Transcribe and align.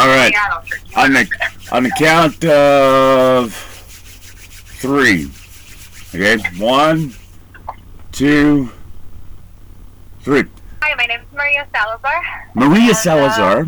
All 0.00 0.08
right. 0.08 0.34
On 0.96 1.12
the 1.12 1.28
on 1.72 1.82
the 1.82 1.90
count 1.90 2.42
of 2.46 3.52
three. 4.80 5.30
Okay. 6.14 6.38
One, 6.56 7.12
two, 8.10 8.70
three. 10.22 10.44
Hi, 10.80 10.94
my 10.94 11.04
name 11.04 11.20
is 11.20 11.26
Maria 11.36 11.68
Salazar. 11.70 12.50
Maria 12.54 12.80
And, 12.80 12.90
uh, 12.90 12.94
Salazar. 12.94 13.66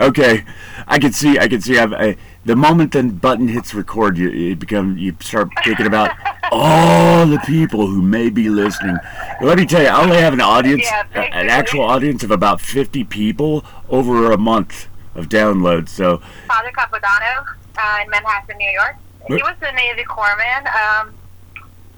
Okay, 0.00 0.44
I 0.88 0.98
can 0.98 1.12
see. 1.12 1.38
I 1.38 1.46
can 1.46 1.60
see. 1.60 1.78
I've, 1.78 1.92
I, 1.92 2.16
the 2.44 2.56
moment 2.56 2.90
the 2.90 3.04
button 3.04 3.46
hits 3.46 3.74
record, 3.74 4.18
you, 4.18 4.28
you 4.30 4.56
become. 4.56 4.98
You 4.98 5.14
start 5.20 5.50
thinking 5.62 5.86
about 5.86 6.10
all 6.52 7.26
the 7.26 7.38
people 7.40 7.86
who 7.86 8.02
may 8.02 8.28
be 8.30 8.48
listening. 8.48 8.98
Let 9.40 9.58
me 9.58 9.66
tell 9.66 9.82
you, 9.82 9.88
I 9.88 10.02
only 10.02 10.18
have 10.18 10.32
an 10.32 10.40
audience, 10.40 10.82
Yeah, 10.84 11.06
an 11.14 11.48
actual 11.48 11.82
audience 11.82 12.22
of 12.22 12.30
about 12.30 12.60
fifty 12.60 13.04
people 13.04 13.64
over 13.88 14.30
a 14.30 14.38
month 14.38 14.88
of 15.14 15.28
downloads. 15.28 15.88
So, 15.88 16.18
Father 16.46 16.70
Capodanno 16.70 17.44
uh, 17.78 17.98
in 18.04 18.10
Manhattan, 18.10 18.56
New 18.58 18.70
York. 18.70 18.96
He 19.28 19.34
was 19.34 19.54
a 19.62 19.72
Navy 19.72 20.02
corpsman. 20.04 20.66
Um, 20.74 21.14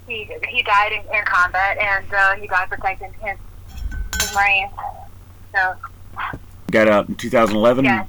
he 0.07 0.29
he 0.49 0.61
died 0.61 0.91
in, 0.91 1.01
in 1.15 1.25
combat, 1.25 1.77
and 1.77 2.13
uh, 2.13 2.35
he 2.35 2.47
died 2.47 2.69
protecting 2.69 3.11
his, 3.13 3.37
his 4.21 4.35
Marines. 4.35 4.71
So, 5.53 5.75
got 6.71 6.87
out 6.87 7.09
in 7.09 7.15
2011. 7.15 7.85
yes. 7.85 8.07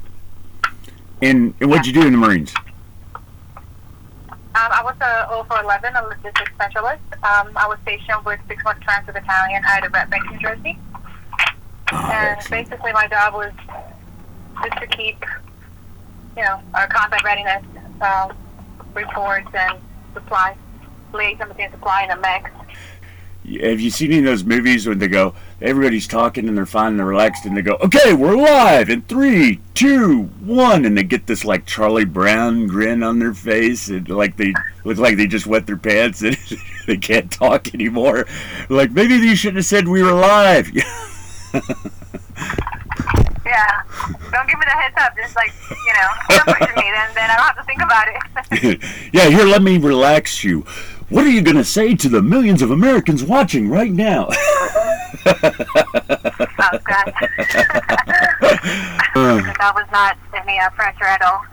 And, 1.23 1.55
and 1.61 1.71
what'd 1.71 1.87
you 1.87 1.95
do 1.95 2.07
in 2.07 2.13
the 2.13 2.19
Marines? 2.19 2.53
Um, 4.57 4.73
I 4.73 4.81
was 4.83 4.95
a 5.03 5.29
0411, 5.45 5.97
a 5.97 6.03
logistics 6.09 6.51
specialist. 6.55 7.03
Um, 7.23 7.53
I 7.57 7.69
was 7.69 7.77
stationed 7.83 8.25
with 8.25 8.41
61 8.49 8.81
Transit 8.81 9.13
Battalion 9.13 9.63
out 9.69 9.85
of 9.85 9.93
Red 9.93 10.09
Bank, 10.09 10.31
New 10.31 10.39
Jersey. 10.39 10.79
Oh, 11.93 11.97
And 12.11 12.39
excellent. 12.39 12.69
basically, 12.71 12.93
my 12.95 13.07
job 13.07 13.35
was 13.35 13.53
just 14.65 14.81
to 14.81 14.87
keep, 14.87 15.23
you 16.39 16.43
know, 16.43 16.59
our 16.73 16.87
combat 16.89 17.23
readiness 17.23 17.65
um, 18.01 18.33
reports 18.95 19.49
and 19.53 19.79
supplies, 20.15 20.57
liaison 21.13 21.49
between 21.49 21.71
supply 21.71 22.03
and 22.09 22.13
the 22.13 22.17
mech. 22.23 22.51
Have 23.63 23.81
you 23.81 23.91
seen 23.91 24.11
any 24.11 24.19
of 24.19 24.25
those 24.25 24.43
movies 24.43 24.89
when 24.89 24.99
they 24.99 25.07
go, 25.07 25.35
everybody's 25.63 26.09
talking 26.09 26.49
and 26.49 26.57
they're 26.57 26.67
fine 26.67 26.89
and 26.89 26.99
they're 26.99 27.07
relaxed 27.07 27.45
and 27.45 27.57
they 27.57 27.63
go, 27.63 27.77
okay, 27.77 28.13
we're 28.13 28.37
live 28.37 28.91
in 28.91 29.03
three, 29.03 29.61
two, 29.75 30.25
one, 30.45 30.85
and 30.85 30.99
they 30.99 31.05
get 31.05 31.29
this 31.29 31.45
like 31.45 31.65
Charlie 31.65 32.05
Brown 32.05 32.67
grin 32.67 33.05
on 33.05 33.21
their 33.21 33.35
face 33.35 33.89
and 33.89 34.09
like 34.09 34.37
they 34.37 34.53
look 34.85 34.99
like 34.99 35.17
they 35.17 35.29
just 35.29 35.47
wet 35.47 35.67
their 35.67 35.77
pants 35.77 36.23
and 36.23 36.37
they 36.89 36.97
can't 36.97 37.31
talk 37.31 37.73
anymore. 37.73 38.27
Like 38.69 38.91
maybe 38.91 39.15
you 39.15 39.37
shouldn't 39.37 39.59
have 39.59 39.67
said 39.67 39.87
we 39.87 40.03
were 40.03 40.13
live. 40.13 40.71
Yeah, 43.47 43.83
don't 44.33 44.49
give 44.49 44.59
me 44.59 44.65
the 44.67 44.73
heads 44.73 44.97
up. 44.99 45.17
Just 45.17 45.37
like 45.37 45.53
you 45.71 45.93
know, 45.95 46.45
don't 46.45 46.59
push 46.59 46.77
me, 46.77 46.91
then 46.91 47.09
then 47.15 47.31
I 47.31 47.37
don't 47.37 47.47
have 47.47 47.57
to 47.57 47.63
think 47.63 47.81
about 47.81 48.09
it. 48.09 48.83
yeah, 49.13 49.29
here, 49.29 49.47
let 49.47 49.63
me 49.63 49.79
relax 49.79 50.43
you. 50.43 50.67
What 51.09 51.25
are 51.25 51.31
you 51.31 51.41
going 51.41 51.57
to 51.57 51.65
say 51.65 51.95
to 51.95 52.09
the 52.09 52.21
millions 52.21 52.63
of 52.63 52.73
Americans 52.73 53.23
watching 53.23 53.69
right 53.69 53.93
now? 53.93 54.27
oh 54.29 54.35
God, 55.25 57.13
that 59.15 59.73
was 59.75 59.87
not 59.93 60.19
any 60.35 60.59
uh, 60.59 60.69
pressure 60.71 61.05
at 61.05 61.23
all. 61.23 61.45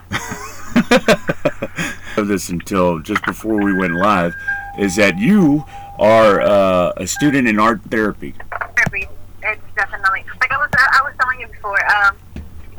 this 2.25 2.49
until 2.49 2.97
just 2.99 3.23
before 3.25 3.63
we 3.63 3.75
went 3.75 3.93
live 3.93 4.33
is 4.79 4.95
that 4.95 5.19
you 5.19 5.63
are 5.99 6.41
uh, 6.41 6.91
a 6.97 7.05
student 7.05 7.47
in 7.47 7.59
art 7.59 7.79
therapy. 7.83 8.33
Therapy, 8.75 9.07
It's 9.43 9.61
definitely 9.75 10.23
like 10.41 10.51
I 10.51 10.57
was 10.57 10.69
I 10.73 11.01
was 11.03 11.13
telling 11.21 11.39
you 11.39 11.47
before. 11.47 11.77
Um, 11.95 12.17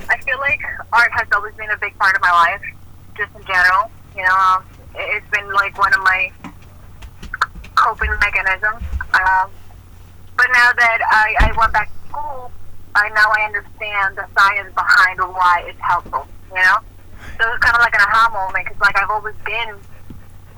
I 0.09 0.19
feel 0.23 0.39
like 0.39 0.61
art 0.93 1.13
has 1.13 1.29
always 1.37 1.55
been 1.55 1.71
a 1.71 1.79
big 1.79 1.97
part 1.99 2.17
of 2.17 2.21
my 2.21 2.33
life, 2.33 2.63
just 3.17 3.33
in 3.37 3.45
general. 3.47 3.93
You 4.17 4.25
know, 4.25 4.35
um, 4.35 4.65
it's 4.97 5.27
been 5.31 5.53
like 5.53 5.79
one 5.79 5.95
of 5.95 6.01
my 6.01 6.33
coping 7.75 8.11
mechanisms. 8.21 8.83
Um, 9.15 9.51
but 10.37 10.47
now 10.53 10.71
that 10.75 10.99
I, 11.11 11.51
I 11.51 11.59
went 11.59 11.73
back 11.73 11.91
to 11.91 12.09
school, 12.09 12.53
I 12.95 13.09
now 13.11 13.31
I 13.31 13.47
understand 13.47 14.17
the 14.17 14.27
science 14.37 14.73
behind 14.75 15.21
why 15.21 15.65
it's 15.67 15.81
helpful. 15.81 16.27
You 16.51 16.63
know, 16.63 16.79
so 17.39 17.43
it's 17.51 17.63
kind 17.63 17.75
of 17.75 17.83
like 17.83 17.95
an 17.95 18.03
aha 18.03 18.31
moment 18.33 18.67
because 18.67 18.81
like 18.81 18.97
I've 19.01 19.11
always 19.11 19.35
been, 19.45 19.77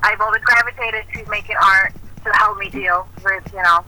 I've 0.02 0.20
always 0.20 0.42
gravitated 0.42 1.06
to 1.14 1.30
making 1.30 1.56
art 1.62 1.94
to 2.24 2.32
help 2.34 2.58
me 2.58 2.68
deal 2.70 3.08
with 3.24 3.44
you 3.52 3.62
know 3.62 3.84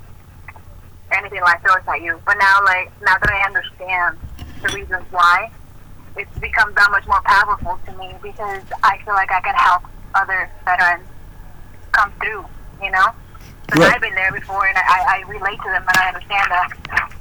anything 1.12 1.40
life 1.42 1.60
throws 1.62 1.86
at 1.86 2.02
you. 2.02 2.20
But 2.24 2.36
now, 2.38 2.64
like 2.64 2.90
now 3.02 3.16
that 3.18 3.30
I 3.30 3.46
understand 3.46 4.18
the 4.62 4.68
reasons 4.74 5.04
why, 5.10 5.50
it's 6.16 6.38
become 6.38 6.74
that 6.74 6.90
much 6.90 7.06
more 7.06 7.20
powerful 7.24 7.78
to 7.86 7.92
me 7.98 8.14
because 8.22 8.62
I 8.82 8.98
feel 9.04 9.14
like 9.14 9.30
I 9.30 9.40
can 9.40 9.54
help 9.54 9.82
other 10.14 10.50
veterans 10.64 11.06
come 11.92 12.12
through. 12.20 12.44
You 12.82 12.90
know, 12.90 13.06
because 13.66 13.80
Right. 13.80 13.94
I've 13.94 14.00
been 14.00 14.14
there 14.14 14.32
before 14.32 14.66
and 14.66 14.76
I, 14.78 15.18
I 15.24 15.28
relate 15.28 15.58
to 15.58 15.68
them 15.70 15.82
and 15.86 15.96
I 15.96 16.08
understand 16.08 16.50
that. 16.50 17.12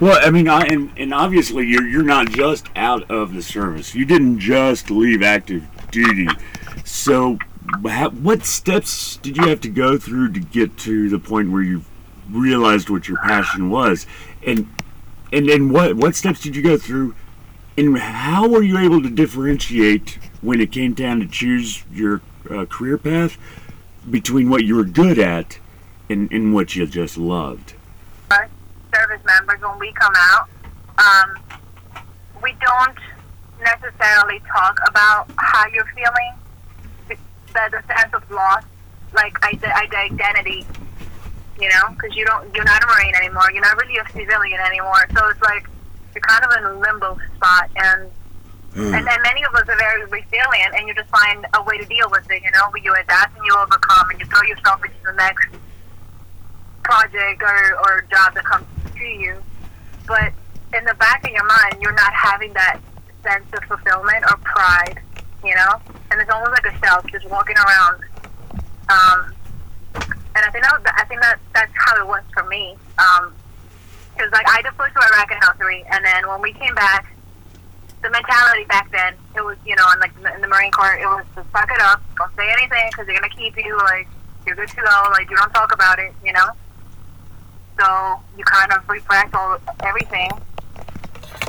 Well, 0.00 0.18
I 0.26 0.30
mean, 0.30 0.48
I, 0.48 0.62
and, 0.62 0.90
and 0.96 1.12
obviously 1.12 1.66
you're 1.66 1.86
you're 1.86 2.02
not 2.02 2.30
just 2.30 2.66
out 2.74 3.08
of 3.10 3.34
the 3.34 3.42
service. 3.42 3.94
You 3.94 4.06
didn't 4.06 4.38
just 4.38 4.90
leave 4.90 5.22
active 5.22 5.66
duty. 5.90 6.26
So, 6.84 7.38
ha- 7.84 8.08
what 8.08 8.44
steps 8.46 9.18
did 9.18 9.36
you 9.36 9.46
have 9.48 9.60
to 9.60 9.68
go 9.68 9.98
through 9.98 10.32
to 10.32 10.40
get 10.40 10.78
to 10.78 11.10
the 11.10 11.18
point 11.18 11.50
where 11.52 11.62
you 11.62 11.84
realized 12.30 12.88
what 12.88 13.08
your 13.08 13.18
passion 13.18 13.68
was, 13.68 14.06
and 14.46 14.66
and 15.32 15.48
then 15.48 15.68
what 15.70 15.94
what 15.96 16.16
steps 16.16 16.40
did 16.40 16.56
you 16.56 16.62
go 16.62 16.78
through, 16.78 17.14
and 17.76 17.98
how 17.98 18.48
were 18.48 18.62
you 18.62 18.78
able 18.78 19.02
to 19.02 19.10
differentiate 19.10 20.18
when 20.40 20.62
it 20.62 20.72
came 20.72 20.94
down 20.94 21.20
to 21.20 21.26
choose 21.26 21.84
your 21.92 22.22
uh, 22.50 22.64
career 22.64 22.96
path 22.96 23.36
between 24.10 24.50
what 24.50 24.64
you 24.64 24.76
were 24.76 24.84
good 24.84 25.18
at 25.18 25.58
and, 26.08 26.30
and 26.32 26.52
what 26.52 26.74
you 26.74 26.86
just 26.86 27.16
loved? 27.16 27.74
service 28.94 29.24
members 29.24 29.60
when 29.60 29.78
we 29.78 29.92
come 29.92 30.12
out, 30.16 30.48
um, 30.98 31.38
we 32.42 32.54
don't 32.60 32.98
necessarily 33.60 34.40
talk 34.40 34.78
about 34.88 35.30
how 35.36 35.66
you're 35.68 35.90
feeling, 35.94 36.34
the, 37.08 37.16
the 37.54 37.82
sense 37.86 38.12
of 38.14 38.28
loss, 38.30 38.64
like 39.14 39.36
I, 39.42 39.54
the, 39.56 39.76
identity, 39.76 40.66
you 41.60 41.68
know, 41.68 41.90
because 41.90 42.16
you 42.16 42.24
don't, 42.24 42.54
you're 42.54 42.64
not 42.64 42.82
a 42.82 42.86
Marine 42.86 43.14
anymore, 43.14 43.50
you're 43.52 43.62
not 43.62 43.76
really 43.80 43.98
a 43.98 44.08
civilian 44.10 44.60
anymore, 44.60 45.06
so 45.14 45.28
it's 45.28 45.42
like 45.42 45.68
you're 46.14 46.22
kind 46.22 46.44
of 46.44 46.58
in 46.58 46.64
a 46.64 46.78
limbo 46.78 47.18
spot, 47.36 47.70
and 47.76 48.10
and, 48.74 49.08
and 49.08 49.22
many 49.22 49.42
of 49.44 49.54
us 49.54 49.68
are 49.68 49.76
very 49.76 50.04
resilient, 50.04 50.74
and 50.76 50.86
you 50.86 50.94
just 50.94 51.08
find 51.10 51.46
a 51.54 51.62
way 51.64 51.78
to 51.78 51.84
deal 51.86 52.08
with 52.10 52.30
it, 52.30 52.42
you 52.42 52.50
know, 52.52 52.70
you 52.82 52.94
adapt 52.94 53.36
and 53.36 53.44
you 53.44 53.54
overcome, 53.56 54.10
and 54.10 54.20
you 54.20 54.26
throw 54.26 54.42
yourself 54.42 54.84
into 54.84 54.96
the 55.04 55.12
next 55.12 55.48
project 56.84 57.42
or, 57.42 57.78
or 57.84 58.06
job 58.10 58.34
that 58.34 58.44
comes 58.44 58.66
to 58.94 59.04
you. 59.04 59.36
But 60.06 60.32
in 60.74 60.84
the 60.84 60.94
back 60.94 61.24
of 61.24 61.30
your 61.30 61.44
mind, 61.44 61.76
you're 61.80 61.94
not 61.94 62.12
having 62.12 62.52
that 62.54 62.80
sense 63.22 63.46
of 63.52 63.64
fulfillment 63.64 64.24
or 64.30 64.36
pride, 64.38 65.00
you 65.44 65.54
know? 65.54 65.80
And 66.10 66.20
it's 66.20 66.30
almost 66.30 66.52
like 66.52 66.66
a 66.66 66.78
shelf 66.78 67.04
just 67.10 67.28
walking 67.28 67.56
around. 67.56 68.04
Um, 68.88 69.34
and 70.34 70.44
I 70.46 70.50
think 70.50 70.64
that, 70.64 70.94
I 70.96 71.04
think 71.04 71.20
that 71.20 71.38
that's 71.54 71.72
how 71.74 72.00
it 72.00 72.06
was 72.06 72.22
for 72.32 72.44
me. 72.44 72.76
Um, 72.98 73.34
because 74.14 74.32
like 74.32 74.48
I 74.48 74.60
deployed 74.62 74.90
to 74.92 75.00
Iraq 75.00 75.30
in 75.30 75.38
03, 75.58 75.84
and 75.90 76.04
then 76.04 76.28
when 76.28 76.42
we 76.42 76.52
came 76.52 76.74
back, 76.74 77.14
the 78.02 78.10
mentality 78.10 78.64
back 78.64 78.90
then, 78.90 79.14
it 79.36 79.44
was, 79.44 79.56
you 79.64 79.76
know, 79.76 79.84
in 79.92 80.00
like 80.00 80.12
in 80.16 80.40
the 80.40 80.48
Marine 80.48 80.72
Corps, 80.72 80.94
it 80.94 81.06
was 81.06 81.24
to 81.36 81.44
suck 81.52 81.70
it 81.70 81.80
up, 81.80 82.00
don't 82.16 82.34
say 82.36 82.50
anything, 82.50 82.88
because 82.90 83.06
they're 83.06 83.18
gonna 83.18 83.32
keep 83.32 83.56
you. 83.56 83.76
Like 83.76 84.08
you're 84.46 84.56
good 84.56 84.68
to 84.68 84.76
go. 84.76 85.08
Like 85.12 85.28
you 85.28 85.36
don't 85.36 85.52
talk 85.52 85.72
about 85.72 85.98
it, 85.98 86.12
you 86.24 86.32
know. 86.32 86.48
So 87.78 88.20
you 88.36 88.44
kind 88.44 88.72
of 88.72 88.88
repress 88.88 89.28
all 89.34 89.58
everything, 89.84 90.30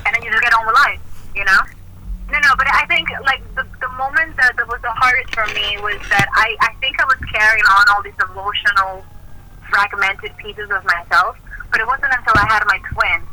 and 0.06 0.16
then 0.16 0.22
you 0.24 0.32
just 0.32 0.44
get 0.44 0.54
on 0.54 0.66
with 0.66 0.76
life, 0.76 1.00
you 1.36 1.46
know. 1.46 1.62
No, 2.32 2.40
no, 2.40 2.56
but 2.58 2.68
I 2.72 2.86
think 2.88 3.10
like 3.24 3.44
the 3.56 3.68
the 3.80 3.90
moment 3.96 4.36
that, 4.38 4.56
that 4.56 4.68
was 4.68 4.82
the 4.82 4.92
hardest 4.92 5.34
for 5.36 5.46
me 5.56 5.80
was 5.84 6.00
that 6.10 6.28
I 6.36 6.56
I 6.60 6.74
think 6.80 7.00
I 7.02 7.06
was 7.06 7.20
carrying 7.32 7.66
on 7.66 7.84
all 7.96 8.04
these 8.04 8.20
emotional, 8.30 9.06
fragmented 9.70 10.36
pieces 10.38 10.70
of 10.72 10.84
myself, 10.84 11.38
but 11.72 11.80
it 11.80 11.88
wasn't 11.88 12.12
until 12.12 12.36
I 12.36 12.48
had 12.48 12.64
my 12.68 12.80
twin 12.92 13.24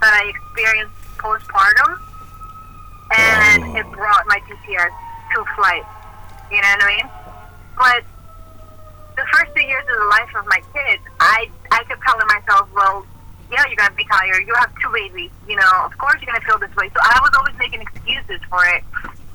that 0.00 0.14
I 0.14 0.30
experienced 0.30 0.94
postpartum, 1.18 1.98
and 3.16 3.64
Oh. 3.64 3.76
it 3.76 3.86
brought 3.92 4.26
my 4.26 4.40
PTS 4.40 4.90
to 5.34 5.44
flight. 5.56 5.84
You 6.50 6.60
know 6.60 6.68
what 6.68 6.84
I 6.84 6.96
mean? 6.96 7.08
But 7.76 8.02
the 9.16 9.24
first 9.32 9.52
two 9.54 9.64
years 9.64 9.84
of 9.90 9.96
the 9.98 10.08
life 10.10 10.34
of 10.36 10.46
my 10.46 10.60
kids, 10.72 11.02
I 11.20 11.50
I 11.72 11.84
kept 11.84 12.02
telling 12.02 12.26
myself, 12.26 12.68
well, 12.74 13.06
yeah, 13.50 13.64
you're 13.66 13.76
gonna 13.76 13.94
be 13.94 14.04
tired. 14.04 14.46
You 14.46 14.54
have 14.54 14.70
two 14.82 14.90
babies. 14.92 15.30
You 15.46 15.56
know, 15.56 15.72
of 15.84 15.96
course 15.98 16.16
you're 16.20 16.32
gonna 16.32 16.44
feel 16.44 16.58
this 16.58 16.74
way. 16.76 16.88
So 16.90 17.00
I 17.02 17.18
was 17.22 17.30
always 17.36 17.56
making 17.58 17.80
excuses 17.82 18.40
for 18.48 18.64
it, 18.66 18.84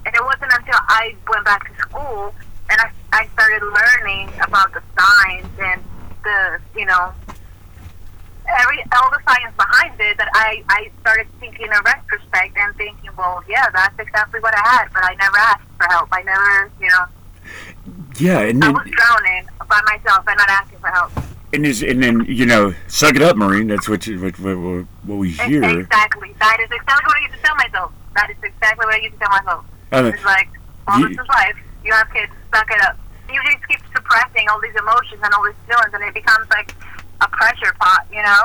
and 0.05 0.15
it 0.15 0.23
wasn't 0.23 0.51
until 0.53 0.79
I 0.87 1.15
went 1.29 1.45
back 1.45 1.67
to 1.69 1.81
school 1.81 2.33
and 2.69 2.79
I 2.81 2.89
I 3.11 3.27
started 3.33 3.61
learning 3.63 4.29
about 4.41 4.73
the 4.73 4.81
signs 4.97 5.47
and 5.59 5.83
the 6.23 6.59
you 6.75 6.85
know 6.85 7.13
every 8.47 8.79
all 8.97 9.09
the 9.11 9.19
science 9.27 9.55
behind 9.57 9.99
it 9.99 10.17
that 10.17 10.29
I 10.33 10.63
I 10.69 10.89
started 11.01 11.27
thinking 11.39 11.65
in 11.65 11.71
retrospect 11.85 12.57
and 12.57 12.75
thinking, 12.75 13.09
well, 13.17 13.43
yeah, 13.47 13.69
that's 13.71 13.97
exactly 13.99 14.39
what 14.39 14.53
I 14.57 14.61
had, 14.67 14.87
but 14.93 15.03
I 15.03 15.15
never 15.15 15.37
asked 15.37 15.67
for 15.77 15.87
help. 15.89 16.09
I 16.11 16.21
never, 16.23 16.71
you 16.79 16.89
know, 16.89 17.05
Yeah, 18.19 18.39
and 18.39 18.63
I 18.63 18.69
was 18.69 18.87
drowning 18.89 19.47
by 19.67 19.81
myself 19.85 20.25
and 20.27 20.37
not 20.37 20.49
asking 20.49 20.79
for 20.79 20.87
help. 20.87 21.11
and, 21.53 21.65
is, 21.65 21.81
and 21.83 22.01
then 22.01 22.25
you 22.27 22.45
know, 22.45 22.73
suck 22.87 23.15
it 23.15 23.21
up, 23.21 23.35
Marine. 23.37 23.67
That's 23.67 23.87
what 23.89 24.05
you, 24.07 24.19
what, 24.21 24.37
what, 24.39 24.85
what, 25.03 25.15
we 25.17 25.31
hear. 25.31 25.63
Exactly. 25.63 26.33
That 26.39 26.57
is 26.59 26.69
exactly 26.71 27.05
what 27.07 27.17
I 27.17 27.21
used 27.21 27.33
to 27.35 27.41
tell 27.41 27.55
myself. 27.55 27.91
That 28.15 28.29
is 28.29 28.37
exactly 28.43 28.85
what 28.85 28.95
I 28.95 28.97
used 28.99 29.13
to 29.15 29.19
tell 29.19 29.29
myself. 29.29 29.65
Uh, 29.91 30.11
It's 30.13 30.25
like, 30.25 30.49
well, 30.87 30.99
Ye- 30.99 31.07
this 31.15 31.17
is 31.23 31.27
life. 31.29 31.57
You 31.83 31.93
have 31.93 32.11
kids. 32.13 32.31
Suck 32.53 32.69
it 32.71 32.81
up. 32.81 32.97
You 33.31 33.41
just 33.49 33.67
keep 33.67 33.79
suppressing 33.95 34.47
all 34.49 34.59
these 34.61 34.75
emotions 34.75 35.21
and 35.23 35.33
all 35.33 35.43
these 35.45 35.57
feelings, 35.67 35.93
and 35.93 36.03
it 36.03 36.13
becomes 36.13 36.47
like 36.51 36.73
a 37.21 37.27
pressure 37.27 37.73
pot. 37.79 38.05
You 38.11 38.21
know. 38.23 38.43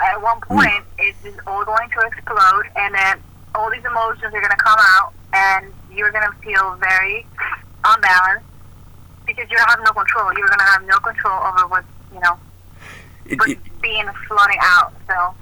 At 0.00 0.22
one 0.22 0.38
Hmm. 0.38 0.54
point, 0.56 0.84
it's 0.98 1.22
just 1.22 1.38
all 1.46 1.62
going 1.62 1.90
to 1.90 2.00
explode, 2.06 2.64
and 2.74 2.94
then 2.94 3.20
all 3.54 3.70
these 3.70 3.84
emotions 3.84 4.32
are 4.32 4.40
going 4.40 4.50
to 4.50 4.56
come 4.56 4.78
out, 4.78 5.12
and 5.34 5.70
you're 5.92 6.10
going 6.10 6.24
to 6.24 6.32
feel 6.38 6.74
very 6.76 7.26
unbalanced 7.84 8.46
because 9.26 9.44
you 9.50 9.58
have 9.58 9.78
no 9.84 9.92
control. 9.92 10.32
You're 10.38 10.46
going 10.48 10.58
to 10.58 10.64
have 10.64 10.84
no 10.86 10.98
control 11.00 11.38
over 11.44 11.66
what, 11.66 11.84
you 12.14 12.20
know 12.20 12.38
it- 13.26 13.38
what's 13.38 13.52
it- 13.52 13.82
being 13.82 14.08
floating 14.26 14.56
out. 14.62 14.94
So. 15.06 15.34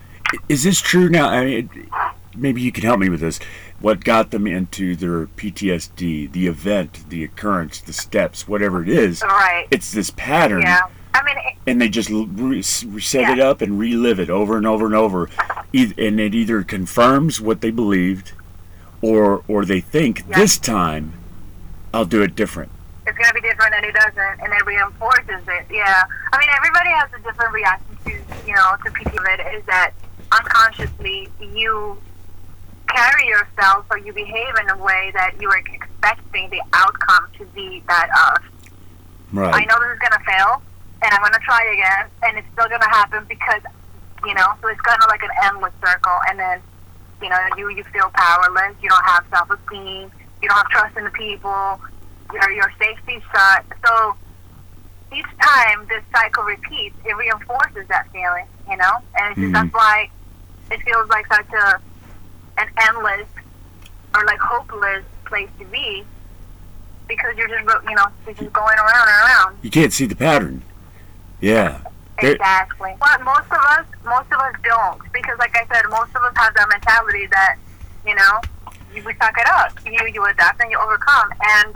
is 0.49 0.65
this 0.65 0.81
true 0.81 1.09
now? 1.09 1.29
I 1.29 1.45
mean, 1.45 1.71
it- 1.75 1.89
maybe 2.37 2.61
you 2.61 2.73
can 2.73 2.83
help 2.83 2.99
me 2.99 3.09
with 3.09 3.21
this. 3.21 3.39
What 3.79 4.03
got 4.05 4.33
them 4.33 4.47
into 4.49 4.97
their 4.97 5.27
PTSD, 5.29 6.27
the 6.33 6.49
event, 6.49 7.09
the 7.11 7.23
occurrence, 7.23 7.81
the 7.81 7.93
steps, 7.93 8.49
whatever 8.49 8.83
it 8.83 8.89
is? 8.89 9.23
Right. 9.23 9.69
It's 9.71 9.93
this 9.93 10.11
pattern. 10.11 10.63
Yeah. 10.63 10.81
I 11.19 11.25
mean, 11.25 11.37
it, 11.39 11.55
and 11.67 11.81
they 11.81 11.89
just 11.89 12.11
re- 12.11 12.63
set 12.63 13.23
Yeah. 13.23 13.33
it 13.33 13.41
up 13.41 13.61
and 13.61 13.79
relive 13.79 14.21
it 14.21 14.31
over 14.31 14.57
and 14.57 14.67
over 14.67 14.87
and 14.87 14.95
over, 14.95 15.29
and 15.75 16.21
it 16.21 16.35
either 16.35 16.63
confirms 16.63 17.41
what 17.41 17.61
they 17.61 17.71
believed, 17.71 18.33
or 19.03 19.43
or 19.49 19.65
they 19.65 19.81
think 19.81 20.25
Yeah. 20.29 20.39
this 20.39 20.59
time 20.59 21.13
I'll 21.93 22.05
do 22.05 22.23
it 22.23 22.35
different. 22.37 22.71
it's 23.07 23.17
going 23.17 23.29
to 23.29 23.35
be 23.35 23.41
different 23.41 23.75
and 23.75 23.87
it 23.87 23.95
doesn't, 23.95 24.41
and 24.43 24.53
it 24.53 24.67
reinforces 24.67 25.41
it. 25.49 25.67
Yeah. 25.71 26.05
I 26.33 26.39
mean, 26.39 26.49
everybody 26.55 26.91
has 26.91 27.09
a 27.19 27.19
different 27.23 27.53
reaction 27.55 27.97
to, 28.05 28.11
you 28.47 28.55
know, 28.55 28.77
to 28.85 28.91
PT 28.91 29.17
of 29.17 29.25
it 29.25 29.55
is 29.57 29.65
that 29.65 29.93
unconsciously 30.31 31.29
you 31.41 31.97
carry 32.95 33.27
yourself 33.27 33.87
or 33.91 33.97
you 33.99 34.13
behave 34.13 34.55
in 34.63 34.69
a 34.71 34.77
way 34.77 35.11
that 35.15 35.33
you 35.41 35.49
are 35.49 35.57
expecting 35.59 36.51
the 36.51 36.61
outcome 36.75 37.29
to 37.39 37.45
be 37.47 37.83
that 37.89 38.09
of. 38.37 38.45
Right. 39.33 39.55
I 39.55 39.65
know 39.65 39.79
this 39.81 39.93
is 39.95 39.99
going 39.99 40.13
to 40.13 40.25
fail, 40.31 40.63
and 41.03 41.15
I'm 41.15 41.21
going 41.21 41.33
to 41.33 41.41
try 41.41 41.63
again, 41.73 42.11
and 42.25 42.39
it's 42.39 42.49
still 42.53 42.69
going 42.69 42.81
to 42.81 42.89
happen 42.89 43.25
because, 43.29 43.63
you 44.27 44.35
know, 44.35 44.49
so 44.61 44.69
it's 44.69 44.81
kind 44.81 45.01
of 45.03 45.09
like 45.09 45.23
an 45.23 45.31
endless 45.45 45.73
circle, 45.85 46.19
and 46.29 46.39
then, 46.39 46.61
you 47.23 47.29
know, 47.29 47.39
you 47.57 47.69
you 47.71 47.85
feel 47.85 48.11
powerless, 48.15 48.75
you 48.83 48.89
don't 48.89 49.05
have 49.05 49.25
self-esteem, 49.31 50.11
you 50.43 50.49
don't 50.49 50.57
have 50.59 50.69
trust 50.69 50.97
in 50.97 51.05
the 51.05 51.11
people, 51.11 51.81
your 52.33 52.51
your 52.53 52.73
safety's 52.79 53.23
shut. 53.33 53.65
So 53.87 54.15
each 55.15 55.27
time 55.41 55.87
this 55.89 56.03
cycle 56.13 56.45
repeats, 56.45 56.97
it 57.05 57.17
reinforces 57.17 57.87
that 57.89 58.07
feeling, 58.13 58.47
you 58.71 58.77
know, 58.77 58.93
and 59.17 59.33
it's 59.33 59.41
just, 59.41 59.51
Mhm. 59.51 59.53
that's 59.53 59.75
why 59.75 60.11
it 60.71 60.83
feels 60.83 61.09
like 61.09 61.27
such 61.33 61.51
a 61.53 61.81
an 62.59 62.69
endless 62.89 63.27
or 64.15 64.25
like 64.25 64.39
hopeless 64.41 65.05
place 65.27 65.49
to 65.61 65.65
be 65.67 66.05
because 67.07 67.37
you're 67.37 67.49
just 67.49 67.65
you 67.89 67.95
know 67.95 68.07
you're 68.27 68.35
just 68.35 68.53
going 68.53 68.77
around 68.79 69.09
and 69.09 69.29
around. 69.29 69.59
You 69.63 69.71
can't 69.71 69.93
see 69.93 70.07
the 70.07 70.17
pattern. 70.17 70.63
Yeah. 71.41 71.81
Exactly. 72.21 72.95
But 72.99 73.23
most 73.23 73.47
of 73.47 73.59
us, 73.79 73.87
most 74.05 74.27
of 74.33 74.41
us 74.41 74.55
don't, 74.65 75.01
because 75.13 75.39
like 75.39 75.57
I 75.57 75.65
said, 75.73 75.85
most 75.89 76.11
of 76.17 76.23
us 76.23 76.33
have 76.37 76.53
that 76.55 76.69
mentality 76.69 77.27
that, 77.31 77.57
you 78.05 78.15
know, 78.15 78.41
you 78.93 79.05
we 79.05 79.15
suck 79.15 79.35
it 79.39 79.47
up, 79.47 79.73
you 79.87 79.93
you 80.13 80.25
adapt 80.25 80.61
and 80.61 80.71
you 80.71 80.79
overcome, 80.79 81.31
and 81.41 81.75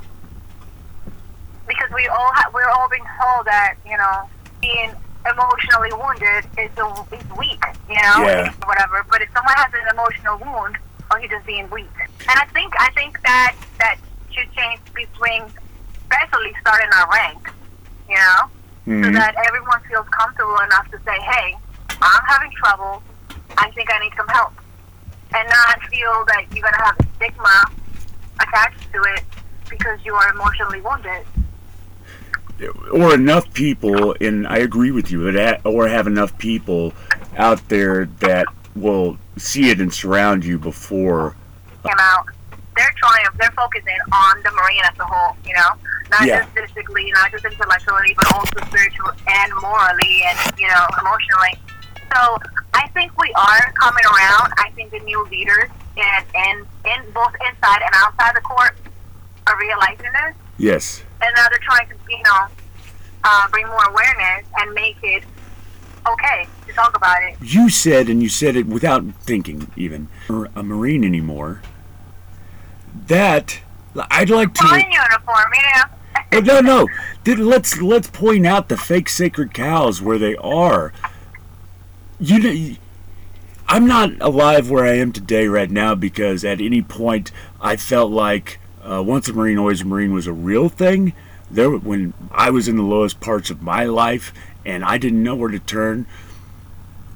because 1.69 1.91
we 1.95 2.09
all 2.09 2.31
ha- 2.35 2.51
we're 2.53 2.69
all 2.71 2.89
being 2.89 3.05
told 3.21 3.47
that 3.47 3.75
you 3.87 3.97
know 3.97 4.29
being 4.61 4.91
emotionally 5.31 5.93
wounded 5.93 6.45
is 6.59 6.71
a, 6.79 7.15
is 7.15 7.39
weak, 7.39 7.63
you 7.89 7.95
know, 8.03 8.27
Yeah. 8.27 8.53
whatever. 8.65 9.05
But 9.09 9.23
if 9.23 9.29
someone 9.33 9.55
has 9.55 9.73
an 9.75 9.95
emotional 9.95 10.39
wound, 10.39 10.79
oh, 11.13 11.17
he's 11.19 11.31
just 11.31 11.47
being 11.47 11.69
weak. 11.71 11.93
And 12.29 12.39
I 12.41 12.47
think 12.47 12.73
I 12.81 12.91
think 12.91 13.23
that 13.23 13.55
that 13.79 13.97
should 14.33 14.51
change 14.55 14.81
between, 14.95 15.43
especially 16.03 16.53
starting 16.61 16.89
our 16.97 17.09
rank, 17.13 17.49
you 18.09 18.17
know 18.17 18.51
so 18.85 18.91
Mhm. 18.91 19.15
that 19.15 19.35
everyone 19.47 19.81
feels 19.89 20.07
comfortable 20.11 20.59
enough 20.61 20.91
to 20.91 20.99
say, 21.05 21.19
"Hey, 21.21 21.57
I'm 22.01 22.25
having 22.27 22.51
trouble. 22.53 23.03
I 23.59 23.71
think 23.71 23.93
I 23.93 23.99
need 24.01 24.13
some 24.17 24.29
help," 24.29 24.53
and 25.35 25.49
not 25.49 25.81
feel 25.85 26.25
that 26.27 26.45
you're 26.53 26.63
gonna 26.69 26.85
have 26.85 26.97
a 26.99 27.07
stigma 27.17 27.65
attached 28.41 28.93
to 28.93 29.03
it 29.15 29.23
because 29.71 29.99
you 30.05 30.15
are 30.15 30.31
emotionally 30.33 30.81
wounded. 30.81 31.27
or 32.93 33.13
enough 33.15 33.53
people, 33.55 34.15
and 34.21 34.47
I 34.47 34.59
agree 34.59 34.93
with 34.93 35.11
you, 35.11 35.25
but 35.25 35.35
ha- 35.35 35.61
or 35.69 35.89
have 35.89 36.07
enough 36.07 36.37
people 36.39 36.93
out 37.37 37.69
there 37.69 38.05
that 38.21 38.47
will 38.77 39.19
see 39.37 39.71
it 39.71 39.81
and 39.81 39.93
surround 39.93 40.45
you 40.45 40.59
before. 40.61 41.35
Came 41.85 41.99
out. 41.99 42.27
They're 42.77 42.95
trying. 42.97 43.25
They're 43.39 43.51
focusing 43.53 43.99
on 44.13 44.43
the 44.43 44.51
marine 44.53 44.83
as 44.85 44.99
a 44.99 45.05
whole. 45.05 45.37
You 45.45 45.55
know, 45.55 45.71
not 46.11 46.27
Yeah. 46.27 46.41
just 46.41 46.53
physically, 46.55 47.11
not 47.13 47.31
just 47.31 47.45
intellectually, 47.45 48.15
but 48.17 48.33
also 48.33 48.65
spiritually 48.67 49.17
and 49.29 49.53
morally, 49.61 50.23
and 50.27 50.39
you 50.59 50.69
know, 50.69 50.87
emotionally. 51.01 51.55
So 52.15 52.39
I 52.75 52.89
think 52.89 53.13
we 53.21 53.33
are 53.37 53.73
coming 53.81 54.05
around. 54.05 54.53
I 54.59 54.71
think 54.75 54.91
the 54.91 55.01
new 55.01 55.25
leaders 55.31 55.69
in 55.97 56.05
in, 56.35 56.67
in 56.87 57.11
both 57.13 57.35
inside 57.49 57.83
and 57.83 57.95
outside 57.95 58.35
the 58.37 58.41
court 58.41 58.77
are 59.47 59.59
realizing 59.59 60.07
this, 60.13 60.35
Yes. 60.57 61.03
and 61.21 61.31
now 61.37 61.47
they're 61.51 61.59
trying 61.63 61.89
to 61.89 61.95
you 62.09 62.23
know 62.25 62.47
uh, 63.25 63.49
bring 63.49 63.67
more 63.67 63.85
awareness 63.89 64.47
and 64.59 64.73
make 64.73 64.97
it 65.03 65.25
okay 66.07 66.47
to 66.67 66.73
talk 66.73 66.97
about 66.97 67.23
it. 67.23 67.37
You 67.43 67.69
said, 67.69 68.09
and 68.09 68.23
you 68.23 68.29
said 68.29 68.57
it 68.57 68.67
without 68.67 69.05
thinking 69.23 69.71
even, 69.77 70.09
a 70.57 70.63
Marine 70.63 71.05
anymore. 71.05 71.61
That 73.07 73.61
I'd 74.11 74.31
like 74.31 74.55
to. 74.55 74.75
in 74.75 74.91
uniform, 74.91 75.53
you 75.55 75.63
know. 75.75 75.85
Oh, 76.33 76.41
no, 76.41 76.61
no. 76.61 76.89
Did, 77.25 77.39
let's 77.39 77.81
let's 77.81 78.09
point 78.09 78.47
out 78.47 78.69
the 78.69 78.77
fake 78.77 79.09
sacred 79.09 79.53
cows 79.53 80.01
where 80.01 80.19
they 80.19 80.37
are. 80.37 80.93
You 82.19 82.39
know, 82.39 82.77
I'm 83.69 83.87
not 83.87 84.21
alive 84.21 84.71
where 84.71 84.85
I 84.85 84.97
am 84.97 85.13
today 85.13 85.47
right 85.47 85.71
now 85.71 85.95
because 85.95 86.45
at 86.45 86.61
any 86.61 86.83
point 86.83 87.33
I 87.61 87.77
felt 87.77 88.13
like 88.13 88.61
uh, 88.83 89.03
once 89.03 89.29
a 89.29 89.33
Marine, 89.33 89.59
always 89.59 89.83
a 89.83 89.85
Marine 89.85 90.13
was 90.13 90.27
a 90.27 90.33
real 90.33 90.69
thing. 90.69 91.13
There, 91.51 91.71
when 91.71 92.15
I 92.31 92.51
was 92.51 92.69
in 92.69 92.77
the 92.77 92.83
lowest 92.83 93.21
parts 93.21 93.51
of 93.51 93.63
my 93.63 93.85
life 93.85 94.33
and 94.65 94.85
I 94.85 94.99
didn't 94.99 95.23
know 95.23 95.35
where 95.35 95.51
to 95.51 95.59
turn, 95.59 96.07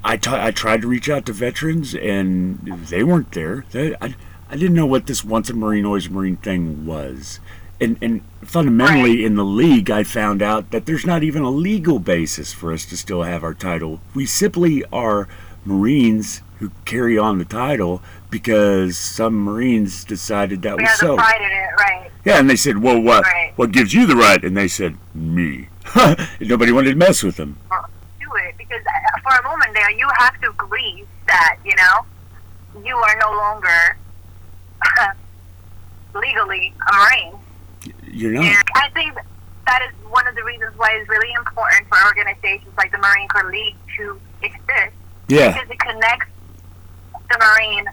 I 0.04 0.16
t- 0.16 0.30
I 0.30 0.50
tried 0.50 0.82
to 0.82 0.88
reach 0.88 1.08
out 1.08 1.26
to 1.26 1.32
veterans 1.32 1.94
and 1.94 2.58
they 2.88 3.02
weren't 3.02 3.32
there. 3.32 3.64
They, 3.72 3.94
I, 4.00 4.14
I 4.48 4.56
didn't 4.56 4.74
know 4.74 4.86
what 4.86 5.06
this 5.06 5.24
once 5.24 5.50
a 5.50 5.54
Marine, 5.54 5.84
always 5.84 6.06
a 6.06 6.10
Marine 6.10 6.36
thing 6.36 6.86
was. 6.86 7.40
And, 7.80 7.98
and 8.00 8.22
fundamentally, 8.42 9.24
in 9.24 9.34
the 9.34 9.44
league, 9.44 9.90
I 9.90 10.02
found 10.02 10.40
out 10.40 10.70
that 10.70 10.86
there's 10.86 11.04
not 11.04 11.22
even 11.22 11.42
a 11.42 11.50
legal 11.50 11.98
basis 11.98 12.52
for 12.52 12.72
us 12.72 12.86
to 12.86 12.96
still 12.96 13.22
have 13.24 13.42
our 13.42 13.52
title. 13.54 14.00
We 14.14 14.24
simply 14.24 14.84
are 14.92 15.28
Marines 15.64 16.42
who 16.58 16.70
carry 16.86 17.18
on 17.18 17.38
the 17.38 17.44
title 17.44 18.02
because 18.30 18.96
some 18.96 19.34
Marines 19.44 20.04
decided 20.04 20.62
that 20.62 20.76
We 20.78 20.84
was 20.84 20.98
so. 20.98 21.08
the 21.08 21.16
pride 21.16 21.40
in 21.42 21.50
it, 21.52 21.68
right? 21.78 22.10
Yeah, 22.24 22.38
and 22.38 22.48
they 22.48 22.56
said, 22.56 22.78
"Well, 22.82 22.98
what 23.00 23.24
Right. 23.24 23.52
what 23.56 23.72
gives 23.72 23.92
you 23.92 24.06
the 24.06 24.16
right?" 24.16 24.42
And 24.42 24.56
they 24.56 24.68
said, 24.68 24.96
"Me." 25.14 25.68
Nobody 26.40 26.72
wanted 26.72 26.90
to 26.90 26.96
mess 26.96 27.22
with 27.22 27.36
them. 27.36 27.58
do 28.18 28.26
it 28.36 28.54
because 28.56 28.80
uh, 28.80 29.20
for 29.22 29.38
a 29.38 29.42
moment 29.48 29.70
there 29.74 29.90
you 29.92 30.08
have 30.16 30.40
to 30.40 30.50
agree 30.50 31.04
that 31.26 31.56
you 31.64 31.74
know 31.76 32.82
you 32.84 32.96
are 32.96 33.16
no 33.20 33.30
longer 33.36 33.96
legally 36.14 36.72
a 36.88 36.92
marine 36.96 37.34
You're 38.10 38.32
not. 38.32 38.44
and 38.44 38.56
i 38.76 38.88
think 38.90 39.14
that 39.66 39.82
is 39.82 39.92
one 40.10 40.26
of 40.26 40.34
the 40.34 40.44
reasons 40.44 40.72
why 40.76 40.88
it's 40.98 41.08
really 41.08 41.32
important 41.34 41.86
for 41.88 41.98
organizations 42.06 42.72
like 42.76 42.90
the 42.92 42.98
marine 42.98 43.28
corps 43.28 43.50
league 43.50 43.76
to 43.96 44.18
exist 44.42 44.94
Yeah. 45.28 45.52
because 45.52 45.68
it 45.70 45.78
connects 45.78 46.28
the 47.30 47.38
marine 47.38 47.86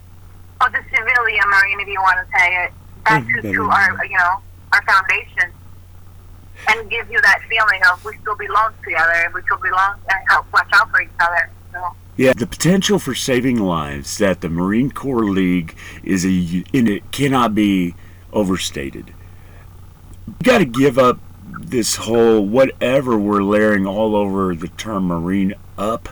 or 0.61 0.69
the 0.69 0.81
civilian 0.95 1.43
marine 1.49 1.79
if 1.81 1.87
you 1.87 1.99
want 2.01 2.17
to 2.23 2.37
say 2.37 2.47
it 2.65 2.71
back 3.03 3.23
Mhm, 3.23 3.41
to, 3.41 3.53
to 3.53 3.61
our 3.69 4.05
you 4.05 4.17
know 4.17 4.39
our 4.71 4.81
foundation 4.83 5.51
and 6.69 6.89
give 6.89 7.09
you 7.11 7.19
that 7.21 7.41
feeling 7.49 7.81
of 7.91 8.03
we 8.05 8.15
still 8.17 8.35
belong 8.37 8.71
together 8.83 9.11
and 9.25 9.33
we 9.33 9.41
still 9.41 9.57
belong 9.57 9.95
and 10.09 10.19
help 10.29 10.45
watch 10.53 10.69
out 10.73 10.89
for 10.91 11.01
each 11.01 11.09
other 11.19 11.49
so 11.73 11.93
Yeah, 12.15 12.33
the 12.33 12.45
potential 12.45 12.99
for 12.99 13.15
saving 13.15 13.57
lives 13.57 14.19
that 14.19 14.41
the 14.41 14.49
Marine 14.49 14.91
Corps 14.91 15.25
League 15.25 15.75
is 16.03 16.25
a 16.25 16.63
and 16.73 16.87
it 16.87 17.11
cannot 17.11 17.55
be 17.55 17.95
overstated. 18.31 19.13
You 20.27 20.35
got 20.43 20.59
to 20.59 20.65
give 20.65 20.97
up 20.99 21.17
this 21.59 21.95
whole 21.95 22.45
whatever 22.45 23.17
we're 23.17 23.41
layering 23.41 23.87
all 23.87 24.15
over 24.15 24.53
the 24.53 24.67
term 24.67 25.07
Marine 25.07 25.55
up 25.77 26.09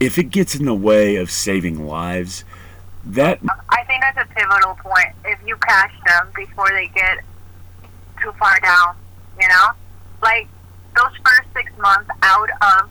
if 0.00 0.18
it 0.18 0.24
gets 0.24 0.54
in 0.54 0.64
the 0.66 0.74
way 0.74 1.16
of 1.16 1.30
saving 1.30 1.86
lives, 1.86 2.44
that 3.04 3.38
I 3.68 3.84
think 3.84 4.02
that's 4.02 4.18
a 4.18 4.34
pivotal 4.34 4.74
point. 4.74 5.14
If 5.24 5.38
you 5.46 5.56
catch 5.56 5.92
them 6.06 6.28
before 6.34 6.68
they 6.70 6.88
get 6.88 7.18
too 8.22 8.32
far 8.32 8.58
down, 8.60 8.96
you 9.40 9.48
know, 9.48 9.68
like 10.22 10.48
those 10.96 11.16
first 11.24 11.48
six 11.54 11.70
months 11.78 12.10
out 12.22 12.48
of 12.62 12.90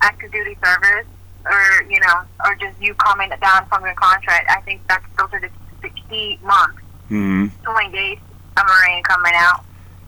active 0.00 0.30
duty 0.30 0.56
service, 0.62 1.06
or 1.50 1.82
you 1.90 2.00
know, 2.00 2.22
or 2.44 2.54
just 2.56 2.80
you 2.80 2.94
coming 2.94 3.30
down 3.40 3.66
from 3.66 3.84
your 3.84 3.94
contract. 3.94 4.48
I 4.50 4.60
think 4.62 4.80
that's 4.88 5.04
those 5.18 5.28
are 5.32 5.40
the, 5.40 5.50
the 5.82 5.90
key 6.08 6.38
months 6.42 6.78
mhm, 7.10 7.50
to 7.64 7.76
engage 7.84 8.18
a 8.56 8.64
marine 8.64 9.02
coming 9.04 9.32
out. 9.34 9.64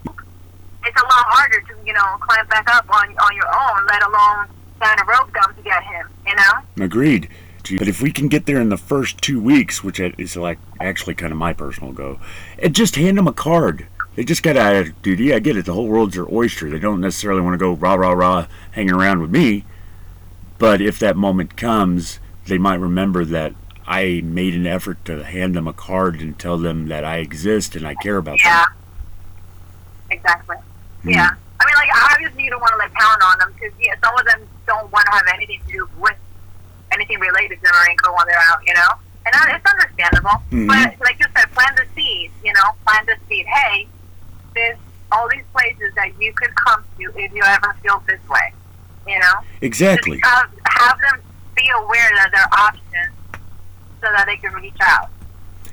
It's 0.07 1.01
a 1.01 1.05
lot 1.05 1.25
harder 1.29 1.61
to 1.61 1.75
you 1.85 1.93
know 1.93 2.17
climb 2.21 2.47
back 2.49 2.69
up 2.75 2.89
on 2.91 3.09
on 3.19 3.37
your 3.37 3.49
own, 3.49 3.87
let 3.87 4.03
alone 4.03 4.47
sign 4.83 4.99
a 4.99 5.05
rope 5.07 5.33
down 5.35 5.55
to 5.55 5.63
get 5.63 5.83
him. 5.83 6.09
You 6.27 6.35
know. 6.37 6.85
agreed. 6.85 7.29
But 7.79 7.89
if 7.89 8.01
we 8.03 8.11
can 8.11 8.29
get 8.29 8.47
there 8.47 8.61
in 8.61 8.69
the 8.71 8.79
first 8.79 9.21
two 9.21 9.41
weeks, 9.41 9.85
which 9.85 10.01
is 10.01 10.37
like 10.37 10.59
actually 10.81 11.15
kind 11.15 11.31
of 11.31 11.39
my 11.39 11.53
personal 11.53 11.93
goal, 11.93 12.19
and 12.59 12.75
just 12.75 12.97
hand 12.97 13.19
them 13.19 13.29
a 13.29 13.33
card. 13.33 13.87
They 14.17 14.25
just 14.25 14.43
got 14.43 14.57
out 14.57 14.75
of 14.75 15.03
duty. 15.03 15.33
I 15.33 15.39
get 15.39 15.57
it. 15.57 15.67
The 15.67 15.73
whole 15.73 15.87
world's 15.87 16.17
your 16.17 16.33
oyster. 16.35 16.69
They 16.69 16.81
don't 16.81 17.01
necessarily 17.01 17.41
want 17.43 17.55
to 17.55 17.59
go 17.59 17.75
rah 17.75 17.95
rah 17.95 18.13
rah 18.13 18.47
hanging 18.73 18.95
around 18.95 19.21
with 19.21 19.31
me. 19.31 19.65
But 20.61 20.83
if 20.83 20.99
that 20.99 21.17
moment 21.17 21.57
comes, 21.57 22.21
they 22.47 22.59
might 22.59 22.79
remember 22.79 23.25
that 23.25 23.55
I 23.87 24.21
made 24.23 24.55
an 24.55 24.67
effort 24.67 25.03
to 25.07 25.25
hand 25.25 25.57
them 25.57 25.67
a 25.67 25.73
card 25.73 26.21
and 26.21 26.39
tell 26.39 26.59
them 26.59 26.87
that 26.89 27.03
I 27.03 27.17
exist 27.17 27.75
and 27.75 27.89
I 27.89 27.95
care 27.95 28.19
about 28.19 28.45
Yeah. 28.45 28.67
them. 28.67 28.75
Exactly. 30.11 30.57
Hmm. 31.03 31.09
Yeah. 31.09 31.31
I 31.61 31.67
mean, 31.67 31.75
like, 31.77 31.89
obviously 32.13 32.45
you 32.45 32.51
don't 32.51 32.61
want 32.61 32.73
to, 32.73 32.77
like, 32.77 32.93
pound 32.93 33.23
on 33.23 33.39
them 33.39 33.53
because, 33.55 33.73
yeah, 33.81 33.95
some 34.05 34.15
of 34.19 34.25
them 34.27 34.47
don't 34.67 34.93
want 34.93 35.07
to 35.07 35.13
have 35.13 35.23
anything 35.35 35.61
to 35.67 35.73
do 35.73 35.89
with 35.97 36.17
anything 36.93 37.19
related 37.19 37.57
to 37.57 37.63
the 37.63 37.73
Marine 37.83 37.97
Corps 37.97 38.15
when 38.17 38.27
they're 38.29 38.45
out, 38.51 38.61
you 38.67 38.75
know? 38.75 38.93
And 39.25 39.35
it's 39.55 39.65
understandable. 39.67 40.43
Mhm. 40.53 40.67
But, 40.69 41.01
like 41.07 41.19
you 41.21 41.27
said, 41.35 41.51
plant 41.55 41.77
the 41.77 41.87
seed, 41.95 42.31
you 42.45 42.53
know? 42.53 42.77
Plant 42.87 43.07
the 43.07 43.17
seed. 43.29 43.47
Hey, 43.47 43.89
there's 44.55 44.79
all 45.11 45.27
these 45.31 45.45
places 45.53 45.95
that 45.95 46.21
you 46.21 46.33
could 46.35 46.55
come 46.67 46.85
to 46.99 47.13
if 47.19 47.33
you 47.33 47.43
ever 47.45 47.75
feel 47.83 48.03
this 48.07 48.21
way, 48.29 48.53
you 49.11 49.19
know? 49.19 49.35
Exactly. 49.61 50.19
Just 50.19 50.31
have, 50.31 50.51
have 50.67 50.99
them 51.01 51.23
be 51.57 51.69
aware 51.83 52.09
that 52.17 52.31
there 52.33 52.43
are 52.43 52.69
options 52.69 53.17
so 54.01 54.09
that 54.13 54.27
they 54.27 54.37
can 54.37 54.53
reach 54.55 54.75
out. 54.81 55.11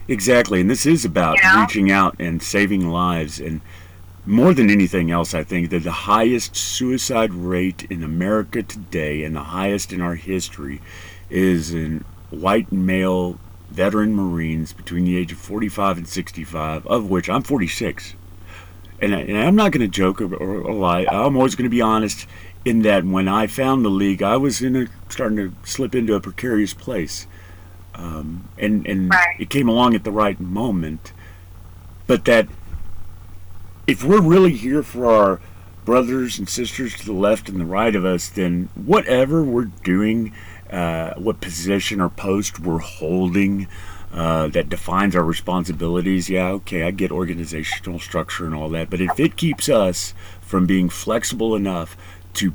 Exactly, 0.08 0.62
and 0.62 0.70
this 0.70 0.86
is 0.86 1.04
about 1.04 1.38
You 1.38 1.44
know? 1.44 1.62
reaching 1.62 1.92
out 1.92 2.16
and 2.20 2.42
saving 2.42 2.90
lives. 2.90 3.40
And 3.40 3.62
more 4.26 4.54
than 4.54 4.70
anything 4.70 5.12
else, 5.12 5.34
I 5.34 5.44
think 5.44 5.70
that 5.70 5.84
the 5.84 5.92
highest 5.92 6.56
suicide 6.56 7.34
rate 7.34 7.86
in 7.90 8.04
America 8.04 8.64
today 8.64 9.24
and 9.24 9.36
the 9.36 9.44
highest 9.44 9.92
in 9.92 10.02
our 10.02 10.16
history 10.16 10.82
is 11.30 11.74
in 11.74 12.06
white 12.30 12.72
male 12.72 13.40
veteran 13.70 14.16
Marines 14.16 14.72
between 14.72 15.04
the 15.04 15.18
age 15.18 15.32
of 15.32 15.38
45 15.38 15.98
and 15.98 16.08
65, 16.08 16.88
of 16.88 17.10
which 17.10 17.30
I'm 17.30 17.44
46. 17.44 18.16
And, 19.00 19.14
I, 19.14 19.20
and 19.20 19.38
I'm 19.38 19.56
not 19.56 19.72
going 19.72 19.82
to 19.82 19.88
joke 19.88 20.22
or, 20.22 20.34
or, 20.36 20.62
or 20.62 20.74
lie. 20.74 21.06
I'm 21.10 21.36
always 21.36 21.56
going 21.56 21.70
to 21.70 21.70
be 21.70 21.82
honest 21.82 22.28
in 22.68 22.82
that 22.84 23.06
when 23.06 23.28
I 23.28 23.48
found 23.48 23.84
the 23.86 23.90
league, 23.90 24.22
I 24.22 24.38
was 24.38 24.62
in 24.62 24.76
a, 24.76 24.88
starting 25.10 25.38
to 25.38 25.54
slip 25.64 25.96
into 25.96 26.14
a 26.16 26.20
precarious 26.20 26.74
place 26.74 27.28
um, 27.98 28.48
and 28.58 28.86
and 28.88 29.10
Right. 29.10 29.36
it 29.40 29.50
came 29.50 29.68
along 29.68 29.96
at 29.96 30.04
the 30.04 30.12
right 30.12 30.40
moment. 30.40 31.12
But 32.06 32.26
that 32.26 32.48
if 33.88 34.04
we're 34.04 34.22
really 34.22 34.54
here 34.54 34.84
for 34.84 35.08
our 35.08 35.42
brothers 35.84 36.38
and 36.38 36.48
sisters 36.48 36.96
to 36.98 37.06
the 37.06 37.14
left 37.14 37.50
and 37.50 37.60
the 37.60 37.66
right 37.66 37.96
of 37.96 38.06
us, 38.06 38.30
then 38.30 38.70
whatever 38.76 39.44
we're 39.44 39.72
doing, 39.84 40.34
uh, 40.72 41.14
what 41.16 41.42
position 41.42 42.00
or 42.00 42.10
post 42.10 42.60
we're 42.60 42.80
holding. 42.80 43.68
Uh, 44.10 44.48
that 44.48 44.70
defines 44.70 45.18
our 45.18 45.24
responsibilities. 45.24 46.30
Yeah, 46.30 46.48
okay, 46.52 46.84
I 46.84 46.92
get 46.92 47.12
organizational 47.12 48.00
structure 48.00 48.46
and 48.46 48.56
all 48.56 48.70
that, 48.70 48.90
but 48.90 49.02
if 49.02 49.20
it 49.20 49.36
keeps 49.36 49.68
us 49.68 50.14
from 50.40 50.66
being 50.66 50.88
flexible 50.88 51.58
enough 51.58 51.98
to 52.38 52.54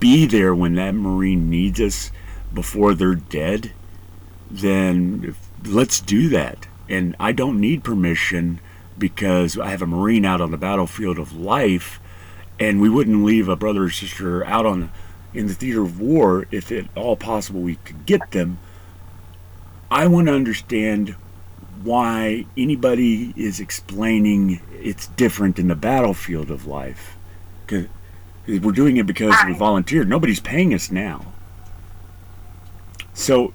be 0.00 0.26
there 0.26 0.54
when 0.54 0.74
that 0.74 0.94
Marine 0.94 1.48
needs 1.48 1.80
us 1.80 2.10
before 2.52 2.94
they're 2.94 3.14
dead, 3.14 3.72
then 4.50 5.34
let's 5.64 6.00
do 6.00 6.28
that. 6.28 6.66
And 6.88 7.16
I 7.18 7.32
don't 7.32 7.60
need 7.60 7.84
permission 7.84 8.60
because 8.98 9.58
I 9.58 9.70
have 9.70 9.82
a 9.82 9.86
Marine 9.86 10.24
out 10.24 10.40
on 10.40 10.50
the 10.50 10.56
battlefield 10.56 11.18
of 11.18 11.34
life, 11.34 12.00
and 12.58 12.80
we 12.80 12.88
wouldn't 12.88 13.24
leave 13.24 13.48
a 13.48 13.56
brother 13.56 13.84
or 13.84 13.90
sister 13.90 14.44
out 14.44 14.66
on 14.66 14.90
in 15.32 15.46
the 15.46 15.54
theater 15.54 15.82
of 15.82 15.98
war 15.98 16.46
if 16.50 16.70
at 16.70 16.86
all 16.94 17.16
possible 17.16 17.60
we 17.60 17.76
could 17.76 18.04
get 18.04 18.32
them. 18.32 18.58
I 19.90 20.06
want 20.06 20.26
to 20.26 20.34
understand 20.34 21.16
why 21.82 22.46
anybody 22.56 23.32
is 23.36 23.60
explaining 23.60 24.60
it's 24.72 25.06
different 25.08 25.58
in 25.58 25.68
the 25.68 25.74
battlefield 25.74 26.50
of 26.50 26.66
life. 26.66 27.16
We're 28.46 28.72
doing 28.72 28.96
it 28.96 29.06
because 29.06 29.34
we 29.46 29.54
volunteered. 29.54 30.08
Nobody's 30.08 30.40
paying 30.40 30.74
us 30.74 30.90
now. 30.90 31.32
So 33.14 33.52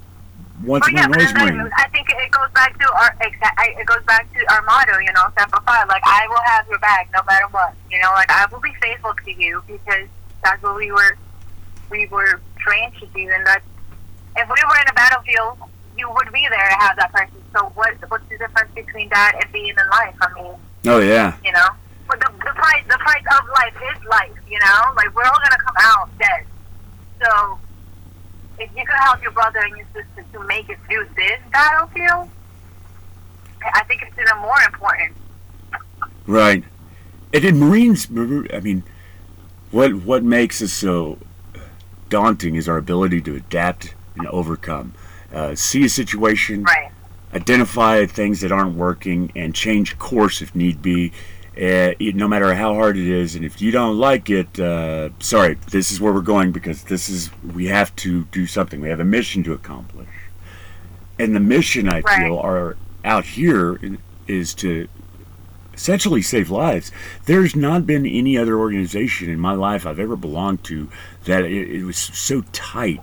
once 0.63 0.86
Oh, 0.88 0.91
yeah, 0.91 1.06
again, 1.06 1.12
but 1.12 1.20
always 1.20 1.34
then 1.34 1.72
I 1.77 1.88
think 1.89 2.10
it 2.10 2.32
goes 2.32 2.50
back 2.53 2.77
to 2.79 2.94
our 2.94 3.15
it 3.22 3.86
goes 3.86 4.03
back 4.06 4.32
to 4.34 4.53
our 4.53 4.62
motto, 4.63 4.98
you 5.00 5.12
know, 5.13 5.27
Semper 5.38 5.62
Fi. 5.62 5.84
Like 5.86 6.01
I 6.06 6.25
will 6.29 6.41
have 6.46 6.67
your 6.67 6.79
back 6.79 7.10
no 7.13 7.22
matter 7.27 7.46
what. 7.51 7.74
You 7.91 8.01
know, 8.01 8.12
like 8.13 8.29
I 8.32 8.46
will 8.51 8.60
be 8.60 8.74
faithful 8.82 9.13
to 9.25 9.32
you 9.32 9.62
because 9.67 10.08
that's 10.44 10.62
what 10.63 10.75
we 10.75 10.91
were 10.91 11.17
we 11.89 12.06
were 12.08 12.41
trained 12.58 12.94
to 13.00 13.06
do, 13.08 13.29
and 13.29 13.46
that 13.46 13.62
if 14.36 14.48
we 14.48 14.62
were 14.67 14.82
in 14.82 14.88
a 14.89 14.94
battlefield, 14.94 15.58
you 15.98 16.10
would 16.10 16.32
be 16.32 16.48
there 16.50 16.70
to 16.70 16.75
have 16.79 16.96
that 16.98 17.12
person. 17.13 17.36
So 17.53 17.65
what 17.75 17.96
what's 18.10 18.27
the 18.29 18.38
difference 18.38 18.72
between 18.74 19.10
that 19.10 19.39
and 19.41 19.51
being 19.51 19.70
in 19.70 19.89
life? 19.89 20.15
I 20.22 20.34
mean, 20.34 20.53
Oh 20.86 21.00
yeah, 21.00 21.36
you 21.44 21.51
know, 21.51 21.67
but 22.07 22.19
the 22.19 22.29
the 22.39 22.53
price 22.55 22.83
the 22.89 22.97
price 22.97 23.23
of 23.39 23.47
life 23.49 23.75
is 23.95 24.03
life. 24.05 24.31
You 24.49 24.59
know, 24.59 24.81
like 24.95 25.13
we're 25.15 25.23
all 25.25 25.39
gonna 25.43 25.63
come 25.63 25.75
out 25.81 26.09
dead. 26.17 26.45
So 27.21 27.59
if 28.59 28.69
you 28.75 28.85
can 28.85 28.97
help 28.97 29.21
your 29.21 29.31
brother 29.31 29.59
and 29.59 29.77
your 29.77 29.85
sister 29.93 30.23
to 30.33 30.43
make 30.47 30.69
it 30.69 30.77
through 30.87 31.07
this 31.15 31.39
battlefield, 31.51 32.29
I 33.73 33.83
think 33.83 34.01
it's 34.03 34.17
even 34.19 34.37
more 34.41 34.61
important. 34.65 35.15
right. 36.25 36.63
And 37.33 37.43
in 37.43 37.59
Marines, 37.59 38.07
I 38.53 38.59
mean, 38.61 38.83
what 39.71 39.93
what 39.95 40.23
makes 40.23 40.61
us 40.61 40.71
so 40.71 41.17
daunting 42.09 42.55
is 42.55 42.69
our 42.69 42.77
ability 42.77 43.21
to 43.21 43.35
adapt 43.35 43.93
and 44.15 44.25
overcome. 44.27 44.93
Uh, 45.33 45.53
see 45.55 45.83
a 45.83 45.89
situation, 45.89 46.63
Right. 46.63 46.89
identify 47.33 48.05
things 48.05 48.39
that 48.41 48.51
aren't 48.51 48.75
working, 48.75 49.29
and 49.35 49.53
change 49.53 49.97
course 49.99 50.41
if 50.41 50.55
need 50.55 50.81
be. 50.81 51.11
Uh, 51.59 51.93
no 52.13 52.27
matter 52.27 52.53
how 52.53 52.75
hard 52.75 52.97
it 52.97 53.07
is, 53.07 53.35
and 53.35 53.43
if 53.43 53.61
you 53.61 53.71
don't 53.71 53.97
like 53.97 54.29
it, 54.29 54.59
uh, 54.59 55.09
sorry, 55.19 55.55
this 55.71 55.91
is 55.91 55.99
where 55.99 56.13
we're 56.13 56.21
going 56.21 56.51
because 56.51 56.83
this 56.83 57.09
is 57.09 57.31
we 57.55 57.65
have 57.65 57.95
to 57.95 58.25
do 58.25 58.45
something. 58.45 58.79
We 58.79 58.89
have 58.89 58.99
a 58.99 59.05
mission 59.05 59.43
to 59.45 59.53
accomplish, 59.53 60.09
and 61.17 61.35
the 61.35 61.39
mission 61.39 61.89
I 61.89 62.01
Right. 62.01 62.19
feel 62.19 62.37
are 62.37 62.77
out 63.03 63.25
here 63.25 63.79
is 64.27 64.53
to 64.55 64.87
essentially 65.73 66.21
save 66.21 66.49
lives. 66.51 66.91
There's 67.25 67.55
not 67.55 67.87
been 67.87 68.05
any 68.05 68.37
other 68.37 68.57
organization 68.59 69.29
in 69.29 69.39
my 69.39 69.53
life 69.53 69.85
I've 69.85 69.99
ever 69.99 70.15
belonged 70.15 70.63
to 70.65 70.89
that 71.25 71.43
it, 71.45 71.71
it 71.71 71.83
was 71.85 71.97
so 71.97 72.41
tight. 72.51 73.01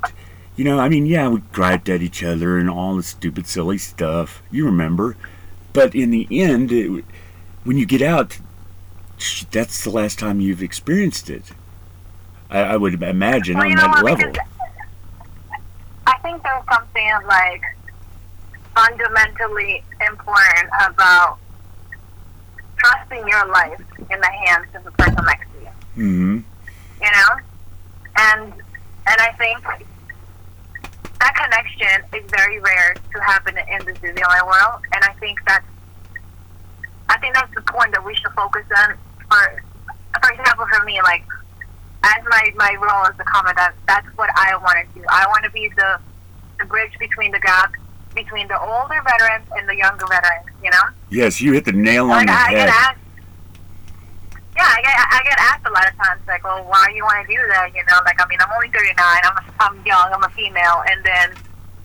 You 0.57 0.65
know, 0.65 0.79
I 0.79 0.89
mean, 0.89 1.07
yeah, 1.07 1.29
we 1.29 1.41
griped 1.53 1.89
at 1.89 2.03
each 2.03 2.23
other 2.23 2.59
and 2.59 2.71
all 2.71 2.95
the 2.97 3.03
stupid, 3.03 3.47
silly 3.49 3.79
stuff. 3.79 4.43
You 4.53 4.67
remember. 4.67 5.17
But 5.73 5.95
in 5.97 6.11
the 6.11 6.29
end, 6.31 6.71
it, 6.71 7.05
when 7.65 7.77
you 7.79 7.87
get 7.87 8.03
out, 8.03 8.39
that's 9.51 9.83
the 9.85 9.91
last 9.91 10.19
time 10.19 10.41
you've 10.41 10.63
experienced 10.63 11.31
it. 11.31 11.53
I, 12.51 12.61
I 12.61 12.77
would 12.77 13.03
imagine 13.03 13.57
Well, 13.59 13.67
on 13.69 13.75
that 13.77 14.03
what? 14.03 14.05
level. 14.05 14.33
I 16.07 16.19
think 16.19 16.43
there's 16.43 16.65
something 16.71 17.11
like 17.27 17.63
fundamentally 18.75 19.83
important 20.01 20.71
about 20.87 21.39
trusting 22.77 23.27
your 23.29 23.47
life 23.47 23.81
in 23.99 24.21
the 24.21 24.27
hands 24.47 24.67
of 24.75 24.85
the 24.85 24.91
person 24.93 25.25
next 25.25 25.47
to 25.53 25.61
you. 25.61 25.69
Mm-hmm. 25.97 26.39
you 27.03 27.11
know 27.11 27.31
and 28.17 28.53
and 28.53 29.21
i 29.21 29.31
think 29.39 29.63
that 31.21 31.35
connection 31.37 32.05
is 32.19 32.29
very 32.31 32.59
rare 32.59 32.95
to 33.15 33.21
happen 33.23 33.57
in 33.57 33.79
the 33.87 33.95
civilian 33.95 34.47
world 34.47 34.83
and 34.93 35.05
i 35.05 35.13
think 35.21 35.39
that's 35.47 35.65
i 37.15 37.19
think 37.19 37.35
that's 37.35 37.55
the 37.55 37.63
point 37.63 37.93
that 37.95 38.05
we 38.05 38.15
should 38.17 38.33
focus 38.33 38.67
on 38.83 38.97
for 39.31 39.63
for 40.21 40.31
example 40.35 40.67
for 40.73 40.83
me 40.85 41.01
like 41.03 41.25
as 42.03 42.21
my 42.29 42.43
my 42.57 42.75
role 42.83 43.07
as 43.07 43.15
a 43.19 43.25
commandant 43.25 43.75
that's 43.87 44.07
what 44.19 44.29
i 44.37 44.57
want 44.59 44.77
to 44.83 44.99
do 45.01 45.05
i 45.09 45.25
want 45.29 45.45
to 45.45 45.51
be 45.51 45.69
the 45.77 45.99
the 46.59 46.65
bridge 46.67 46.93
between 46.99 47.31
the 47.33 47.41
gap 47.41 47.73
between 48.15 48.47
the 48.49 48.59
older 48.61 49.01
veterans 49.03 49.47
and 49.57 49.69
the 49.69 49.77
younger 49.77 50.07
veterans 50.07 50.47
you 50.63 50.71
know 50.71 50.87
Yes, 51.11 51.41
you 51.41 51.53
hit 51.53 51.65
the 51.65 51.73
nail 51.73 52.11
on 52.11 52.27
like 52.27 52.27
the 52.27 52.33
I 52.33 52.51
head. 52.51 52.69
ask, 52.69 52.99
yeah, 54.57 54.67
I 54.67 54.81
get 54.83 54.95
I 54.99 55.21
get 55.23 55.39
asked 55.39 55.67
a 55.67 55.71
lot 55.71 55.87
of 55.87 55.95
times 55.95 56.21
like, 56.27 56.43
well, 56.43 56.65
why 56.67 56.87
do 56.91 56.95
you 56.97 57.05
want 57.05 57.23
to 57.23 57.29
do 57.31 57.39
that? 57.55 57.71
You 57.75 57.83
know, 57.87 57.99
like 58.05 58.19
I 58.19 58.27
mean, 58.27 58.39
I'm 58.43 58.51
only 58.51 58.67
39. 58.71 58.99
I'm 58.99 59.37
I'm 59.61 59.77
young. 59.87 60.11
I'm 60.11 60.25
a 60.25 60.29
female, 60.31 60.83
and 60.91 60.99
then 61.05 61.35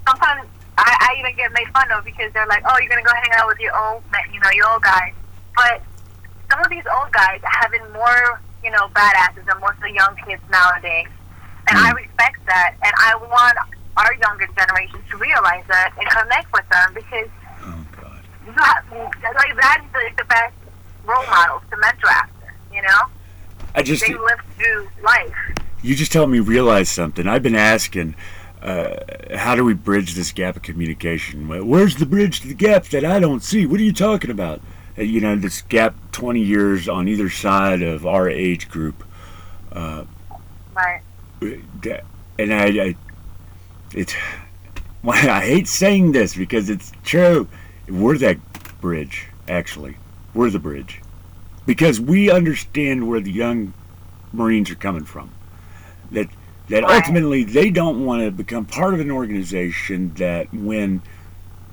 sometimes 0.08 0.50
I, 0.78 0.90
I 1.14 1.20
even 1.20 1.36
get 1.36 1.54
made 1.54 1.68
fun 1.78 1.92
of 1.92 2.06
because 2.06 2.34
they're 2.34 2.48
like, 2.48 2.64
oh, 2.66 2.78
you're 2.82 2.90
gonna 2.90 3.06
go 3.06 3.14
hang 3.14 3.34
out 3.38 3.46
with 3.48 3.60
your 3.60 3.76
old, 3.78 4.02
you 4.34 4.40
know, 4.40 4.50
your 4.54 4.66
old 4.70 4.82
guys. 4.82 5.14
But 5.60 5.82
some 6.50 6.60
of 6.64 6.70
these 6.70 6.88
old 6.98 7.12
guys 7.12 7.42
have 7.44 7.72
been 7.72 7.92
more, 7.92 8.40
you 8.64 8.72
know, 8.72 8.88
badasses 8.96 9.46
than 9.46 9.60
most 9.60 9.76
of 9.76 9.82
the 9.82 9.92
young 9.92 10.16
kids 10.26 10.42
nowadays, 10.50 11.08
and 11.68 11.78
I 11.78 11.92
respect 11.92 12.40
that, 12.48 12.76
and 12.82 12.94
I 12.98 13.16
want 13.18 13.58
our 13.98 14.14
younger 14.16 14.48
generation 14.56 15.00
to 15.12 15.18
realize 15.18 15.64
that 15.68 15.92
and 16.00 16.08
connect 16.10 16.52
with 16.54 16.68
them 16.70 16.94
because 16.94 17.28
Oh 17.62 17.86
God. 18.00 18.22
you 18.46 18.52
have, 18.54 19.36
like 19.36 19.56
that's 19.62 19.86
the, 19.92 20.02
the 20.18 20.24
best 20.26 20.54
role 21.06 21.26
models 21.28 21.62
to 21.72 21.78
mentor 21.78 22.10
after. 22.10 22.54
You 22.74 22.82
know, 22.84 23.02
I 23.76 23.84
just 23.84 24.06
they 24.08 24.14
live 24.14 24.40
through 24.56 24.88
life. 25.04 25.36
you 25.84 25.94
just 25.96 26.14
helped 26.14 26.32
me 26.32 26.40
realize 26.40 26.90
something. 26.90 27.28
I've 27.28 27.44
been 27.44 27.56
asking, 27.56 28.16
uh, 28.62 28.96
how 29.36 29.56
do 29.56 29.66
we 29.66 29.74
bridge 29.74 30.14
this 30.14 30.32
gap 30.32 30.56
of 30.56 30.62
communication? 30.62 31.50
Where's 31.68 31.96
the 31.98 32.06
bridge 32.06 32.40
to 32.42 32.48
the 32.48 32.54
gap 32.54 32.86
that 32.86 33.04
I 33.04 33.20
don't 33.20 33.44
see? 33.44 33.66
What 33.66 33.82
are 33.82 33.84
you 33.84 33.94
talking 33.94 34.32
about? 34.32 34.62
Uh, 35.00 35.04
you 35.04 35.22
know, 35.22 35.36
this 35.36 35.62
gap 35.64 35.96
20 36.12 36.42
years 36.42 36.90
on 36.90 37.08
either 37.08 37.30
side 37.30 37.82
of 37.82 38.06
our 38.06 38.30
age 38.30 38.70
group. 38.70 39.04
Right. 39.74 41.00
that- 41.82 42.06
and 42.38 42.54
I, 42.54 42.66
I 42.68 42.96
it's 43.94 44.16
well, 45.04 45.18
I 45.30 45.42
hate 45.46 45.68
saying 45.68 46.12
this 46.14 46.36
because 46.36 46.70
it's 46.70 46.92
true. 47.04 47.48
We're 47.88 48.18
that 48.20 48.38
bridge, 48.82 49.28
actually. 49.48 49.98
We're 50.34 50.50
the 50.50 50.60
bridge 50.60 51.02
because 51.66 52.00
we 52.00 52.30
understand 52.32 53.08
where 53.08 53.20
the 53.20 53.32
young 53.32 53.74
Marines 54.32 54.70
are 54.70 54.76
coming 54.76 55.06
from. 55.06 55.32
That 56.12 56.28
that 56.70 56.84
Right. 56.84 56.96
ultimately 57.02 57.44
they 57.44 57.70
don't 57.72 58.06
want 58.06 58.22
to 58.24 58.32
become 58.32 58.66
part 58.66 58.94
of 58.94 59.00
an 59.00 59.12
organization 59.12 60.14
that 60.16 60.54
when 60.54 61.02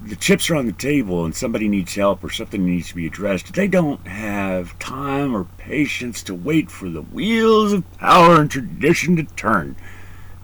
the 0.02 0.16
chips 0.16 0.50
are 0.50 0.56
on 0.56 0.66
the 0.66 0.72
table 0.72 1.24
and 1.24 1.34
somebody 1.34 1.68
needs 1.68 1.94
help 1.94 2.22
or 2.22 2.30
something 2.30 2.64
needs 2.64 2.88
to 2.88 2.94
be 2.94 3.06
addressed, 3.06 3.52
they 3.54 3.68
don't 3.68 4.06
have 4.06 4.78
time 4.78 5.34
or 5.34 5.44
patience 5.58 6.22
to 6.24 6.34
wait 6.34 6.70
for 6.70 6.88
the 6.88 7.02
wheels 7.02 7.72
of 7.72 7.98
power 7.98 8.40
and 8.40 8.50
tradition 8.50 9.16
to 9.16 9.24
turn. 9.24 9.76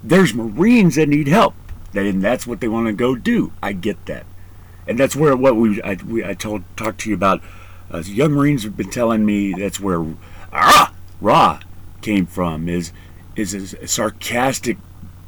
There's 0.02 0.35
Marines 0.35 0.97
that 0.97 1.09
need 1.09 1.28
help, 1.28 1.54
and 1.94 2.23
that's 2.23 2.47
what 2.47 2.61
they 2.61 2.68
want 2.68 2.87
to 2.87 2.92
go 2.92 3.14
do. 3.14 3.52
I 3.62 3.73
get 3.73 4.06
that, 4.06 4.26
and 4.87 4.99
that's 4.99 5.14
where 5.14 5.37
what 5.37 5.54
we 5.54 5.80
I, 5.82 5.94
we, 5.94 6.25
I 6.25 6.35
told 6.35 6.64
talked 6.76 7.00
to 7.02 7.11
you 7.11 7.14
about. 7.14 7.40
Uh, 7.92 7.99
young 7.99 8.32
Marines 8.32 8.64
have 8.64 8.76
been 8.76 8.90
telling 8.90 9.25
me 9.25 9.52
that's 9.52 9.78
where 9.78 10.04
ah, 10.52 10.94
Ra 11.21 11.61
came 12.00 12.26
from 12.26 12.68
is 12.68 12.92
is 13.37 13.54
a 13.54 13.87
sarcastic 13.87 14.78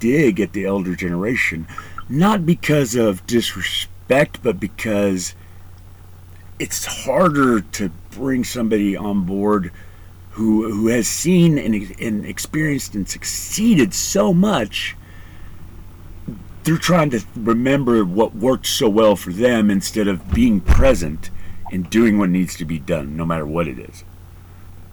dig 0.01 0.41
at 0.41 0.53
the 0.55 0.65
elder 0.65 0.97
generation, 0.97 1.69
not 2.09 2.45
because 2.45 2.97
of 2.97 3.25
disrespect, 3.27 3.94
but 4.43 4.61
because 4.61 5.35
it's 6.59 6.85
harder 7.05 7.61
to 7.61 7.91
bring 8.11 8.45
somebody 8.45 8.97
on 8.97 9.25
board 9.25 9.73
who 10.31 10.73
who 10.73 10.89
has 10.89 11.07
seen 11.07 11.59
and, 11.59 11.95
and 12.01 12.27
experienced 12.27 12.95
and 12.95 13.09
succeeded 13.09 13.95
so 13.95 14.35
much. 14.35 14.97
They're 16.65 16.77
trying 16.79 17.11
to 17.11 17.21
remember 17.37 18.05
what 18.05 18.35
worked 18.35 18.67
so 18.67 18.89
well 18.89 19.17
for 19.17 19.33
them 19.33 19.71
instead 19.71 20.09
of 20.09 20.33
being 20.33 20.61
present 20.61 21.31
and 21.71 21.89
doing 21.91 22.19
what 22.19 22.31
needs 22.31 22.57
to 22.57 22.65
be 22.65 22.79
done, 22.79 23.17
no 23.17 23.27
matter 23.27 23.47
what 23.47 23.69
it 23.69 23.79
is. 23.79 24.03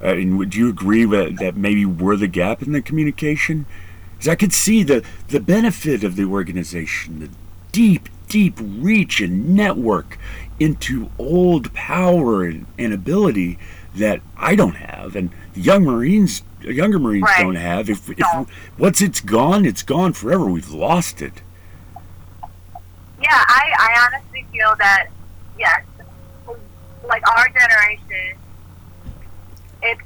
Uh, 0.01 0.07
and 0.07 0.37
would 0.37 0.53
you 0.53 0.67
agree 0.67 1.05
with, 1.05 1.37
that 1.39 1.55
maybe 1.55 1.85
we're 1.85 2.17
the 2.17 2.27
gap 2.27 2.61
in 2.61 2.71
the 2.71 2.81
communication? 2.81 3.65
Because 4.13 4.27
I 4.27 4.35
could 4.35 4.51
see 4.51 4.83
the, 4.83 5.03
the 5.29 5.39
benefit 5.39 6.03
of 6.03 6.15
the 6.15 6.25
organization, 6.25 7.19
the 7.19 7.29
deep, 7.71 8.09
deep 8.31 8.57
reach 8.61 9.19
and 9.19 9.53
network 9.53 10.17
into 10.59 11.09
old 11.19 11.73
power 11.73 12.45
and, 12.45 12.65
and 12.77 12.93
ability 12.93 13.59
that 13.95 14.21
I 14.37 14.55
don't 14.55 14.75
have, 14.75 15.17
and 15.17 15.31
young 15.53 15.83
Marines, 15.83 16.43
younger 16.61 16.97
Marines 16.97 17.23
Right. 17.23 17.41
don't 17.43 17.55
have. 17.55 17.89
If, 17.89 18.09
if 18.09 18.19
No. 18.19 18.47
once 18.77 19.01
it's 19.01 19.19
gone, 19.19 19.65
it's 19.65 19.83
gone 19.83 20.13
forever. 20.13 20.45
We've 20.45 20.69
lost 20.69 21.21
it. 21.21 21.41
Yeah, 23.21 23.27
I, 23.31 23.71
I 23.77 24.07
honestly 24.07 24.45
feel 24.53 24.73
that 24.79 25.07
yes, 25.59 25.83
like 27.07 27.27
our 27.29 27.47
generation, 27.49 28.37
it's 29.83 30.01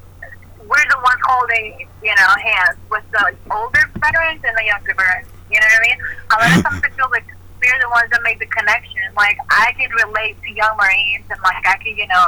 we're 0.59 0.89
the 0.89 0.97
ones 1.03 1.21
holding 1.27 1.87
you 2.01 2.15
know 2.15 2.27
hands 2.43 2.77
with 2.89 3.03
the 3.11 3.35
older 3.51 3.79
veterans 3.99 4.41
and 4.43 4.57
the 4.57 4.65
younger 4.65 4.93
veterans. 4.95 5.27
You 5.51 5.59
know 5.59 5.67
what 5.67 5.79
I 5.79 5.87
mean? 5.87 5.97
A 6.31 6.33
lot 6.41 6.57
of 6.57 6.63
times 6.71 6.83
I 6.83 6.89
feel 6.89 7.09
like 7.11 7.25
we're 7.65 7.81
the 7.81 7.89
ones 7.89 8.09
that 8.11 8.21
make 8.23 8.39
the 8.39 8.45
connection. 8.47 9.01
Like 9.15 9.37
I 9.49 9.73
can 9.77 9.89
relate 9.91 10.37
to 10.41 10.49
young 10.53 10.77
Marines 10.77 11.25
and 11.29 11.39
like 11.41 11.65
I 11.65 11.77
can 11.77 11.97
you 11.97 12.07
know 12.07 12.27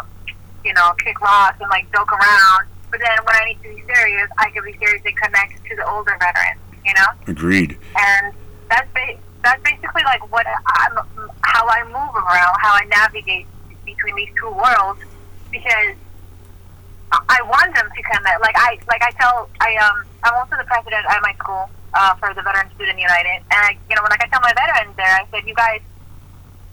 you 0.65 0.73
know 0.73 0.93
kick 1.03 1.19
rocks 1.21 1.57
and 1.61 1.69
like 1.69 1.91
joke 1.93 2.11
around. 2.11 2.67
But 2.89 2.99
then 3.03 3.17
when 3.25 3.35
I 3.35 3.45
need 3.45 3.61
to 3.63 3.69
be 3.75 3.83
serious, 3.93 4.29
I 4.37 4.49
can 4.49 4.63
be 4.63 4.73
serious 4.77 5.03
and 5.05 5.15
connect 5.17 5.63
to 5.65 5.75
the 5.75 5.85
older 5.87 6.15
veterans. 6.19 6.61
You 6.85 6.93
know? 6.95 7.09
Agreed. 7.27 7.77
and 7.99 8.33
that's 8.69 8.87
ba- 8.93 9.19
that's 9.43 9.61
basically 9.61 10.03
like 10.05 10.23
what 10.31 10.45
I'm, 10.47 10.95
how 11.41 11.67
I 11.67 11.83
move 11.83 12.15
around, 12.15 12.55
how 12.61 12.73
I 12.73 12.85
navigate 12.87 13.45
between 13.85 14.15
these 14.15 14.29
two 14.39 14.49
worlds, 14.51 14.99
because 15.51 15.95
I- 17.11 17.23
I 17.27 17.41
want 17.43 17.75
them 17.75 17.89
to 17.93 18.01
connect. 18.03 18.39
Like 18.41 18.55
I 18.57 18.79
like 18.87 19.03
I 19.03 19.11
tell 19.19 19.49
I 19.59 19.75
um 19.75 20.05
I'm 20.23 20.33
also 20.35 20.55
the 20.57 20.63
president 20.63 21.05
at 21.09 21.21
my 21.21 21.33
school 21.33 21.69
uh, 21.97 22.13
for 22.15 22.33
the 22.33 22.41
Veteran 22.41 22.69
Student 22.75 22.99
United, 22.99 23.41
and 23.49 23.61
I, 23.67 23.77
you 23.89 23.95
know 23.95 24.03
when 24.03 24.13
I 24.13 24.17
tell 24.29 24.41
my 24.41 24.53
veterans 24.53 24.95
there, 24.95 25.09
I 25.09 25.25
said 25.31 25.47
you 25.47 25.55
guys 25.55 25.81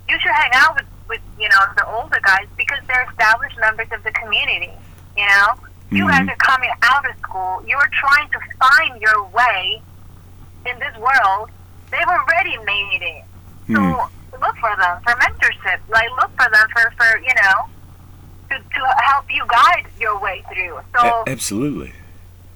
you 0.08 0.18
should 0.20 0.32
hang 0.32 0.52
out 0.54 0.76
with 0.76 0.87
with 1.08 1.20
you 1.40 1.48
know 1.48 1.60
the 1.76 1.87
older 1.88 2.20
guys 2.22 2.46
because 2.56 2.80
they're 2.87 3.06
established 3.10 3.56
members 3.58 3.88
of 3.92 4.02
the 4.04 4.12
community. 4.12 4.72
You 5.16 5.26
know, 5.26 5.54
you 5.90 6.06
guys 6.08 6.28
are 6.28 6.37
coming 6.37 6.70
out 6.82 7.08
of 7.08 7.16
school. 7.18 7.62
You 7.66 7.76
are 7.76 7.90
trying 7.98 8.28
to 8.30 8.38
find 8.60 9.00
your 9.00 9.24
way 9.32 9.80
in 10.66 10.78
this 10.78 10.94
world. 10.98 11.50
They've 11.90 12.06
already 12.08 12.56
made 12.64 13.00
it. 13.02 13.24
So 13.72 13.80
Hmm. 13.80 14.42
look 14.42 14.56
for 14.58 14.74
them 14.76 15.00
for 15.04 15.14
mentorship. 15.22 15.78
Like 15.88 16.10
look 16.20 16.30
for 16.37 16.50
them 16.50 16.66
for 16.74 16.90
for 16.98 17.18
you 17.18 17.34
know 17.40 17.58
to 18.50 18.58
to 18.58 18.80
help 19.08 19.24
you 19.30 19.44
guide 19.48 19.87
your 20.00 20.18
way 20.20 20.42
through. 20.52 20.80
So 20.94 21.00
A- 21.26 21.30
absolutely. 21.30 21.92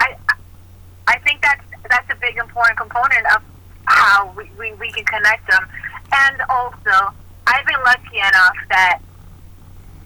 I 0.00 0.16
I 1.06 1.18
think 1.20 1.40
that's 1.40 1.62
that's 1.90 2.08
a 2.10 2.16
big 2.16 2.36
important 2.36 2.78
component 2.78 3.24
of 3.34 3.42
how 3.86 4.32
we, 4.36 4.50
we, 4.58 4.72
we 4.74 4.90
can 4.92 5.04
connect 5.04 5.48
them. 5.50 5.66
And 6.12 6.40
also, 6.48 7.12
I've 7.46 7.66
been 7.66 7.80
lucky 7.84 8.18
enough 8.18 8.56
that 8.68 8.98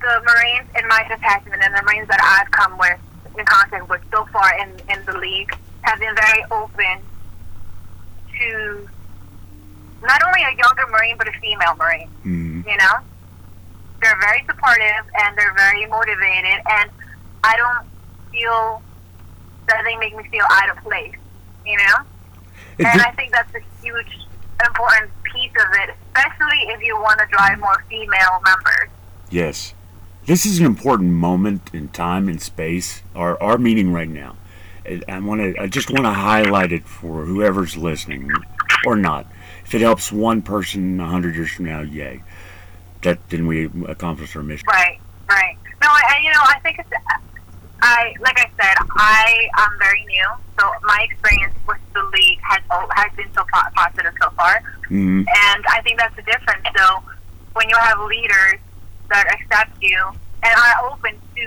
the 0.00 0.20
Marines 0.24 0.68
in 0.78 0.86
my 0.88 1.04
detachment 1.08 1.62
and 1.62 1.74
the 1.74 1.82
Marines 1.82 2.08
that 2.08 2.20
I've 2.22 2.50
come 2.50 2.76
with 2.78 2.98
in 3.38 3.44
contact 3.46 3.88
with 3.88 4.00
so 4.12 4.24
far 4.32 4.52
in, 4.58 4.68
in 4.90 5.04
the 5.06 5.16
league 5.18 5.56
have 5.82 5.98
been 5.98 6.14
very 6.14 6.44
open 6.50 6.98
to 8.38 8.88
not 10.02 10.20
only 10.26 10.42
a 10.42 10.50
younger 10.56 10.86
Marine 10.90 11.16
but 11.16 11.28
a 11.28 11.32
female 11.40 11.74
Marine 11.76 12.08
Mhm. 12.24 12.66
you 12.66 12.76
know 12.76 12.96
they're 14.00 14.18
very 14.20 14.44
supportive 14.46 15.04
and 15.22 15.36
they're 15.38 15.54
very 15.54 15.86
motivated 15.86 16.60
and 16.70 16.90
i 17.44 17.56
don't 17.56 17.86
feel 18.32 18.82
that 19.68 19.82
they 19.84 19.94
make 19.96 20.16
me 20.16 20.24
feel 20.28 20.44
out 20.50 20.70
of 20.70 20.82
place 20.82 21.14
you 21.66 21.76
know 21.76 22.86
and 22.90 23.00
i 23.02 23.10
think 23.12 23.32
that's 23.32 23.54
a 23.54 23.60
huge 23.82 24.18
important 24.66 25.10
piece 25.24 25.50
of 25.60 25.72
it 25.74 25.94
especially 26.16 26.58
if 26.68 26.82
you 26.82 26.96
want 26.96 27.18
to 27.18 27.26
drive 27.30 27.58
more 27.58 27.84
female 27.88 28.40
members 28.44 28.88
Yes. 29.30 29.72
This 30.26 30.44
is 30.44 30.60
an 30.60 30.66
important 30.66 31.10
moment 31.12 31.70
in 31.72 31.88
time 31.88 32.28
and 32.28 32.40
space, 32.40 33.02
our, 33.16 33.42
our 33.42 33.56
meeting 33.56 33.94
right 33.94 34.08
now. 34.08 34.36
I 35.08 35.18
want 35.20 35.40
to, 35.40 35.58
I 35.60 35.66
just 35.68 35.90
want 35.90 36.04
to 36.04 36.10
highlight 36.12 36.70
it 36.70 36.86
for 36.86 37.24
whoever's 37.24 37.74
listening 37.78 38.30
or 38.86 38.94
not. 38.94 39.26
If 39.64 39.74
it 39.74 39.80
helps 39.80 40.12
one 40.12 40.42
person 40.42 41.00
a 41.00 41.06
hundred 41.06 41.34
years 41.34 41.50
from 41.52 41.64
now, 41.64 41.80
yay. 41.80 42.22
That 43.00 43.26
then 43.30 43.46
we 43.46 43.70
accomplished 43.88 44.36
our 44.36 44.42
mission. 44.42 44.66
right 44.68 45.00
right 45.30 45.56
no 45.82 45.88
I- 45.88 46.20
you 46.22 46.30
know 46.30 46.42
i 46.42 46.58
think 46.60 46.78
it's 46.78 46.90
i 47.82 48.14
like 48.20 48.38
i 48.38 48.48
said 48.58 48.76
i 48.96 49.48
am 49.58 49.78
very 49.78 50.04
new 50.06 50.28
so 50.58 50.70
my 50.82 51.06
experience 51.10 51.54
with 51.66 51.78
the 51.94 52.02
league 52.14 52.38
has 52.42 52.62
has 52.94 53.12
been 53.16 53.28
so 53.34 53.44
positive 53.76 54.14
so 54.22 54.30
far 54.30 54.62
hmm 54.92 55.24
And 55.24 55.64
I 55.72 55.80
think 55.82 55.98
that's 55.98 56.14
the 56.16 56.22
difference. 56.22 56.66
So 56.76 57.02
when 57.54 57.68
you 57.68 57.76
have 57.76 57.98
leaders 58.00 58.60
that 59.08 59.24
accept 59.32 59.72
you 59.80 59.98
and 60.44 60.52
are 60.54 60.92
open 60.92 61.16
to 61.36 61.42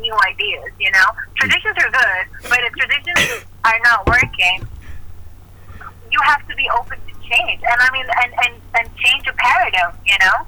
new 0.00 0.16
ideas, 0.24 0.72
you 0.80 0.90
know, 0.92 1.04
traditions 1.36 1.76
are 1.76 1.90
good, 1.90 2.24
but 2.48 2.60
if 2.64 2.72
traditions 2.72 3.44
are 3.68 3.80
not 3.84 4.06
working, 4.06 4.66
you 6.10 6.20
have 6.24 6.46
to 6.48 6.54
be 6.56 6.66
open 6.78 6.96
to 7.06 7.12
change. 7.28 7.60
And 7.68 7.78
I 7.78 7.88
mean, 7.92 8.06
and 8.22 8.32
and 8.44 8.54
and 8.78 8.96
change 8.96 9.26
a 9.28 9.34
paradigm, 9.34 9.92
you 10.06 10.16
know. 10.24 10.46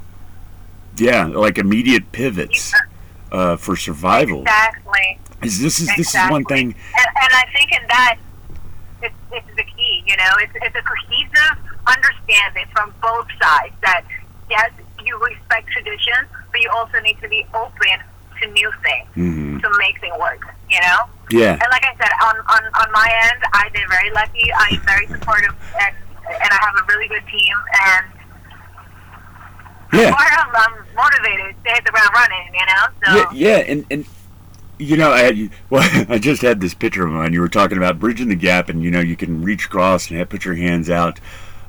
Yeah, 0.96 1.27
like 1.27 1.59
immediate 1.59 2.12
pivots 2.12 2.72
uh, 3.31 3.57
for 3.57 3.77
survival. 3.77 4.40
Exactly. 4.40 5.18
Is 5.42 5.61
this 5.61 5.79
is 5.81 5.88
this 5.96 6.14
is 6.14 6.31
one 6.31 6.44
thing? 6.44 6.74
And, 6.74 7.09
and 7.22 7.33
I 7.33 7.44
think 7.55 7.72
in 7.72 7.87
that, 7.88 8.16
it's, 9.03 9.14
it's 9.31 9.57
the 9.57 9.62
key. 9.62 10.03
You 10.07 10.16
know, 10.16 10.33
it's, 10.40 10.53
it's 10.57 10.74
a 10.74 10.83
cohesive 10.83 11.59
understanding 11.87 12.66
from 12.72 12.92
both 13.01 13.27
sides 13.40 13.74
that 13.83 14.05
yes, 14.51 14.70
you 15.05 15.18
respect 15.22 15.68
traditions, 15.68 16.27
but 16.51 16.61
you 16.61 16.70
also 16.74 16.98
need 17.01 17.20
to 17.22 17.29
be 17.29 17.46
open 17.55 18.03
to 18.40 18.46
new 18.53 18.70
things 18.83 19.09
hmm 19.14 19.59
to 19.59 19.70
make 19.79 20.01
things 20.01 20.14
work. 20.18 20.42
You 20.70 20.81
know. 20.83 20.98
Yeah. 21.31 21.53
And 21.53 21.68
like 21.70 21.85
I 21.85 21.94
said, 21.98 22.12
on, 22.22 22.37
on, 22.46 22.62
on 22.74 22.92
my 22.92 23.09
end, 23.31 23.42
I've 23.53 23.72
been 23.72 23.88
very 23.88 24.11
lucky. 24.12 24.51
I'm 24.53 24.81
very 24.83 25.07
supportive, 25.07 25.55
and 25.81 25.94
and 26.29 26.51
I 26.51 26.59
have 26.61 26.74
a 26.77 26.85
really 26.88 27.09
good 27.09 27.27
team. 27.31 27.57
And 27.87 28.07
Yeah. 29.92 30.14
I'm, 30.14 30.51
I'm 30.55 30.74
motivated 30.94 31.57
to 31.64 31.70
hit 31.70 31.85
the 31.85 31.90
ground 31.90 32.11
running. 32.14 32.55
You 32.55 32.66
know. 32.66 32.85
So 33.03 33.09
Yeah, 33.14 33.27
yeah, 33.33 33.72
and 33.72 33.87
and 33.90 34.07
you 34.79 34.97
know, 34.97 35.11
I 35.11 35.51
well, 35.71 36.07
I 36.09 36.19
just 36.19 36.43
had 36.43 36.61
this 36.61 36.75
picture 36.75 37.07
of 37.07 37.12
mine. 37.12 37.33
You 37.33 37.41
were 37.41 37.49
talking 37.49 37.77
about 37.77 37.99
bridging 37.99 38.29
the 38.29 38.37
gap, 38.37 38.69
and 38.69 38.83
you 38.83 38.91
know, 38.91 39.01
you 39.01 39.17
can 39.17 39.43
reach 39.43 39.67
across 39.67 40.09
and 40.09 40.19
have, 40.19 40.29
put 40.29 40.45
your 40.45 40.55
hands 40.55 40.88
out, 40.88 41.21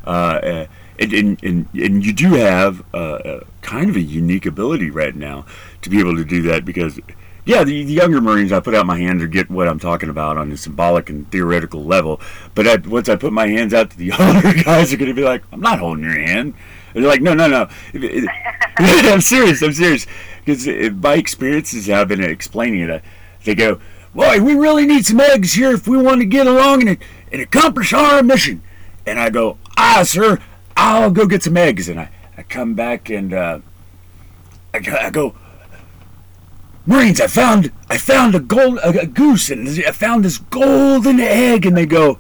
uh, 0.06 0.10
uh, 0.10 0.68
and, 1.00 1.14
and 1.14 1.44
and 1.44 1.68
and 1.74 2.06
you 2.06 2.14
do 2.14 2.34
have 2.34 2.84
uh, 2.94 2.98
uh, 2.98 3.44
kind 3.62 3.90
of 3.90 3.96
a 3.96 4.02
unique 4.02 4.46
ability 4.46 4.90
right 4.90 5.16
now 5.16 5.46
to 5.82 5.90
be 5.90 6.00
able 6.00 6.16
to 6.16 6.26
do 6.26 6.42
that 6.44 6.66
because. 6.66 7.00
Yeah, 7.46 7.64
the, 7.64 7.84
the 7.84 7.94
younger 7.94 8.22
Marines, 8.22 8.52
I 8.52 8.60
put 8.60 8.76
out 8.76 8.86
my 8.86 9.00
hands 9.00 9.24
to 9.24 9.28
get 9.28 9.50
what 9.50 9.68
I'm 9.68 9.80
talking 9.80 10.10
about 10.10 10.38
on 10.38 10.52
a 10.52 10.58
symbolic 10.58 11.10
and 11.10 11.32
theoretical 11.32 11.84
level. 11.84 12.22
But 12.54 12.68
I, 12.68 12.76
once 12.76 13.10
I 13.10 13.16
put 13.16 13.34
my 13.34 13.48
hands 13.48 13.74
out 13.74 13.90
to 13.90 13.98
the 13.98 14.12
older 14.20 14.54
guys, 14.62 14.94
are 14.94 14.98
going 14.98 15.10
to 15.10 15.16
be 15.16 15.24
like, 15.24 15.42
"I'm 15.52 15.62
not 15.62 15.80
holding 15.80 16.04
your 16.04 16.20
hand." 16.20 16.54
And 16.94 17.04
they're 17.04 17.10
like, 17.10 17.24
"No, 17.24 17.34
no, 17.34 17.48
no." 17.48 17.68
I'm 18.78 19.22
serious. 19.22 19.64
I'm 19.64 19.74
serious. 19.74 20.06
Because 20.50 20.92
my 20.96 21.14
experiences 21.14 21.86
have 21.86 22.08
been 22.08 22.24
explaining 22.24 22.80
it. 22.82 22.90
uh, 22.90 23.00
They 23.44 23.54
go, 23.54 23.80
"Boy, 24.16 24.42
we 24.42 24.56
really 24.56 24.88
need 24.88 25.06
some 25.06 25.20
eggs 25.20 25.54
here 25.54 25.72
if 25.74 25.88
we 25.88 25.96
want 25.98 26.22
to 26.22 26.26
get 26.26 26.48
along 26.48 26.88
and, 26.88 26.98
and 27.32 27.42
accomplish 27.42 27.94
our 27.94 28.24
mission." 28.24 28.64
And 29.06 29.20
I 29.20 29.30
go, 29.30 29.58
"Ah, 29.78 30.02
sir, 30.04 30.40
I'll 30.76 31.12
go 31.12 31.28
get 31.28 31.44
some 31.44 31.56
eggs." 31.56 31.88
And 31.88 32.00
I, 32.00 32.10
I 32.36 32.42
come 32.42 32.74
back 32.74 33.12
and 33.12 33.32
uh, 33.32 33.60
I, 34.74 34.80
go, 34.80 34.96
I 35.00 35.10
go, 35.12 35.36
"Marines, 36.88 37.22
I 37.22 37.28
found 37.28 37.72
I 37.88 38.00
found 38.00 38.34
a 38.34 38.40
gold 38.40 38.80
a, 38.80 39.02
a 39.02 39.06
goose 39.06 39.52
and 39.52 39.68
I 39.88 39.92
found 39.92 40.26
this 40.26 40.40
golden 40.40 41.20
egg." 41.20 41.68
And 41.68 41.78
they 41.78 41.86
go, 41.86 42.18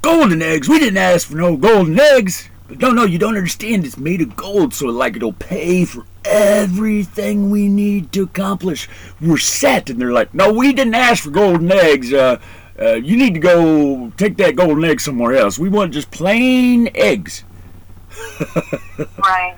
"Golden 0.00 0.40
eggs? 0.40 0.70
We 0.70 0.78
didn't 0.78 0.96
ask 0.96 1.28
for 1.28 1.36
no 1.36 1.58
golden 1.58 2.00
eggs." 2.00 2.48
No, 2.78 2.90
no, 2.90 3.04
you 3.04 3.18
don't 3.18 3.36
understand. 3.36 3.84
It's 3.84 3.96
made 3.98 4.20
of 4.20 4.36
gold, 4.36 4.74
so 4.74 4.86
like 4.86 5.16
it'll 5.16 5.32
pay 5.32 5.84
for 5.84 6.06
everything 6.24 7.50
we 7.50 7.68
need 7.68 8.12
to 8.12 8.22
accomplish. 8.22 8.88
We're 9.20 9.38
set. 9.38 9.90
And 9.90 10.00
they're 10.00 10.12
like, 10.12 10.32
no, 10.34 10.52
we 10.52 10.72
didn't 10.72 10.94
ask 10.94 11.24
for 11.24 11.30
golden 11.30 11.70
eggs. 11.72 12.12
Uh, 12.12 12.40
uh, 12.80 12.94
you 12.94 13.16
need 13.16 13.34
to 13.34 13.40
go 13.40 14.10
take 14.16 14.36
that 14.38 14.56
golden 14.56 14.84
egg 14.84 15.00
somewhere 15.00 15.34
else. 15.34 15.58
We 15.58 15.68
want 15.68 15.92
just 15.92 16.10
plain 16.10 16.88
eggs. 16.94 17.44
right. 19.18 19.56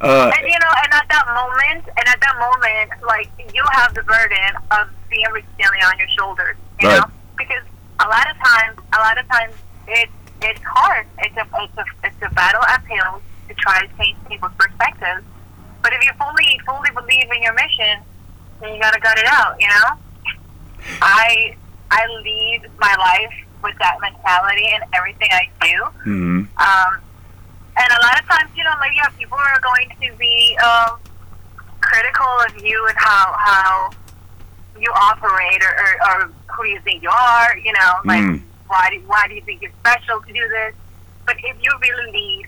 Uh, 0.00 0.30
And 0.36 0.46
you 0.46 0.58
know, 0.58 0.72
and 0.84 0.92
at 0.92 1.06
that 1.08 1.26
moment, 1.32 1.84
and 1.96 2.08
at 2.08 2.20
that 2.20 2.36
moment, 2.38 3.02
like 3.06 3.30
you 3.54 3.64
have 3.72 3.94
the 3.94 4.02
burden 4.02 4.52
of 4.70 4.88
being 5.08 5.24
resilient 5.32 5.84
on 5.84 5.98
your 5.98 6.08
shoulders, 6.18 6.56
you 6.80 6.88
Right. 6.88 6.98
know, 6.98 7.06
because 7.38 7.62
a 8.00 8.08
lot 8.08 8.28
of 8.30 8.36
times, 8.36 8.78
a 8.92 8.98
lot 9.00 9.18
of 9.18 9.26
times, 9.28 9.54
it's 9.88 10.12
it's 10.50 10.60
hard. 10.62 11.06
It's 11.18 11.36
a 11.36 11.46
it's 11.62 11.76
a 11.78 11.84
it's 12.04 12.22
a 12.22 12.30
battle 12.34 12.62
uphill 12.68 13.20
to 13.48 13.54
try 13.54 13.84
to 13.86 13.88
change 13.96 14.16
people's 14.28 14.52
perspectives. 14.58 15.24
But 15.82 15.92
if 15.92 16.04
you 16.04 16.12
fully 16.18 16.60
fully 16.66 16.90
believe 16.94 17.28
in 17.34 17.42
your 17.42 17.54
mission, 17.54 18.00
then 18.60 18.74
you 18.74 18.80
gotta 18.80 19.00
gut 19.00 19.18
it 19.18 19.26
out, 19.26 19.56
you 19.60 19.68
know. 19.68 19.98
I 21.02 21.56
I 21.90 22.06
lead 22.22 22.62
my 22.78 22.94
life 22.98 23.34
with 23.62 23.76
that 23.78 23.96
mentality 24.00 24.66
in 24.66 24.80
everything 24.94 25.28
I 25.32 25.48
do. 25.60 25.84
hmm 26.04 26.38
Um, 26.58 27.00
and 27.76 27.90
a 27.90 28.00
lot 28.06 28.20
of 28.20 28.26
times, 28.28 28.50
you 28.56 28.62
know, 28.64 28.74
like 28.80 28.92
yeah, 28.96 29.08
people 29.18 29.38
are 29.38 29.60
going 29.60 29.88
to 30.00 30.16
be 30.18 30.56
um, 30.58 30.98
critical 31.80 32.26
of 32.48 32.64
you 32.64 32.86
and 32.88 32.96
how 32.98 33.34
how 33.38 33.90
you 34.78 34.90
operate 34.94 35.62
or, 35.62 35.70
or, 35.70 35.92
or 36.24 36.30
who 36.48 36.64
you 36.66 36.80
think 36.80 37.02
you 37.02 37.10
are. 37.10 37.56
You 37.58 37.72
know, 37.72 37.92
like 38.04 38.20
Mm. 38.24 38.42
Why 38.74 38.90
do, 38.90 38.98
why 39.06 39.22
do 39.28 39.34
you 39.38 39.42
think 39.46 39.62
you're 39.62 39.70
special 39.86 40.18
to 40.20 40.32
do 40.32 40.42
this? 40.48 40.74
But 41.26 41.36
if 41.38 41.56
you 41.62 41.70
really 41.80 42.10
lead 42.10 42.46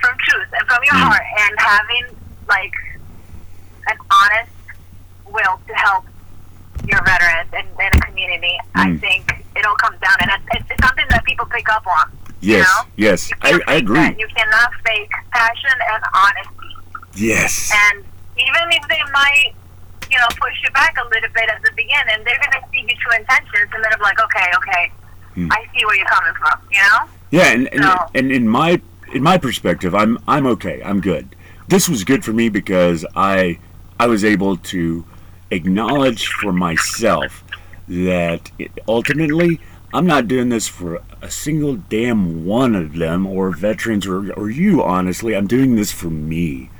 from 0.00 0.14
truth 0.30 0.46
and 0.54 0.62
from 0.70 0.78
your 0.86 0.94
Mm. 0.94 1.02
heart 1.10 1.26
and 1.42 1.52
having 1.58 2.06
like 2.48 2.74
an 3.90 3.98
honest 4.14 4.52
will 5.26 5.58
to 5.66 5.74
help 5.74 6.04
your 6.86 7.02
veterans 7.04 7.50
and, 7.52 7.66
and 7.82 7.92
the 7.98 8.06
community, 8.06 8.54
I 8.76 8.86
Mm. 8.94 9.00
think 9.00 9.22
it 9.56 9.66
all 9.66 9.74
comes 9.76 9.98
down, 10.00 10.14
and 10.22 10.30
it's, 10.54 10.70
it's 10.70 10.86
something 10.86 11.04
that 11.10 11.24
people 11.24 11.46
pick 11.46 11.68
up 11.68 11.84
on. 11.86 12.06
Yes, 12.40 12.64
know? 12.66 12.88
yes, 12.96 13.28
You 13.30 13.36
I, 13.42 13.60
I 13.66 13.74
agree. 13.82 13.98
that. 14.00 14.18
You 14.18 14.28
cannot 14.28 14.70
fake 14.86 15.10
passion 15.32 15.76
and 15.92 16.02
honesty. 16.14 16.72
Yes. 17.14 17.70
And 17.74 18.04
even 18.38 18.64
if 18.70 18.86
they 18.88 19.02
might, 19.12 19.52
you 20.10 20.16
know, 20.18 20.30
push 20.40 20.54
you 20.62 20.70
back 20.70 20.96
a 20.96 21.04
little 21.10 21.28
bit 21.34 21.50
at 21.50 21.60
the 21.62 21.72
beginning, 21.76 22.24
they're 22.24 22.38
going 22.40 22.56
to 22.56 22.62
see 22.72 22.80
your 22.86 22.96
true 23.02 23.18
intentions 23.18 23.68
and 23.74 23.84
then 23.84 23.92
I'm 23.92 24.00
like, 24.00 24.18
okay, 24.24 24.48
okay, 24.56 24.84
Hmm. 25.46 25.52
I 25.52 25.64
see 25.74 25.84
where 25.84 25.96
you're 25.96 26.06
coming 26.06 26.34
from, 26.34 26.60
you 26.70 26.78
know? 26.78 27.10
Yeah, 27.30 27.52
and, 27.52 27.68
and, 27.68 27.80
No. 27.80 27.96
and 28.14 28.32
in 28.32 28.48
my 28.48 28.80
in 29.12 29.22
my 29.22 29.38
perspective, 29.38 29.94
I'm 29.94 30.18
I'm 30.28 30.46
okay. 30.46 30.82
I'm 30.84 31.00
good. 31.00 31.34
This 31.68 31.88
was 31.88 32.04
good 32.04 32.24
for 32.24 32.32
me 32.32 32.48
because 32.48 33.04
I 33.16 33.58
I 33.98 34.06
was 34.06 34.24
able 34.24 34.56
to 34.56 35.04
acknowledge 35.50 36.26
for 36.28 36.52
myself 36.52 37.42
that 37.88 38.50
it, 38.58 38.70
ultimately 38.86 39.60
I'm 39.92 40.06
not 40.06 40.28
doing 40.28 40.48
this 40.50 40.68
for 40.68 41.02
a 41.20 41.30
single 41.30 41.74
damn 41.76 42.46
one 42.46 42.74
of 42.76 42.94
them 42.94 43.26
or 43.26 43.50
veterans 43.50 44.06
or 44.06 44.32
or 44.32 44.50
you. 44.50 44.82
Honestly, 44.82 45.34
I'm 45.34 45.46
doing 45.46 45.76
this 45.76 45.92
for 45.92 46.10
me. 46.10 46.70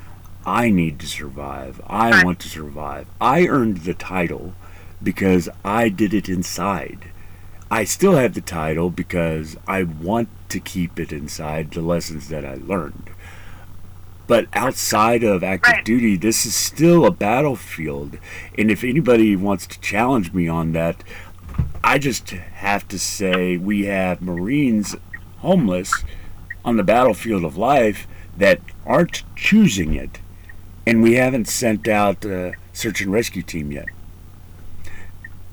I 0.47 0.71
need 0.71 0.99
to 1.01 1.07
survive. 1.07 1.81
I 1.87 2.25
want 2.25 2.41
to 2.41 2.49
survive. 2.49 3.07
I 3.21 3.47
earned 3.47 3.79
the 3.79 3.95
title 3.95 4.55
because 5.03 5.49
I 5.65 5.89
did 5.89 6.15
it 6.15 6.29
inside. 6.29 7.11
I 7.71 7.85
still 7.85 8.17
have 8.17 8.35
the 8.35 8.41
title 8.41 8.91
because 8.91 9.57
I 9.67 9.85
want 9.85 10.29
to 10.49 10.59
keep 10.59 10.99
it 10.99 11.13
inside 11.13 11.71
the 11.71 11.83
lessons 11.83 12.29
that 12.29 12.45
I 12.45 12.55
learned. 12.55 13.11
But 14.27 14.47
outside 14.53 15.23
of 15.23 15.43
active 15.45 15.73
Right. 15.75 15.85
duty, 15.85 16.17
this 16.17 16.45
is 16.47 16.55
still 16.55 17.05
a 17.05 17.11
battlefield. 17.11 18.19
And 18.59 18.71
if 18.71 18.83
anybody 18.85 19.37
wants 19.37 19.67
to 19.69 19.81
challenge 19.81 20.33
me 20.33 20.49
on 20.49 20.73
that, 20.73 21.03
I 21.83 21.99
just 21.99 22.31
have 22.31 22.87
to 22.89 22.99
say 22.99 23.57
we 23.57 23.85
have 23.87 24.21
Marines 24.21 24.97
homeless 25.39 25.93
on 26.65 26.77
the 26.77 26.83
battlefield 26.85 27.45
of 27.45 27.57
life 27.57 28.07
that 28.37 28.61
aren't 28.85 29.23
choosing 29.37 29.95
it. 29.95 30.19
And 30.87 31.03
we 31.03 31.15
haven't 31.15 31.49
sent 31.49 31.87
out 31.89 32.25
a 32.25 32.55
search 32.73 33.01
and 33.01 33.13
rescue 33.13 33.43
team 33.43 33.71
yet. 33.73 33.87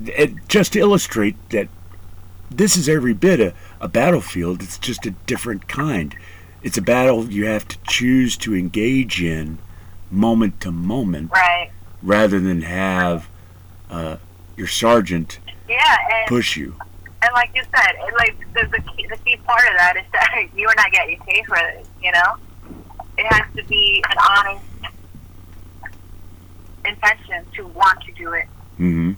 It, 0.05 0.47
just 0.47 0.73
to 0.73 0.79
illustrate 0.79 1.35
that 1.49 1.67
this 2.49 2.75
is 2.77 2.87
every 2.87 3.13
bit 3.13 3.39
a, 3.39 3.53
a 3.79 3.87
battlefield. 3.87 4.61
It's 4.61 4.77
just 4.77 5.05
a 5.05 5.11
different 5.11 5.67
kind. 5.67 6.15
It's 6.63 6.77
a 6.77 6.81
battle 6.81 7.29
you 7.31 7.45
have 7.45 7.67
to 7.67 7.77
choose 7.87 8.35
to 8.37 8.55
engage 8.55 9.21
in 9.21 9.57
moment 10.09 10.59
to 10.61 10.71
moment 10.71 11.31
Right. 11.31 11.69
rather 12.01 12.39
than 12.39 12.61
have 12.63 13.27
uh, 13.89 14.17
your 14.55 14.67
sergeant 14.67 15.39
Yeah, 15.69 15.97
and, 16.13 16.27
push 16.27 16.55
you. 16.57 16.75
and 17.21 17.29
like 17.33 17.51
you 17.55 17.63
said, 17.75 17.95
it, 17.99 18.13
like 18.15 18.37
the, 18.53 18.67
the, 18.77 18.81
key, 18.91 19.05
the 19.07 19.17
key 19.17 19.35
part 19.45 19.63
of 19.69 19.77
that 19.77 19.97
is 19.97 20.03
that 20.13 20.47
you 20.55 20.67
are 20.67 20.75
not 20.75 20.91
getting 20.91 21.19
paid 21.21 21.45
for 21.45 21.57
it, 21.57 21.85
you 22.01 22.11
know? 22.11 22.35
It 23.17 23.25
has 23.33 23.45
to 23.55 23.63
be 23.65 24.03
an 24.09 24.17
honest 24.29 24.65
intention 26.85 27.45
to 27.55 27.67
want 27.67 27.99
to 28.01 28.11
do 28.13 28.33
it. 28.33 28.45
Mm-hmm. 28.79 29.13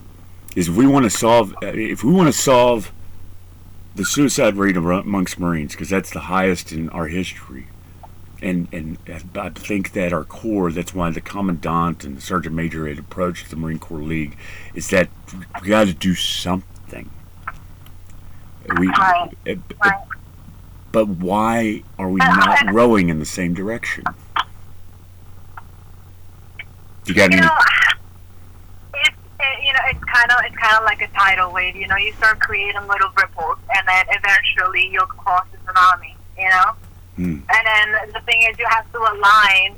Is 0.55 0.67
if 0.69 0.75
we 0.75 0.87
want 0.87 1.03
to 1.03 1.09
solve, 1.09 1.53
uh, 1.61 1.67
if 1.67 2.03
we 2.03 2.11
want 2.11 2.27
to 2.27 2.33
solve 2.33 2.91
the 3.99 4.05
suicide 4.05 4.55
rate 4.55 4.77
amongst 4.77 5.37
Marines, 5.41 5.73
because 5.73 5.89
that's 5.89 6.09
the 6.09 6.21
highest 6.21 6.71
in 6.71 6.87
our 6.91 7.07
history, 7.07 7.67
and 8.41 8.69
and 8.71 8.97
I 9.35 9.49
think 9.49 9.91
that 9.91 10.13
our 10.13 10.23
Corps, 10.23 10.71
that's 10.71 10.93
why 10.93 11.09
the 11.11 11.19
Commandant 11.19 12.05
and 12.05 12.15
the 12.15 12.21
Sergeant 12.21 12.55
Major 12.55 12.87
had 12.87 12.97
approached 12.97 13.49
the 13.49 13.57
Marine 13.57 13.77
Corps 13.77 14.01
League, 14.01 14.37
is 14.73 14.87
that 14.91 15.09
we 15.61 15.67
got 15.67 15.87
to 15.87 15.93
do 15.93 16.15
something. 16.15 17.09
We, 18.79 18.87
Right, 18.87 19.37
uh, 19.45 19.55
right. 19.83 20.05
But 20.93 21.09
why 21.09 21.83
are 21.97 22.09
we 22.09 22.19
not 22.19 22.71
rowing 22.71 23.09
in 23.09 23.19
the 23.19 23.25
same 23.25 23.53
direction? 23.53 24.05
You 27.05 27.13
got 27.13 27.31
You 27.31 27.37
any? 27.39 27.47
know, 27.47 27.51
it's 28.93 29.09
it, 29.41 29.63
you 29.65 29.73
know 29.73 29.79
it's 29.89 29.99
kind 30.19 30.31
of 30.31 30.37
it's 30.45 30.57
kind 30.57 30.75
of 30.77 30.83
like 30.83 31.01
a 31.01 31.07
tidal 31.13 31.51
wave. 31.53 31.75
You 31.75 31.87
know, 31.87 31.95
you 31.95 32.13
start 32.13 32.39
creating 32.39 32.81
little 32.87 33.09
ripples, 33.17 33.57
and 33.75 33.87
then 33.87 34.05
eventually 34.09 34.89
you'll 34.91 35.05
cross 35.07 35.45
the 35.51 35.57
tsunami. 35.57 36.15
You 36.37 36.49
know, 36.49 36.71
Hmm. 37.15 37.39
and 37.49 37.67
then 37.67 38.13
the 38.13 38.21
thing 38.21 38.41
is, 38.49 38.57
you 38.57 38.65
have 38.69 38.89
to 38.93 38.97
align 38.99 39.77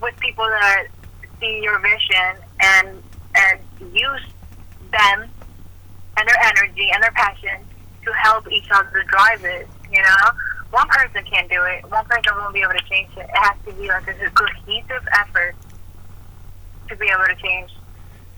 with 0.00 0.16
people 0.18 0.44
that 0.44 0.84
see 1.40 1.60
your 1.62 1.78
vision 1.78 2.36
and 2.60 3.02
and 3.34 3.60
use 3.92 4.22
them 4.92 5.28
and 6.16 6.28
their 6.28 6.42
energy 6.44 6.90
and 6.92 7.02
their 7.02 7.12
passion 7.12 7.64
to 8.04 8.12
help 8.12 8.50
each 8.50 8.68
other 8.70 9.04
drive 9.08 9.44
it. 9.44 9.68
You 9.90 10.02
know, 10.02 10.30
one 10.70 10.86
person 10.88 11.24
can't 11.24 11.48
do 11.48 11.62
it. 11.64 11.88
One 11.90 12.04
person 12.04 12.32
won't 12.36 12.52
be 12.54 12.60
able 12.60 12.74
to 12.74 12.84
change 12.88 13.10
it. 13.16 13.20
It 13.20 13.36
has 13.36 13.56
to 13.66 13.72
be 13.72 13.88
like 13.88 14.06
a 14.08 14.30
cohesive 14.30 15.06
effort 15.18 15.54
to 16.88 16.96
be 16.96 17.06
able 17.08 17.24
to 17.24 17.36
change 17.40 17.70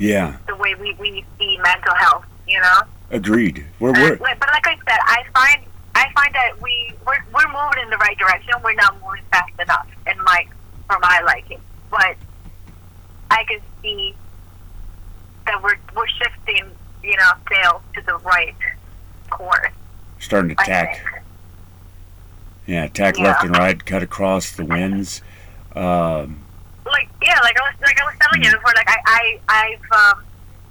Yeah, 0.02 0.36
the 0.48 0.56
way 0.56 0.74
we, 0.74 0.94
we 0.94 1.24
see 1.38 1.58
mental 1.62 1.94
health. 1.94 2.24
You 2.48 2.60
know. 2.60 2.80
agreed. 3.10 3.64
We're, 3.78 3.92
we're 3.92 4.16
but 4.16 4.48
like 4.48 4.66
I 4.66 4.76
said, 4.86 4.98
I 5.04 5.24
find 5.32 5.64
I 5.94 6.10
find 6.12 6.34
that 6.34 6.60
we 6.60 6.92
we're, 7.06 7.22
we're 7.32 7.46
moving 7.48 7.82
in 7.84 7.90
the 7.90 7.98
right 7.98 8.18
direction. 8.18 8.52
We're 8.64 8.74
not 8.74 8.94
moving 9.00 9.22
fast 9.30 9.52
enough, 9.60 9.86
in 10.06 10.22
my 10.24 10.46
for 10.88 10.98
my 11.00 11.20
liking. 11.24 11.60
But 11.90 12.16
I 13.30 13.44
can 13.44 13.60
see 13.80 14.14
that 15.46 15.62
we're 15.62 15.78
we're 15.94 16.08
shifting, 16.08 16.70
you 17.04 17.16
know, 17.16 17.32
sail 17.50 17.82
to 17.94 18.02
the 18.02 18.16
right 18.18 18.54
course. 19.30 19.70
starting 20.18 20.56
to 20.56 20.64
tack. 20.64 21.24
Yeah, 22.66 22.86
tack 22.88 23.18
Yeah. 23.18 23.24
left 23.24 23.44
and 23.44 23.56
right, 23.56 23.84
cut 23.84 24.02
across 24.02 24.50
the 24.52 24.64
winds. 24.64 25.22
Um, 25.74 26.41
Like 26.92 27.08
yeah, 27.22 27.38
like 27.42 27.56
I 27.58 27.62
was 27.70 27.74
like 27.80 28.00
I 28.00 28.04
was 28.04 28.14
telling 28.20 28.44
you 28.44 28.50
before. 28.52 28.72
Like 28.76 28.88
I 28.88 28.98
I 29.06 29.40
I've 29.48 30.16
um, 30.16 30.24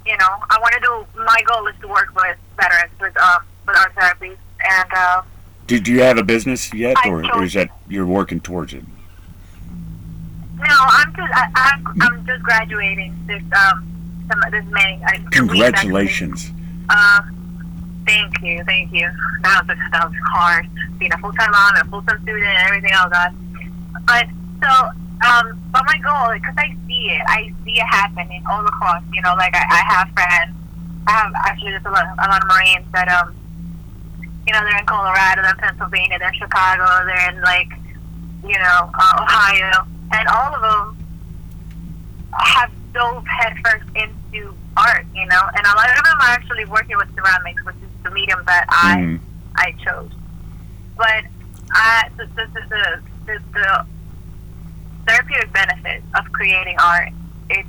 you 0.06 0.16
know 0.16 0.32
I 0.50 0.58
want 0.60 0.74
to 0.74 0.80
do. 0.80 1.22
My 1.22 1.42
goal 1.46 1.66
is 1.66 1.74
to 1.80 1.88
work 1.88 2.14
with 2.14 2.36
veterans 2.56 2.92
with 3.00 3.16
um 3.18 3.42
with 3.66 3.76
art 3.76 3.94
therapies 3.94 4.36
and. 4.70 4.92
Uh, 4.94 5.22
do, 5.66 5.78
do 5.78 5.92
you 5.92 6.02
have 6.02 6.18
a 6.18 6.24
business 6.24 6.74
yet, 6.74 6.96
or, 7.06 7.24
or 7.24 7.44
is 7.44 7.54
that 7.54 7.70
you're 7.88 8.06
working 8.06 8.40
towards 8.40 8.74
it? 8.74 8.84
No, 10.56 10.64
I'm 10.68 11.14
just 11.14 11.32
I, 11.32 11.48
I'm 11.54 12.02
I'm 12.02 12.26
just 12.26 12.42
graduating 12.42 13.14
this 13.26 13.42
um 13.56 13.88
some 14.28 14.40
this 14.50 14.64
May. 14.66 15.00
I, 15.04 15.24
Congratulations. 15.30 16.50
Uh, 16.88 17.22
thank 18.06 18.40
you, 18.42 18.62
thank 18.64 18.92
you. 18.92 19.10
That 19.42 19.64
was 19.66 19.78
that 19.92 20.04
was 20.08 20.14
hard. 20.32 20.68
Being 20.98 21.12
a 21.12 21.18
full 21.18 21.32
time 21.32 21.50
mom 21.50 21.74
and 21.76 21.86
a 21.86 21.90
full 21.90 22.02
time 22.02 22.20
student 22.22 22.44
and 22.44 22.68
everything 22.68 22.92
else. 22.92 23.12
God. 23.12 23.34
But 24.06 24.26
so 24.62 24.90
um, 25.22 25.60
but 25.72 25.82
my 25.86 25.98
goal 25.98 26.32
because 26.34 26.54
I 26.58 26.74
see 26.86 27.10
it, 27.10 27.22
I 27.26 27.52
see 27.64 27.72
it 27.78 27.86
happening 27.86 28.42
all 28.50 28.64
across. 28.66 29.02
You 29.12 29.22
know, 29.22 29.34
like 29.36 29.54
I, 29.54 29.62
I 29.62 29.82
have 29.94 30.08
friends. 30.10 30.56
I 31.06 31.12
have 31.12 31.32
actually 31.46 31.70
there's 31.72 31.84
a 31.86 31.90
lot 31.90 32.06
a 32.18 32.28
lot 32.28 32.42
of 32.42 32.48
Marines 32.48 32.86
that 32.92 33.08
um 33.08 33.34
you 34.46 34.52
know 34.52 34.60
they're 34.60 34.78
in 34.78 34.86
Colorado, 34.86 35.42
they're 35.42 35.50
in 35.52 35.56
Pennsylvania, 35.58 36.18
they're 36.18 36.28
in 36.28 36.38
Chicago, 36.38 36.84
they're 37.06 37.30
in 37.30 37.40
like 37.42 37.68
you 38.44 38.58
know 38.58 38.90
uh, 38.94 39.22
Ohio, 39.22 39.86
and 40.12 40.28
all 40.28 40.54
of 40.54 40.62
them 40.62 40.96
have 42.34 42.70
dove 42.92 43.24
headfirst 43.26 43.84
into 43.94 44.54
art, 44.76 45.06
you 45.14 45.26
know, 45.26 45.40
and 45.56 45.66
a 45.66 45.76
lot 45.76 45.90
of 45.90 46.04
them 46.04 46.16
are 46.20 46.30
actually 46.30 46.64
working 46.66 46.96
with 46.96 47.08
ceramics, 47.14 47.64
which 47.64 47.76
is 47.76 47.90
the 48.04 48.10
medium 48.10 48.42
that 48.46 48.64
I 48.68 48.96
Mhm. 48.96 49.20
I 49.56 49.72
chose. 49.84 50.10
But 50.96 51.24
I 51.72 52.08
the 52.16 52.26
the 52.26 52.46
the, 52.54 52.60
the, 52.68 53.02
the, 53.26 53.42
the 53.52 53.86
therapeutic 55.06 55.52
benefit 55.52 56.02
of 56.14 56.24
creating 56.32 56.76
art 56.78 57.10
is 57.50 57.64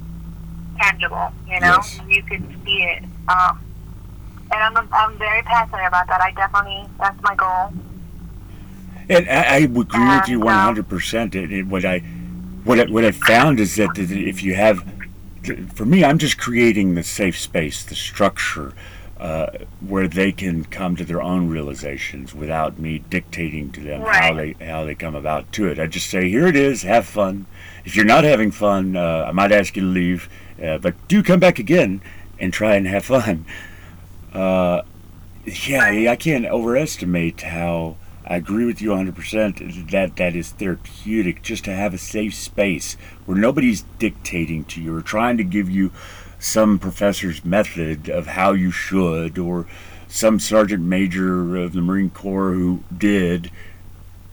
tangible, 0.79 1.31
you 1.47 1.59
know, 1.59 1.77
Yes. 1.77 1.99
you 2.07 2.23
can 2.23 2.61
see 2.65 2.83
it. 2.83 3.03
Um, 3.27 3.59
and 4.51 4.77
I'm 4.77 4.87
I'm 4.91 5.17
very 5.17 5.41
passionate 5.43 5.87
about 5.87 6.07
that. 6.07 6.21
I 6.21 6.31
definitely 6.31 6.85
that's 6.99 7.21
my 7.23 7.35
goal. 7.35 7.73
And 9.09 9.27
I, 9.29 9.63
I 9.63 9.65
would 9.65 9.87
agree 9.87 10.07
with 10.07 10.27
you 10.29 10.41
um, 10.47 10.59
hundred 10.59 10.87
percent. 10.87 11.35
And 11.35 11.69
what 11.69 11.85
I, 11.85 11.99
what 12.63 12.79
I, 12.79 12.85
what 12.85 13.03
I 13.03 13.11
found 13.11 13.59
is 13.59 13.75
that 13.75 13.97
if 13.97 14.43
you 14.43 14.55
have, 14.55 14.83
for 15.73 15.85
me, 15.85 16.03
I'm 16.05 16.17
just 16.17 16.37
creating 16.37 16.95
the 16.95 17.03
safe 17.03 17.37
space, 17.37 17.83
the 17.83 17.95
structure, 17.95 18.73
uh, 19.23 19.47
where 19.79 20.05
they 20.05 20.33
can 20.33 20.65
come 20.65 20.97
to 20.97 21.05
their 21.05 21.21
own 21.21 21.47
realizations 21.47 22.35
without 22.35 22.77
me 22.77 22.99
dictating 23.09 23.71
to 23.71 23.79
them 23.79 24.01
how 24.01 24.33
they 24.33 24.51
how 24.59 24.83
they 24.83 24.93
come 24.93 25.15
about 25.15 25.49
to 25.53 25.65
it. 25.69 25.79
I 25.79 25.87
just 25.87 26.09
say, 26.09 26.27
here 26.27 26.45
it 26.45 26.57
is, 26.57 26.81
have 26.81 27.05
fun. 27.05 27.45
If 27.85 27.95
you're 27.95 28.03
not 28.03 28.25
having 28.25 28.51
fun, 28.51 28.97
uh, 28.97 29.25
I 29.25 29.31
might 29.31 29.53
ask 29.53 29.77
you 29.77 29.81
to 29.81 29.87
leave, 29.87 30.27
uh, 30.61 30.77
but 30.77 30.95
do 31.07 31.23
come 31.23 31.39
back 31.39 31.57
again 31.57 32.01
and 32.37 32.51
try 32.51 32.75
and 32.75 32.85
have 32.85 33.05
fun. 33.05 33.45
Uh, 34.33 34.81
yeah, 35.45 36.11
I 36.11 36.17
can't 36.17 36.45
overestimate 36.45 37.43
how 37.43 37.95
I 38.25 38.35
agree 38.35 38.65
with 38.65 38.81
you 38.81 38.89
100% 38.89 39.91
that 39.91 40.15
that 40.17 40.35
is 40.35 40.51
therapeutic 40.51 41.41
just 41.43 41.63
to 41.65 41.73
have 41.73 41.93
a 41.93 41.97
safe 41.97 42.33
space 42.33 42.97
where 43.25 43.37
nobody's 43.37 43.83
dictating 43.99 44.65
to 44.65 44.81
you 44.81 44.95
or 44.95 45.01
trying 45.01 45.37
to 45.37 45.43
give 45.45 45.69
you 45.69 45.91
some 46.43 46.77
professor's 46.77 47.45
method 47.45 48.09
of 48.09 48.27
how 48.27 48.51
you 48.51 48.69
should 48.69 49.37
or 49.37 49.65
some 50.09 50.37
sergeant 50.41 50.83
major 50.83 51.55
of 51.55 51.71
the 51.71 51.81
Marine 51.81 52.09
Corps 52.09 52.51
who 52.51 52.83
did, 52.95 53.49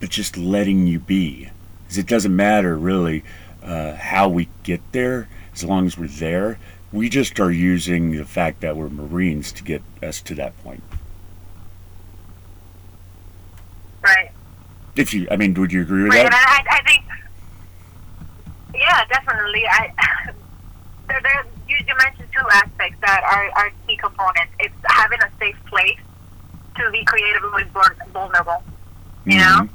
but 0.01 0.09
just 0.09 0.35
letting 0.35 0.85
you 0.87 0.99
be. 0.99 1.49
'Cause 1.87 1.97
it 1.97 2.07
doesn't 2.07 2.35
matter 2.35 2.77
really 2.77 3.23
uh, 3.63 3.95
how 3.95 4.27
we 4.27 4.49
get 4.63 4.81
there 4.91 5.29
as 5.53 5.63
long 5.63 5.85
as 5.85 5.97
we're 5.97 6.07
there. 6.07 6.59
We 6.91 7.07
just 7.07 7.39
are 7.39 7.51
using 7.51 8.11
the 8.11 8.25
fact 8.25 8.59
that 8.61 8.75
we're 8.75 8.89
Marines 8.89 9.51
to 9.53 9.63
get 9.63 9.81
us 10.03 10.19
to 10.23 10.35
that 10.35 10.61
point. 10.63 10.83
Right. 14.03 14.31
If 14.97 15.13
you, 15.13 15.27
I 15.31 15.37
mean, 15.37 15.53
would 15.53 15.71
you 15.71 15.81
agree 15.81 16.03
with 16.03 16.11
Right, 16.13 16.29
that? 16.29 16.65
I, 16.69 16.77
I 16.77 16.81
think, 16.83 17.05
yeah, 18.75 19.05
definitely. 19.05 19.63
I 19.69 19.91
there, 21.07 21.21
there, 21.21 21.45
you, 21.71 21.77
you 21.87 21.95
mentioned 21.97 22.27
two 22.37 22.45
aspects 22.51 22.97
that 23.01 23.23
are, 23.23 23.49
are 23.63 23.71
key 23.87 23.95
components. 23.97 24.51
It's 24.59 24.75
having 24.87 25.19
a 25.21 25.29
safe 25.39 25.55
place 25.67 25.99
to 26.77 26.91
be 26.91 27.03
creatively 27.05 27.63
vul- 27.73 27.97
vulnerable. 28.13 28.63
You 29.25 29.37
know, 29.39 29.57
Mhm. 29.61 29.69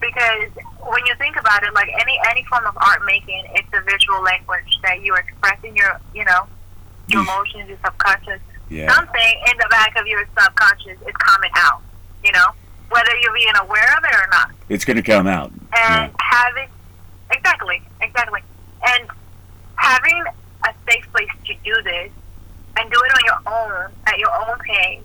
because 0.00 0.50
when 0.80 1.04
you 1.06 1.14
think 1.16 1.36
about 1.36 1.62
it, 1.64 1.74
like 1.74 1.88
any 2.00 2.18
any 2.30 2.44
form 2.44 2.64
of 2.66 2.76
art 2.80 3.00
making, 3.04 3.42
it's 3.54 3.68
a 3.74 3.80
visual 3.82 4.22
language 4.22 4.70
that 4.82 5.02
you're 5.02 5.18
expressing 5.18 5.74
your, 5.76 6.00
you 6.14 6.24
know, 6.24 6.46
your 7.08 7.22
emotions, 7.22 7.68
your 7.68 7.78
subconscious. 7.84 8.40
Yeah. 8.68 8.92
Something 8.94 9.32
in 9.50 9.58
the 9.58 9.66
back 9.70 9.96
of 9.98 10.06
your 10.06 10.24
subconscious 10.38 10.98
is 11.06 11.14
coming 11.18 11.50
out. 11.56 11.82
You 12.24 12.30
know, 12.32 12.48
whether 12.90 13.10
you're 13.22 13.34
being 13.34 13.56
aware 13.60 13.96
of 13.98 14.04
it 14.04 14.14
or 14.14 14.28
not 14.30 14.50
It's 14.68 14.84
going 14.84 14.96
to 14.96 15.02
come 15.02 15.26
out. 15.26 15.50
Yeah. 15.74 16.04
and 16.04 16.12
having 16.20 16.68
exactly, 17.30 17.82
exactly, 18.00 18.40
and 18.86 19.08
having 19.76 20.24
a 20.64 20.74
safe 20.90 21.06
place 21.12 21.28
to 21.46 21.54
do 21.64 21.82
this 21.82 22.10
and 22.76 22.90
do 22.90 22.98
it 22.98 23.12
on 23.12 23.24
your 23.24 23.40
own 23.46 23.92
at 24.06 24.18
your 24.18 24.30
own 24.32 24.58
pace. 24.60 25.00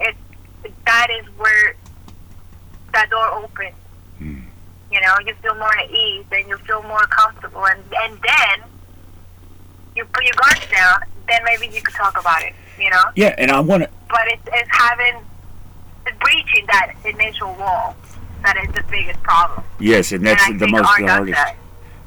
It 0.00 0.16
that 0.86 1.08
is 1.20 1.26
where 1.36 1.74
that 2.92 3.10
door 3.10 3.28
opens. 3.34 3.74
Mm. 4.20 4.42
You 4.90 5.00
know, 5.00 5.14
you 5.26 5.34
feel 5.42 5.54
more 5.54 5.76
at 5.78 5.90
ease 5.90 6.24
and 6.32 6.48
you 6.48 6.56
feel 6.58 6.82
more 6.82 7.06
comfortable, 7.06 7.64
and 7.66 7.82
and 8.02 8.14
then 8.20 8.68
you 9.96 10.04
put 10.06 10.24
your 10.24 10.34
guards 10.36 10.66
down. 10.70 11.00
Then 11.28 11.40
maybe 11.44 11.66
you 11.74 11.82
could 11.82 11.94
talk 11.94 12.18
about 12.18 12.42
it. 12.42 12.54
You 12.78 12.90
know, 12.90 13.02
Yeah, 13.16 13.34
and 13.38 13.50
I 13.50 13.60
want 13.60 13.82
to. 13.82 13.90
but 14.08 14.22
it's 14.28 14.42
it's 14.52 14.68
having 14.72 15.22
it's 16.06 16.16
breaching 16.20 16.64
that 16.68 16.94
initial 17.04 17.54
wall 17.56 17.96
that 18.44 18.56
is 18.56 18.72
the 18.72 18.82
biggest 18.88 19.20
problem. 19.22 19.64
Yes, 19.80 20.12
and 20.12 20.24
that's 20.24 20.46
and 20.46 20.58
the 20.60 20.68
most 20.68 20.88
the 20.98 21.06
hardest. 21.06 21.34
that. 21.36 21.56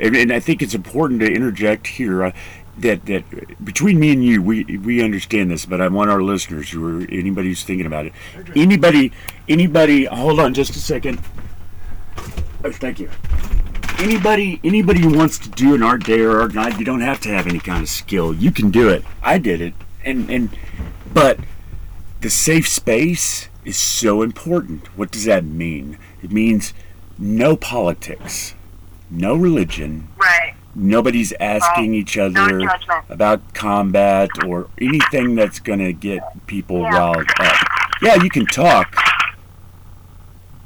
And, 0.02 0.16
and 0.16 0.34
I 0.34 0.40
think 0.40 0.62
it's 0.62 0.74
important 0.74 1.22
to 1.22 1.32
interject 1.32 1.88
here 1.88 2.24
uh, 2.24 2.32
that 2.78 3.06
that 3.06 3.24
between 3.64 4.00
me 4.00 4.12
and 4.12 4.26
you, 4.26 4.42
we 4.42 4.64
we 4.78 5.04
understand 5.04 5.52
this, 5.52 5.66
but 5.66 5.80
I 5.80 5.88
want 5.88 6.10
our 6.10 6.22
listeners 6.22 6.70
who 6.72 7.04
are 7.04 7.08
anybody 7.10 7.50
who's 7.50 7.64
thinking 7.64 7.86
about 7.86 8.08
it, 8.08 8.14
anybody, 8.56 9.12
anybody. 9.48 10.06
Hold 10.06 10.40
on, 10.40 10.54
just 10.54 10.76
a 10.76 10.80
second. 10.80 11.22
Oh, 12.64 12.72
thank 12.72 13.00
you. 13.00 13.10
Anybody, 14.00 14.60
anybody 14.64 15.02
who 15.02 15.16
wants 15.16 15.38
to 15.40 15.50
do 15.50 15.76
an 15.76 15.84
art 15.84 16.04
day 16.04 16.22
or 16.22 16.42
art 16.42 16.56
night, 16.56 16.80
you 16.80 16.86
don't 16.86 17.02
have 17.02 17.20
to 17.22 17.30
have 17.30 17.46
any 17.46 17.60
kind 17.60 17.84
of 17.84 17.90
skill. 17.90 18.34
You 18.34 18.52
can 18.52 18.72
do 18.72 18.90
it. 18.90 19.04
I 19.22 19.38
did 19.38 19.62
it, 19.62 19.76
and 20.04 20.30
and 20.30 20.50
but 21.14 21.40
the 22.22 22.30
safe 22.30 22.68
space 22.68 23.50
is 23.64 23.78
so 23.78 24.24
important. 24.24 24.88
What 24.98 25.12
does 25.12 25.26
that 25.26 25.44
mean? 25.44 26.00
It 26.24 26.32
means 26.32 26.74
no 27.20 27.56
politics, 27.56 28.56
no 29.12 29.36
religion, 29.36 30.08
Right. 30.18 30.54
nobody's 30.74 31.34
asking 31.40 31.94
each 31.94 32.18
other 32.18 32.68
about 33.10 33.54
combat 33.54 34.30
or 34.48 34.70
anything 34.80 35.36
that's 35.36 35.60
going 35.60 35.80
to 35.80 35.94
get 35.94 36.22
people 36.48 36.82
Yeah. 36.82 36.90
riled 36.98 37.28
up. 37.40 37.68
Yeah, 38.02 38.16
you 38.24 38.30
can 38.30 38.46
talk, 38.48 38.96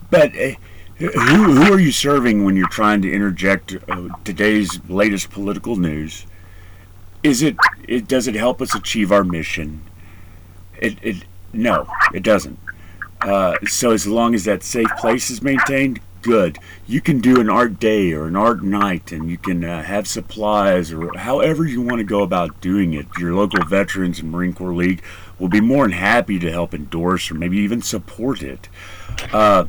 but 0.10 0.32
uh, 0.38 0.52
who, 0.98 1.08
who 1.10 1.74
are 1.74 1.80
you 1.80 1.92
serving 1.92 2.46
when 2.46 2.56
you're 2.56 2.70
trying 2.70 3.02
to 3.02 3.12
interject 3.12 3.76
uh, 3.90 4.08
today's 4.24 4.80
latest 4.88 5.32
political 5.32 5.76
news? 5.76 6.26
Is 7.24 7.42
it, 7.42 7.58
it 7.88 8.08
does 8.08 8.28
it 8.28 8.36
help 8.36 8.62
us 8.62 8.76
achieve 8.76 9.12
our 9.12 9.24
mission? 9.24 9.82
It, 10.78 10.98
it 11.02 11.16
no, 11.52 11.88
it 12.14 12.22
doesn't. 12.24 12.60
Uh, 13.22 13.56
so 13.66 13.92
as 13.92 14.06
long 14.06 14.36
as 14.36 14.44
that 14.46 14.62
safe 14.62 14.90
place 15.00 15.30
is 15.32 15.42
maintained, 15.42 16.00
good. 16.26 16.58
You 16.88 17.02
can 17.02 17.20
do 17.20 17.40
an 17.40 17.50
art 17.52 17.80
day 17.80 18.12
or 18.12 18.26
an 18.26 18.36
art 18.36 18.64
night, 18.64 19.12
and 19.12 19.30
you 19.30 19.38
can 19.38 19.64
uh, 19.64 19.84
have 19.84 20.08
supplies 20.08 20.92
or 20.92 21.16
however 21.16 21.66
you 21.66 21.82
want 21.82 22.00
to 22.00 22.04
go 22.04 22.24
about 22.24 22.60
doing 22.62 22.94
it. 22.94 23.06
Your 23.20 23.36
local 23.36 23.64
veterans 23.66 24.20
and 24.20 24.32
Marine 24.32 24.54
Corps 24.54 24.74
League 24.74 25.04
will 25.38 25.50
be 25.50 25.62
more 25.62 25.86
than 25.86 25.92
happy 25.92 26.40
to 26.40 26.52
help 26.52 26.74
endorse 26.74 27.30
or 27.30 27.36
maybe 27.36 27.58
even 27.58 27.82
support 27.82 28.42
it. 28.42 28.68
Uh, 29.32 29.66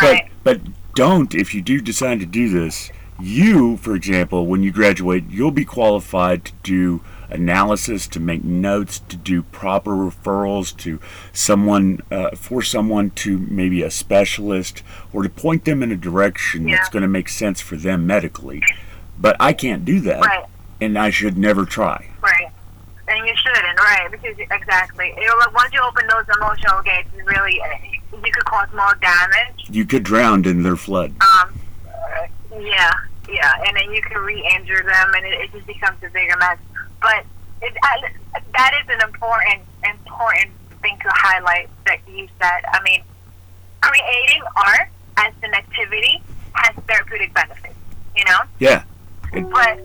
but 0.00 0.22
but 0.44 0.60
don't 0.94 1.34
if 1.34 1.54
you 1.54 1.60
do 1.60 1.80
decide 1.80 2.20
to 2.20 2.26
do 2.26 2.48
this. 2.48 2.92
You, 3.22 3.76
for 3.76 3.94
example, 3.94 4.46
when 4.46 4.62
you 4.62 4.72
graduate, 4.72 5.24
you'll 5.28 5.50
be 5.50 5.64
qualified 5.64 6.44
to 6.46 6.52
do 6.62 7.00
analysis, 7.28 8.06
to 8.08 8.18
make 8.20 8.42
notes, 8.42 8.98
to 9.08 9.16
do 9.16 9.42
proper 9.42 9.92
referrals 9.92 10.76
to 10.78 11.00
someone 11.32 12.00
uh, 12.10 12.30
for 12.30 12.60
someone 12.62 13.10
to 13.10 13.38
maybe 13.38 13.82
a 13.82 13.90
specialist, 13.90 14.82
or 15.12 15.22
to 15.22 15.28
point 15.28 15.64
them 15.64 15.82
in 15.82 15.92
a 15.92 15.96
direction 15.96 16.66
that's 16.66 16.88
going 16.88 17.02
to 17.02 17.08
make 17.08 17.28
sense 17.28 17.60
for 17.60 17.76
them 17.76 18.06
medically. 18.06 18.62
But 19.18 19.36
I 19.38 19.52
can't 19.52 19.84
do 19.84 20.00
that, 20.00 20.20
Right. 20.24 20.44
and 20.80 20.98
I 20.98 21.10
should 21.10 21.36
never 21.38 21.64
try. 21.64 22.08
Right. 22.20 22.48
And 23.06 23.26
you 23.26 23.34
shouldn't, 23.36 23.78
right? 23.78 24.08
Because 24.10 24.36
exactly, 24.38 25.12
like, 25.16 25.54
once 25.54 25.72
you 25.72 25.80
open 25.82 26.06
those 26.08 26.24
emotional 26.36 26.82
gates, 26.82 27.08
you 27.16 27.24
really 27.24 27.60
uh, 27.60 28.16
you 28.24 28.32
could 28.32 28.44
cause 28.44 28.68
more 28.74 28.96
damage. 29.00 29.66
You 29.68 29.84
could 29.84 30.02
drown 30.04 30.44
in 30.46 30.62
their 30.62 30.76
flood. 30.76 31.12
Um, 31.20 31.60
yeah, 32.58 32.90
yeah, 33.28 33.52
and 33.66 33.76
then 33.76 33.92
you 33.92 34.02
can 34.02 34.18
re-injure 34.18 34.82
them, 34.82 35.14
and 35.14 35.26
it, 35.26 35.40
it 35.40 35.52
just 35.52 35.66
becomes 35.66 36.02
a 36.02 36.08
bigger 36.08 36.36
mess. 36.38 36.58
But 37.00 37.24
it, 37.62 37.74
I, 37.82 38.10
that 38.52 38.72
is 38.82 38.88
an 38.88 39.08
important 39.08 39.62
important 39.84 40.52
thing 40.82 40.98
to 41.02 41.10
highlight 41.10 41.68
that 41.86 41.98
you 42.08 42.28
said. 42.40 42.62
I 42.72 42.82
mean, 42.82 43.02
creating 43.80 44.42
art 44.56 44.88
as 45.18 45.32
an 45.42 45.54
activity 45.54 46.22
has 46.54 46.74
therapeutic 46.84 47.32
benefits. 47.34 47.74
You 48.16 48.24
know. 48.24 48.40
Yeah, 48.58 48.82
but 49.32 49.78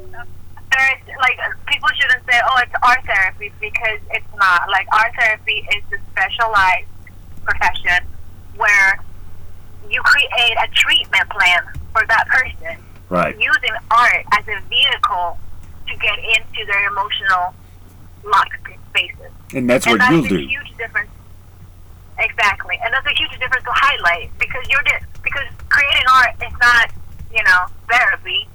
there's 0.72 1.18
like 1.20 1.38
people 1.68 1.90
shouldn't 1.96 2.26
say, 2.26 2.40
"Oh, 2.44 2.60
it's 2.64 2.74
art 2.84 3.06
therapy," 3.06 3.52
because 3.60 4.00
it's 4.12 4.36
not. 4.36 4.70
Like 4.70 4.88
art 4.92 5.14
therapy 5.20 5.68
is 5.76 5.84
a 5.94 6.00
specialized 6.12 6.88
profession 7.44 8.08
where 8.58 9.00
you 9.90 10.02
create 10.02 10.58
a 10.58 10.68
treatment 10.74 11.30
plan 11.30 11.62
for 11.96 12.06
that 12.08 12.28
person 12.28 12.84
right. 13.10 13.36
using 13.40 13.76
art 13.90 14.26
as 14.34 14.44
a 14.48 14.60
vehicle 14.68 15.40
to 15.88 15.96
get 15.98 16.20
into 16.20 16.66
their 16.68 16.88
emotional 16.88 17.56
lock 18.26 18.50
spaces. 18.90 19.32
And 19.54 19.70
that's 19.70 19.86
and 19.86 19.94
what 19.94 20.00
that's 20.00 20.12
you'll 20.12 20.26
a 20.26 20.30
do. 20.30 20.48
huge 20.48 20.76
difference. 20.78 21.10
Exactly, 22.20 22.80
and 22.84 22.94
that's 22.94 23.08
a 23.08 23.16
huge 23.16 23.40
difference 23.40 23.64
to 23.64 23.72
highlight 23.74 24.32
because 24.40 24.64
you're 24.70 24.84
di- 24.84 25.06
because 25.24 25.48
creating 25.70 26.08
art 26.12 26.36
is 26.40 26.54
not 26.60 26.92
you 27.32 27.44
know 27.44 27.66
therapy. 27.90 28.48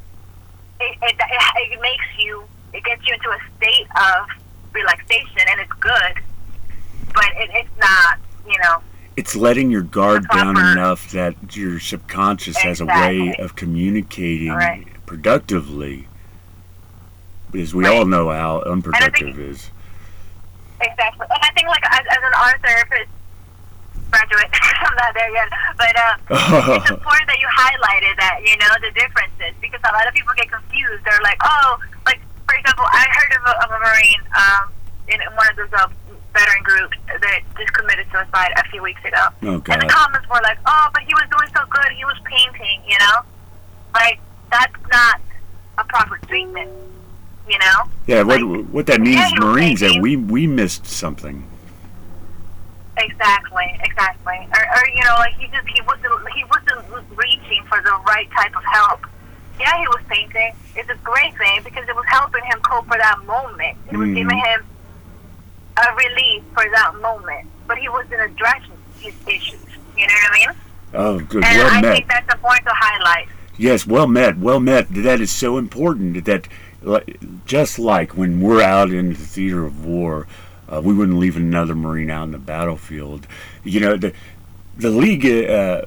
It, 0.80 0.96
it, 1.02 1.16
it, 1.16 1.72
it 1.72 1.80
makes 1.80 2.04
you 2.18 2.44
it 2.72 2.84
gets 2.84 3.06
you 3.06 3.14
into 3.14 3.28
a 3.28 3.38
state 3.56 3.86
of 3.96 4.28
relaxation 4.72 5.44
and 5.50 5.60
it's 5.60 5.72
good, 5.74 6.14
but 7.12 7.28
it, 7.36 7.50
it's 7.52 7.76
not 7.78 8.18
you 8.48 8.58
know 8.64 8.80
It's 9.20 9.36
letting 9.36 9.70
your 9.70 9.82
guard 9.82 10.24
down 10.32 10.56
enough 10.56 11.10
that 11.12 11.34
your 11.54 11.78
subconscious 11.78 12.56
has 12.56 12.80
a 12.80 12.86
way 12.86 13.34
of 13.38 13.54
communicating 13.54 14.48
Right. 14.48 14.86
productively. 15.04 16.08
Because 17.52 17.74
we 17.74 17.84
Right. 17.84 17.92
all 17.98 18.06
know 18.06 18.30
how 18.30 18.60
think- 18.60 18.72
unproductive 18.72 19.38
is. 19.38 19.70
exactly. 20.80 21.26
And 21.28 21.42
I 21.44 21.50
think 21.52 21.68
like 21.68 21.84
as, 21.92 22.00
as 22.08 22.16
an 22.24 22.32
art 22.32 22.62
therapist 22.64 23.10
graduate, 24.10 24.48
I'm 24.88 24.94
not 24.96 25.12
there 25.12 25.30
yet, 25.34 25.48
but 25.76 25.94
uh, 25.98 26.16
it's 26.80 26.90
important 26.90 27.26
that 27.28 27.38
you 27.38 27.48
highlighted 27.52 28.16
that, 28.16 28.40
you 28.42 28.56
know, 28.56 28.72
the 28.80 28.90
differences 28.98 29.52
because 29.60 29.80
a 29.84 29.92
lot 29.92 30.08
of 30.08 30.14
people 30.14 30.32
get 30.34 30.50
confused. 30.50 31.04
They're 31.04 31.20
like, 31.22 31.36
oh, 31.44 31.78
like, 32.06 32.20
for 32.48 32.54
example, 32.56 32.86
I 32.88 33.04
heard 33.12 33.36
of 33.36 33.42
a, 33.44 33.64
of 33.66 33.70
a 33.70 33.78
Marine 33.84 34.22
um, 34.32 34.72
in 35.08 35.20
one 35.36 35.46
of 35.50 35.56
those 35.56 35.72
uh, 35.78 35.88
veteran 36.32 36.62
group 36.62 36.92
that 37.06 37.40
just 37.58 37.72
committed 37.72 38.06
suicide 38.12 38.52
a 38.56 38.68
few 38.70 38.82
weeks 38.82 39.04
ago. 39.04 39.26
oh 39.42 39.62
And 39.68 39.82
the 39.82 39.88
comments 39.88 40.28
were 40.28 40.40
like, 40.42 40.58
oh, 40.66 40.88
but 40.92 41.02
he 41.02 41.14
was 41.14 41.26
doing 41.30 41.50
so 41.54 41.64
good. 41.68 41.92
He 41.96 42.04
was 42.04 42.18
painting, 42.24 42.80
you 42.86 42.98
know? 42.98 43.20
Like, 43.94 44.20
that's 44.50 44.74
not 44.90 45.20
a 45.78 45.84
proper 45.84 46.18
treatment, 46.26 46.70
you 47.48 47.58
know? 47.58 47.90
Yeah, 48.06 48.22
what 48.22 48.42
like- 48.42 48.66
what 48.66 48.86
that 48.86 49.00
means, 49.00 49.16
Yeah, 49.16 49.40
Marines, 49.40 49.80
that 49.80 50.00
we 50.00 50.16
we 50.16 50.46
missed 50.46 50.86
something. 50.86 51.46
Exactly, 52.96 53.80
exactly. 53.82 54.36
Or, 54.52 54.60
or 54.60 54.88
you 54.94 55.02
know, 55.04 55.14
like 55.16 55.34
he 55.34 55.46
just 55.46 55.66
he 55.68 55.80
wasn't 55.82 56.12
he 56.34 56.44
wasn't 56.44 57.06
reaching 57.16 57.64
for 57.64 57.80
the 57.80 57.98
right 58.06 58.28
type 58.32 58.54
of 58.54 58.64
help. 58.64 59.06
Yeah, 59.58 59.78
he 59.78 59.86
was 59.88 60.02
painting. 60.08 60.52
It's 60.76 60.90
a 60.90 60.96
great 60.96 61.36
thing 61.38 61.62
because 61.64 61.88
it 61.88 61.94
was 61.94 62.04
helping 62.08 62.44
him 62.44 62.60
cope 62.60 62.86
for 62.86 62.98
that 62.98 63.24
moment. 63.26 63.78
It 63.90 63.96
was 63.96 64.08
giving 64.08 64.26
mm-hmm. 64.26 64.62
him 64.62 64.69
a 65.86 65.94
relief 65.94 66.42
for 66.54 66.64
that 66.70 66.94
moment. 67.00 67.48
But 67.66 67.78
he 67.78 67.88
wasn't 67.88 68.20
addressing 68.22 68.72
his 68.98 69.14
issues. 69.26 69.60
You 69.96 70.06
know 70.06 70.14
what 70.14 70.32
I 70.32 70.38
mean? 70.38 70.56
Oh, 70.92 71.18
good. 71.20 71.44
And 71.44 71.58
Well 71.58 71.70
I 71.72 71.80
met. 71.80 71.92
think 71.94 72.08
that's 72.08 72.34
important 72.34 72.66
to 72.66 72.74
highlight. 72.74 73.28
Yes, 73.56 73.86
well 73.86 74.06
met, 74.06 74.38
well 74.38 74.60
met. 74.60 74.88
That 74.90 75.20
is 75.20 75.30
so 75.30 75.58
important 75.58 76.24
that, 76.24 76.48
just 77.44 77.78
like 77.78 78.16
when 78.16 78.40
we're 78.40 78.62
out 78.62 78.90
in 78.90 79.10
the 79.10 79.14
theater 79.14 79.66
of 79.66 79.84
war, 79.84 80.26
uh, 80.68 80.80
we 80.82 80.94
wouldn't 80.94 81.18
leave 81.18 81.36
another 81.36 81.74
Marine 81.74 82.10
out 82.10 82.24
in 82.24 82.30
the 82.30 82.38
battlefield. 82.38 83.26
You 83.62 83.80
know, 83.80 83.96
the 83.96 84.14
the 84.78 84.90
league 84.90 85.26
uh, 85.26 85.82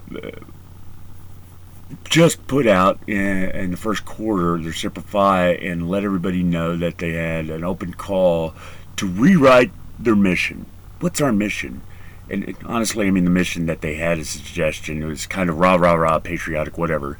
just 2.05 2.45
put 2.47 2.67
out 2.67 2.99
in, 3.07 3.49
in 3.51 3.71
the 3.71 3.77
first 3.77 4.05
quarter 4.05 4.61
their 4.61 4.73
Simplify 4.73 5.49
and 5.49 5.89
let 5.89 6.03
everybody 6.03 6.43
know 6.43 6.75
that 6.77 6.99
they 6.99 7.13
had 7.13 7.49
an 7.49 7.63
open 7.63 7.93
call 7.93 8.53
to 8.97 9.07
rewrite 9.07 9.71
their 9.99 10.15
mission. 10.15 10.65
What's 10.99 11.21
our 11.21 11.31
mission? 11.31 11.81
And 12.29 12.43
it- 12.45 12.55
honestly, 12.65 13.07
I 13.07 13.11
mean, 13.11 13.25
the 13.25 13.29
mission 13.29 13.65
that 13.65 13.81
they 13.81 13.95
had 13.95 14.17
is 14.19 14.35
a 14.35 14.37
suggestion. 14.39 15.01
It 15.03 15.05
was 15.05 15.25
kind 15.27 15.49
of 15.49 15.57
rah, 15.57 15.75
rah, 15.75 15.93
rah, 15.93 16.19
patriotic, 16.19 16.77
whatever. 16.77 17.17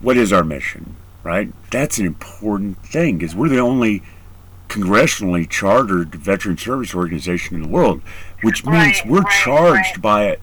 What 0.00 0.16
is 0.16 0.32
our 0.32 0.44
mission, 0.44 0.96
right? 1.22 1.52
That's 1.70 1.98
an 1.98 2.06
important 2.06 2.84
thing 2.86 3.18
because 3.18 3.34
we're 3.34 3.48
the 3.48 3.58
only 3.58 4.02
congressionally 4.68 5.48
chartered 5.48 6.14
veteran 6.14 6.56
service 6.56 6.94
organization 6.94 7.56
in 7.56 7.62
the 7.62 7.68
world, 7.68 8.00
which 8.42 8.64
means 8.64 9.00
Right, 9.00 9.06
we're 9.06 9.20
right, 9.20 9.42
charged 9.44 9.96
right. 9.96 10.00
by 10.02 10.36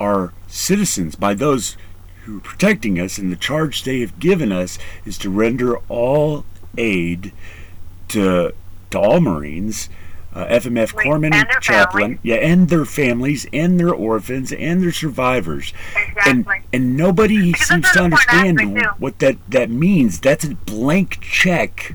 our 0.00 0.32
citizens, 0.48 1.14
by 1.14 1.34
those 1.34 1.76
who 2.24 2.38
are 2.38 2.40
protecting 2.40 2.98
us, 2.98 3.16
and 3.18 3.30
the 3.30 3.36
charge 3.36 3.84
they 3.84 4.00
have 4.00 4.18
given 4.18 4.50
us 4.50 4.78
is 5.04 5.16
to 5.18 5.30
render 5.30 5.76
all 5.88 6.44
aid 6.76 7.32
to 8.08 8.52
to 8.90 8.98
all 8.98 9.20
Marines, 9.20 9.88
uh, 10.36 10.46
FMF 10.48 10.94
Right, 10.94 11.06
corpsmen 11.06 11.24
and 11.34 11.48
their 11.48 11.60
chaplain, 11.60 12.02
families. 12.02 12.18
yeah, 12.22 12.34
and 12.36 12.68
their 12.68 12.84
families, 12.84 13.46
and 13.52 13.80
their 13.80 13.92
orphans, 13.94 14.52
and 14.52 14.82
their 14.82 14.92
survivors, 14.92 15.72
and 16.26 16.40
Exactly. 16.40 16.62
and 16.72 16.96
nobody 16.96 17.52
Because 17.52 17.68
seems 17.68 17.90
to 17.92 18.02
understand 18.02 18.60
what 18.98 19.18
that 19.20 19.36
that 19.48 19.70
means. 19.70 20.20
That's 20.20 20.44
a 20.44 20.54
blank 20.54 21.18
check 21.22 21.94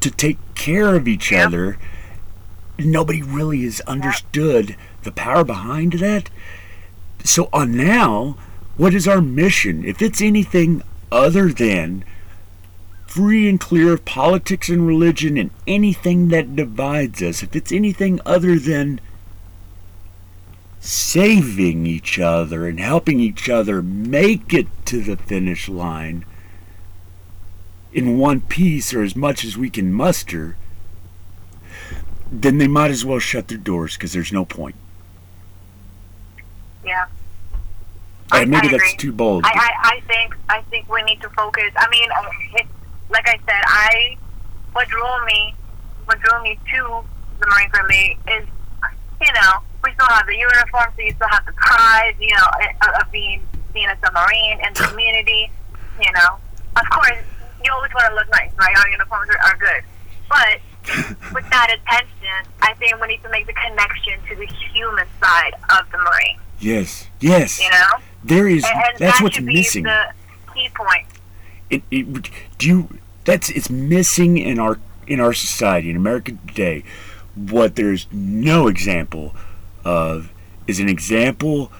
to 0.00 0.10
take 0.10 0.38
care 0.54 0.94
of 0.96 1.06
each 1.06 1.30
Yep. 1.30 1.46
other. 1.46 1.78
Nobody 2.78 3.22
really 3.22 3.62
has 3.64 3.80
understood 3.82 4.76
the 5.02 5.12
power 5.12 5.44
behind 5.44 5.92
that. 5.94 6.30
So 7.24 7.48
on 7.52 7.76
now, 7.76 8.36
what 8.76 8.94
is 8.94 9.06
our 9.06 9.20
mission? 9.20 9.84
If 9.84 10.00
it's 10.00 10.22
anything 10.22 10.82
other 11.12 11.48
than 11.52 12.04
free 13.12 13.46
and 13.46 13.60
clear 13.60 13.92
of 13.92 14.06
politics 14.06 14.70
and 14.70 14.86
religion 14.86 15.36
and 15.36 15.50
anything 15.66 16.28
that 16.28 16.56
divides 16.56 17.22
us, 17.22 17.42
if 17.42 17.54
it's 17.54 17.70
anything 17.70 18.18
other 18.24 18.58
than 18.58 18.98
saving 20.80 21.84
each 21.84 22.18
other 22.18 22.66
and 22.66 22.80
helping 22.80 23.20
each 23.20 23.50
other 23.50 23.82
make 23.82 24.54
it 24.54 24.66
to 24.86 25.02
the 25.02 25.16
finish 25.16 25.68
line 25.68 26.24
in 27.92 28.16
one 28.16 28.40
piece 28.40 28.94
or 28.94 29.02
as 29.02 29.14
much 29.14 29.44
as 29.44 29.58
we 29.58 29.68
can 29.68 29.92
muster, 29.92 30.56
then 32.30 32.56
they 32.56 32.66
might 32.66 32.90
as 32.90 33.04
well 33.04 33.18
shut 33.18 33.48
their 33.48 33.58
doors 33.58 33.94
because 33.94 34.14
there's 34.14 34.32
no 34.32 34.46
point. 34.46 34.74
Yeah. 36.82 37.04
Uh, 38.30 38.46
maybe 38.46 38.68
that's 38.68 38.96
too 38.96 39.12
bold. 39.12 39.44
I, 39.44 39.50
I, 39.50 39.96
I 39.96 40.00
think 40.00 40.34
I 40.48 40.62
think 40.62 40.90
we 40.90 41.02
need 41.02 41.20
to 41.20 41.28
focus. 41.28 41.70
I 41.76 41.90
mean, 41.90 42.08
uh, 42.10 42.62
like 43.12 43.28
I 43.28 43.36
said, 43.46 43.62
I 43.66 44.16
what 44.72 44.88
drew 44.88 45.26
me 45.26 45.54
what 46.06 46.18
drew 46.20 46.42
me 46.42 46.58
to 46.72 47.02
the 47.40 47.46
Marine 47.46 47.70
Corps 47.70 47.88
League 47.88 48.18
is, 48.28 48.46
you 49.20 49.32
know, 49.32 49.52
we 49.84 49.92
still 49.92 50.06
have 50.06 50.26
the 50.26 50.36
uniform, 50.36 50.92
so 50.96 51.02
you 51.02 51.12
still 51.12 51.28
have 51.28 51.44
the 51.46 51.52
pride, 51.52 52.14
you 52.20 52.34
know, 52.34 52.46
uh, 52.82 53.00
of 53.00 53.10
being 53.12 53.40
as 53.88 53.98
a 54.02 54.12
Marine 54.12 54.58
in 54.66 54.72
the 54.74 54.80
community. 54.90 55.50
You 56.00 56.12
know, 56.12 56.38
of 56.76 56.90
course, 56.90 57.18
you 57.64 57.70
always 57.72 57.92
want 57.94 58.08
to 58.08 58.14
look 58.14 58.30
nice, 58.30 58.50
right? 58.58 58.74
Our 58.76 58.88
uniforms 58.90 59.30
are, 59.30 59.38
are 59.38 59.56
good, 59.58 59.84
but 60.28 61.34
with 61.34 61.48
that 61.50 61.68
attention, 61.70 62.52
I 62.62 62.74
think 62.74 63.00
we 63.00 63.08
need 63.08 63.22
to 63.22 63.30
make 63.30 63.46
the 63.46 63.52
connection 63.52 64.14
to 64.28 64.36
the 64.36 64.46
human 64.72 65.06
side 65.22 65.54
of 65.78 65.90
the 65.92 65.98
Marine. 65.98 66.38
yes, 66.58 67.08
yes. 67.20 67.60
You 67.60 67.70
know. 67.70 68.04
There 68.24 68.48
is. 68.48 68.64
And, 68.64 68.74
and 68.74 68.98
that's 68.98 69.18
that 69.18 69.22
what's 69.22 69.40
missing. 69.40 69.82
the 69.82 70.12
key 70.54 70.68
point. 70.74 71.06
it, 71.70 71.82
it 71.90 72.30
do 72.58 72.68
you 72.68 72.88
that's 73.24 73.50
it's 73.50 73.70
missing 73.70 74.38
in 74.38 74.58
our 74.58 74.78
in 75.06 75.20
our 75.20 75.32
society 75.32 75.90
in 75.90 75.96
America 75.96 76.32
today. 76.46 76.84
What 77.34 77.76
there's 77.76 78.06
no 78.12 78.68
example 78.68 79.34
of 79.84 80.32
is 80.66 80.80
an 80.80 80.88
example 80.88 81.72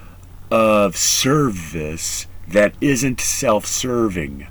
of 0.50 0.96
service 0.96 2.26
that 2.48 2.74
isn't 2.80 3.20
self-serving. 3.20 4.46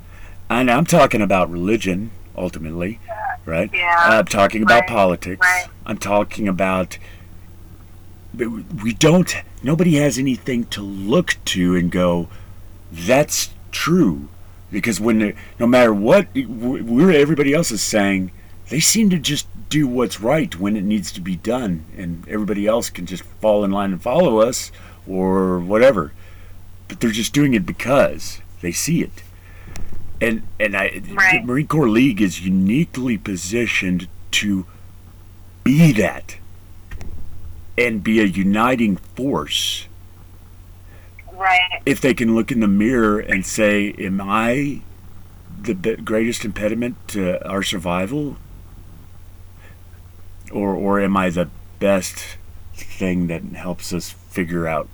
And 0.50 0.72
I'm 0.72 0.86
talking 0.86 1.22
about 1.22 1.50
religion 1.50 2.12
ultimately 2.36 3.00
right? 3.46 3.70
Yeah, 3.74 3.96
I'm 3.98 4.26
talking 4.26 4.64
about 4.64 4.82
right, 4.82 4.90
politics. 4.90 5.42
Right. 5.42 5.68
I'm 5.86 5.98
talking 5.98 6.48
about 6.48 6.98
we 8.34 8.94
don't 8.94 9.36
nobody 9.62 9.96
has 9.96 10.18
anything 10.18 10.64
to 10.64 10.82
look 10.82 11.36
to 11.44 11.76
and 11.76 11.92
go 11.92 12.30
that's 12.90 13.50
true 13.72 14.30
because 14.72 15.00
when 15.00 15.20
they- 15.20 15.34
no 15.60 15.68
matter 15.68 15.94
what 15.94 16.28
we're 16.34 17.12
everybody 17.12 17.54
else 17.54 17.72
is 17.72 17.82
saying 17.82 18.32
they 18.70 18.80
seem 18.80 19.10
to 19.10 19.20
just 19.20 19.48
do 19.70 19.86
what's 19.88 20.22
right 20.22 20.58
when 20.60 20.76
it 20.78 20.84
needs 20.84 21.12
to 21.12 21.20
be 21.22 21.36
done. 21.36 21.84
And 21.98 22.24
everybody 22.28 22.68
else 22.68 22.90
can 22.90 23.06
just 23.06 23.24
fall 23.42 23.64
in 23.66 23.72
line 23.72 23.92
and 23.92 24.02
follow 24.02 24.40
us 24.40 24.72
or 25.08 25.60
whatever. 25.60 26.14
But 26.88 27.00
they're 27.00 27.12
just 27.12 27.34
doing 27.34 27.54
it 27.54 27.66
because 27.66 28.40
they 28.62 28.72
see 28.72 29.02
it. 29.02 29.24
And 30.22 30.44
and 30.60 30.76
I 30.76 31.02
Right. 31.12 31.42
the 31.42 31.48
Marine 31.48 31.68
Corps 31.68 31.90
League 31.90 32.22
is 32.22 32.42
uniquely 32.46 33.18
positioned 33.18 34.08
to 34.32 34.66
be 35.64 35.92
that 35.94 36.38
and 37.78 38.04
be 38.04 38.20
a 38.20 38.26
uniting 38.26 38.98
force 39.16 39.88
Right. 41.42 41.82
if 41.86 42.00
they 42.02 42.14
can 42.14 42.36
look 42.36 42.52
in 42.52 42.60
the 42.60 42.68
mirror 42.68 43.20
and 43.20 43.46
say, 43.46 43.94
"Am 43.98 44.22
I 44.22 44.82
the 45.62 45.74
greatest 45.98 46.46
impediment 46.46 46.96
to 47.10 47.46
our 47.48 47.64
survival, 47.64 48.38
or 50.52 50.74
or 50.76 51.00
am 51.00 51.16
I 51.18 51.30
the 51.30 51.50
best 51.80 52.38
thing 52.76 53.28
that 53.28 53.44
helps 53.44 53.94
us 53.94 54.10
figure 54.12 54.68
out 54.68 54.88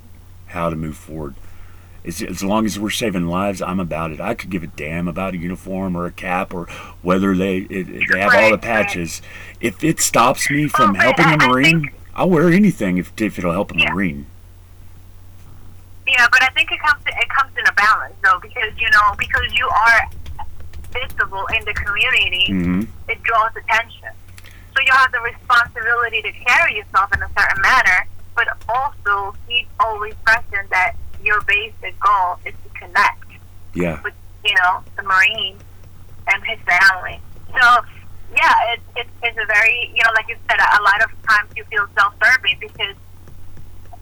how 0.48 0.70
to 0.70 0.76
move 0.76 0.96
forward?" 0.96 1.34
As, 2.04 2.22
as 2.22 2.42
long 2.42 2.64
as 2.64 2.78
we're 2.78 2.88
saving 2.90 3.26
lives, 3.26 3.60
I'm 3.60 3.80
about 3.80 4.12
it. 4.12 4.20
I 4.20 4.32
could 4.34 4.48
give 4.50 4.62
a 4.62 4.68
damn 4.68 5.08
about 5.08 5.34
a 5.34 5.36
uniform 5.36 5.94
or 5.96 6.06
a 6.06 6.12
cap 6.12 6.54
or 6.54 6.66
whether 7.02 7.36
they 7.36 7.58
it, 7.58 7.86
they 8.10 8.20
have 8.20 8.32
all 8.34 8.40
the 8.40 8.42
Right, 8.42 8.50
right. 8.52 8.60
patches. 8.62 9.20
If 9.60 9.82
it 9.84 10.00
stops 10.00 10.48
me 10.50 10.68
from 10.68 10.92
but 10.94 11.02
helping 11.02 11.26
I- 11.26 11.34
a 11.34 11.48
marine, 11.48 11.80
think- 11.82 11.94
I'll 12.14 12.30
wear 12.30 12.48
anything 12.50 12.96
if 12.98 13.12
if 13.20 13.38
it'll 13.38 13.52
help 13.52 13.72
a 13.72 13.78
Yeah. 13.78 13.92
marine. 13.92 14.26
Yeah, 16.08 16.26
but 16.32 16.42
I 16.42 16.48
think 16.56 16.72
it 16.72 16.80
comes 16.80 17.02
it 17.06 17.28
comes 17.28 17.52
in 17.56 17.66
a 17.68 17.72
balance 17.72 18.14
though, 18.24 18.38
because 18.40 18.72
you 18.80 18.88
know 18.90 19.14
because 19.18 19.46
you 19.52 19.68
are 19.68 20.00
visible 20.90 21.46
in 21.56 21.64
the 21.64 21.74
community, 21.74 22.46
hmm 22.48 22.82
it 23.08 23.22
draws 23.22 23.52
attention. 23.56 24.08
So 24.74 24.80
you 24.84 24.92
have 24.92 25.10
the 25.12 25.20
responsibility 25.20 26.22
to 26.22 26.32
carry 26.44 26.76
yourself 26.76 27.12
in 27.14 27.22
a 27.22 27.28
certain 27.38 27.60
manner, 27.62 28.06
but 28.36 28.48
also 28.68 29.34
keep 29.46 29.66
always 29.80 30.14
present 30.24 30.68
that 30.70 30.92
your 31.22 31.40
basic 31.42 31.98
goal 32.00 32.36
is 32.44 32.54
to 32.64 32.68
connect 32.78 33.24
Yeah. 33.74 34.00
with 34.02 34.14
you 34.44 34.54
know 34.56 34.82
the 34.96 35.02
marine 35.02 35.58
and 36.32 36.42
his 36.44 36.58
family. 36.64 37.20
So 37.52 37.66
yeah, 38.34 38.54
it, 38.72 38.80
it, 38.96 39.06
it's 39.22 39.38
a 39.38 39.46
very 39.46 39.90
you 39.94 40.02
know 40.04 40.10
like 40.14 40.28
you 40.28 40.36
said, 40.48 40.58
a 40.60 40.82
lot 40.82 41.02
of 41.04 41.10
times 41.28 41.50
you 41.56 41.64
feel 41.64 41.86
self-serving 41.96 42.58
because 42.60 42.96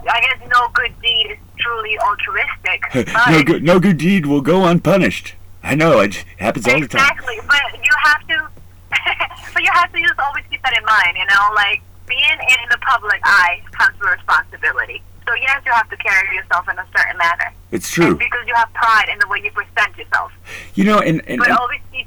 I 0.08 0.20
guess 0.20 0.48
no 0.48 0.68
good 0.74 0.92
deed 1.02 1.30
is 1.32 1.38
truly 1.66 1.98
altruistic. 1.98 3.14
no 3.28 3.42
good 3.42 3.62
no 3.62 3.80
good 3.80 3.98
deed 3.98 4.26
will 4.26 4.40
go 4.40 4.64
unpunished. 4.64 5.34
I 5.62 5.74
know 5.74 6.00
it 6.00 6.24
happens 6.38 6.66
all 6.68 6.80
the 6.80 6.86
time. 6.86 7.00
Exactly, 7.00 7.36
but 7.46 7.60
you 7.74 7.90
have 8.04 8.26
to, 8.28 8.48
but 9.54 9.62
you 9.62 9.70
have 9.72 9.92
to 9.92 10.00
just 10.00 10.18
always 10.20 10.44
keep 10.50 10.62
that 10.62 10.76
in 10.78 10.84
mind. 10.84 11.16
You 11.16 11.26
know, 11.26 11.54
like 11.54 11.82
being 12.06 12.20
in 12.22 12.68
the 12.70 12.78
public 12.78 13.20
eye 13.24 13.60
comes 13.72 13.98
with 13.98 14.10
responsibility. 14.10 15.02
So 15.26 15.34
yes, 15.34 15.60
you 15.66 15.72
have 15.72 15.90
to 15.90 15.96
carry 15.96 16.36
yourself 16.36 16.68
in 16.68 16.78
a 16.78 16.86
certain 16.96 17.18
manner 17.18 17.52
It's 17.72 17.90
true. 17.90 18.14
because 18.14 18.46
you 18.46 18.54
have 18.54 18.72
pride 18.74 19.08
in 19.12 19.18
the 19.18 19.26
way 19.26 19.40
you 19.42 19.50
present 19.50 19.98
yourself. 19.98 20.30
You 20.76 20.84
know, 20.84 21.00
and, 21.00 21.20
and, 21.26 21.40
But 21.40 21.48
and 21.48 21.58
always 21.58 21.80
keep 21.92 22.06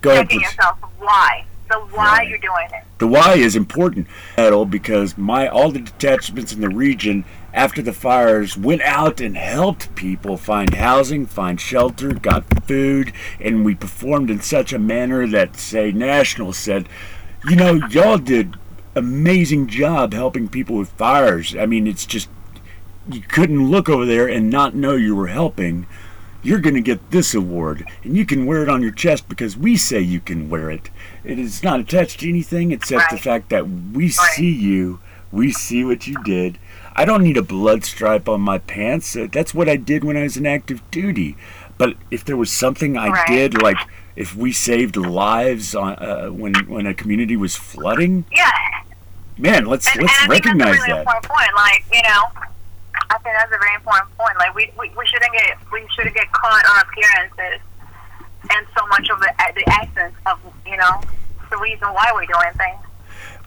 go 0.00 0.14
checking 0.14 0.38
please. 0.40 0.44
yourself 0.46 0.78
why, 0.98 1.44
the 1.68 1.74
why 1.74 2.16
Right. 2.18 2.28
you're 2.30 2.38
doing 2.38 2.68
it. 2.72 2.82
The 2.96 3.06
why 3.08 3.34
is 3.34 3.56
important, 3.56 4.06
Edel, 4.38 4.64
because 4.64 5.18
my 5.18 5.48
all 5.48 5.70
the 5.70 5.80
detachments 5.80 6.54
in 6.54 6.62
the 6.62 6.70
region 6.70 7.26
after 7.56 7.80
the 7.80 7.92
fires 7.92 8.54
went 8.54 8.82
out 8.82 9.18
and 9.18 9.34
helped 9.34 9.94
people 9.94 10.36
find 10.36 10.74
housing, 10.74 11.24
find 11.24 11.58
shelter, 11.58 12.12
got 12.12 12.44
food, 12.66 13.14
and 13.40 13.64
we 13.64 13.74
performed 13.74 14.28
in 14.28 14.42
such 14.42 14.74
a 14.74 14.78
manner 14.78 15.26
that 15.26 15.56
say 15.56 15.90
National 15.90 16.52
said, 16.52 16.86
you 17.48 17.56
know, 17.56 17.80
y'all 17.88 18.18
did 18.18 18.56
amazing 18.94 19.68
job 19.68 20.12
helping 20.12 20.48
people 20.48 20.76
with 20.76 20.90
fires. 20.90 21.56
I 21.56 21.64
mean, 21.64 21.86
it's 21.86 22.04
just 22.04 22.28
you 23.10 23.22
couldn't 23.22 23.70
look 23.70 23.88
over 23.88 24.04
there 24.04 24.28
and 24.28 24.50
not 24.50 24.74
know 24.74 24.94
you 24.94 25.16
were 25.16 25.28
helping. 25.28 25.86
You're 26.42 26.60
going 26.60 26.74
to 26.74 26.82
get 26.82 27.10
this 27.10 27.34
award, 27.34 27.86
and 28.04 28.16
you 28.16 28.26
can 28.26 28.44
wear 28.44 28.62
it 28.62 28.68
on 28.68 28.82
your 28.82 28.92
chest 28.92 29.30
because 29.30 29.56
we 29.56 29.76
say 29.78 30.00
you 30.00 30.20
can 30.20 30.50
wear 30.50 30.70
it. 30.70 30.90
It 31.24 31.38
is 31.38 31.62
not 31.62 31.80
attached 31.80 32.20
to 32.20 32.28
anything 32.28 32.70
except 32.70 33.10
the 33.10 33.18
fact 33.18 33.48
that 33.48 33.66
we 33.66 34.10
see 34.10 34.50
you, 34.50 35.00
we 35.32 35.52
see 35.52 35.84
what 35.84 36.06
you 36.06 36.22
did. 36.22 36.58
I 36.98 37.04
don't 37.04 37.22
need 37.22 37.36
a 37.36 37.42
blood 37.42 37.84
stripe 37.84 38.28
on 38.28 38.40
my 38.40 38.58
pants. 38.58 39.14
Uh, 39.14 39.28
That's 39.30 39.52
what 39.54 39.68
I 39.68 39.76
did 39.76 40.02
when 40.02 40.16
I 40.16 40.22
was 40.22 40.36
in 40.36 40.46
active 40.46 40.80
duty. 40.90 41.36
But 41.78 41.94
if 42.10 42.24
there 42.24 42.36
was 42.38 42.50
something 42.50 42.96
I 42.96 43.08
Right. 43.08 43.26
did, 43.28 43.60
like 43.62 43.76
if 44.16 44.34
we 44.34 44.50
saved 44.52 44.96
lives 44.96 45.74
on, 45.74 45.92
uh, 45.96 46.28
when 46.28 46.54
when 46.66 46.86
a 46.86 46.94
community 46.94 47.36
was 47.36 47.54
flooding, 47.54 48.24
Yeah, 48.32 48.50
man, 49.36 49.66
let's 49.66 49.86
and, 49.92 50.00
let's 50.02 50.18
and 50.22 50.32
I 50.32 50.34
think 50.34 50.46
recognize 50.46 50.76
that's 50.76 50.78
a 50.78 50.92
really 50.92 50.92
that. 50.94 50.98
important 51.00 51.24
point. 51.36 51.50
Like 51.54 51.84
you 51.92 52.02
know, 52.02 52.22
I 53.10 53.18
think 53.20 53.34
that's 53.36 53.52
a 53.52 53.58
very 53.60 53.74
important 53.74 54.08
point. 54.16 54.36
Like 54.38 54.54
we, 54.54 54.72
we, 54.80 54.88
we 54.96 55.06
shouldn't 55.06 55.32
get 55.34 55.58
we 55.70 55.84
shouldn't 55.94 56.14
get 56.16 56.32
caught 56.32 56.64
on 56.64 56.80
appearances 56.88 57.60
and 58.56 58.66
so 58.78 58.86
much 58.86 59.10
of 59.10 59.20
the 59.20 59.30
the 59.54 59.68
essence 59.84 60.14
of 60.24 60.38
you 60.66 60.78
know 60.78 61.02
the 61.50 61.58
reason 61.58 61.88
why 61.92 62.10
we're 62.14 62.24
doing 62.24 62.54
things. 62.56 62.80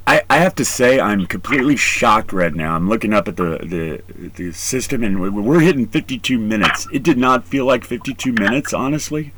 I, 0.10 0.24
I 0.28 0.38
have 0.38 0.56
to 0.56 0.66
say 0.66 1.00
I'm 1.00 1.28
completely 1.28 1.76
shocked 1.76 2.34
right 2.34 2.52
now. 2.52 2.76
I'm 2.76 2.90
looking 2.90 3.14
up 3.14 3.28
at 3.28 3.38
the 3.38 3.60
the, 3.60 4.30
the 4.38 4.52
system 4.54 5.04
and 5.04 5.20
we- 5.20 5.30
we're 5.30 5.60
hitting 5.60 5.86
52 5.86 6.40
minutes. 6.40 6.88
It 6.92 7.04
did 7.04 7.20
not 7.20 7.46
feel 7.46 7.66
like 7.66 7.86
52 7.86 8.34
minutes, 8.34 8.74
honestly. 8.74 9.34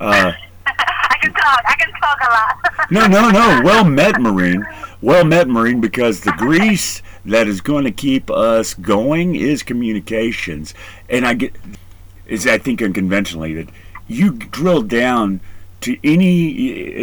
Uh, 0.00 0.32
I 0.66 1.16
can 1.22 1.32
talk. 1.32 1.62
I 1.68 1.76
can 1.78 1.92
talk 1.92 2.18
a 2.22 2.28
lot. 2.28 2.90
no, 2.90 3.06
no, 3.06 3.30
no. 3.30 3.60
Well 3.62 3.84
met, 3.84 4.20
Marine. 4.20 4.66
Well 5.00 5.24
met, 5.24 5.46
Marine, 5.46 5.80
because 5.80 6.22
the 6.22 6.32
grease 6.32 7.00
that 7.24 7.46
is 7.46 7.60
going 7.60 7.84
to 7.84 7.92
keep 7.92 8.32
us 8.32 8.74
going 8.74 9.36
is 9.36 9.62
communications. 9.62 10.74
And 11.08 11.24
I 11.24 11.34
get 11.34 11.54
is 12.26 12.48
I 12.48 12.58
think 12.58 12.82
unconventionally 12.82 13.54
that 13.54 13.68
you 14.08 14.32
drill 14.32 14.82
down 14.82 15.40
to 15.82 15.96
any 16.02 16.48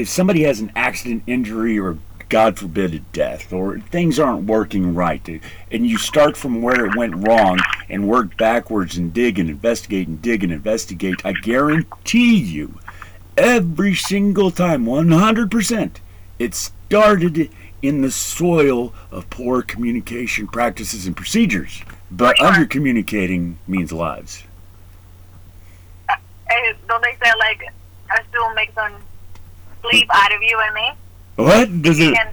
if 0.02 0.10
somebody 0.10 0.44
has 0.44 0.60
an 0.60 0.74
accident, 0.76 1.24
injury, 1.26 1.80
or 1.80 1.98
God 2.32 2.58
forbid 2.58 2.94
a 2.94 3.00
death, 3.00 3.52
or 3.52 3.80
things 3.80 4.18
aren't 4.18 4.46
working 4.46 4.96
right, 4.96 5.42
and 5.70 5.86
you 5.86 5.98
start 5.98 6.38
from 6.38 6.62
where 6.62 6.86
it 6.86 6.96
went 6.96 7.28
wrong 7.28 7.60
and 7.90 8.08
work 8.08 8.38
backwards 8.38 8.96
and 8.96 9.14
dig 9.14 9.38
and 9.38 9.50
investigate 9.50 10.08
and 10.08 10.22
dig 10.22 10.42
and 10.42 10.54
investigate. 10.54 11.26
I 11.26 11.34
guarantee 11.34 12.38
you, 12.38 12.80
every 13.36 13.96
single 13.96 14.50
time, 14.50 14.86
100%, 14.86 15.98
it 16.40 16.56
started 16.56 17.52
in 17.82 18.02
the 18.02 18.12
soil 18.12 18.94
of 19.12 19.30
poor 19.30 19.62
communication 19.62 20.48
practices 20.48 21.06
and 21.06 21.18
procedures. 21.18 21.84
But 22.10 22.40
under 22.40 22.66
communicating 22.66 23.60
means 23.68 23.92
lives. 23.92 24.46
Uh, 26.08 26.16
hey, 26.50 26.76
Don't 26.88 27.04
they 27.04 27.18
say 27.22 27.32
like 27.40 27.62
assume 28.10 28.56
makes 28.56 28.76
them 28.76 28.94
sleep 29.82 30.08
out 30.14 30.34
of 30.34 30.42
you 30.42 30.58
and 30.62 30.74
me? 30.74 30.92
What 31.44 31.82
does 31.82 32.00
it? 32.00 32.14
And, 32.18 32.30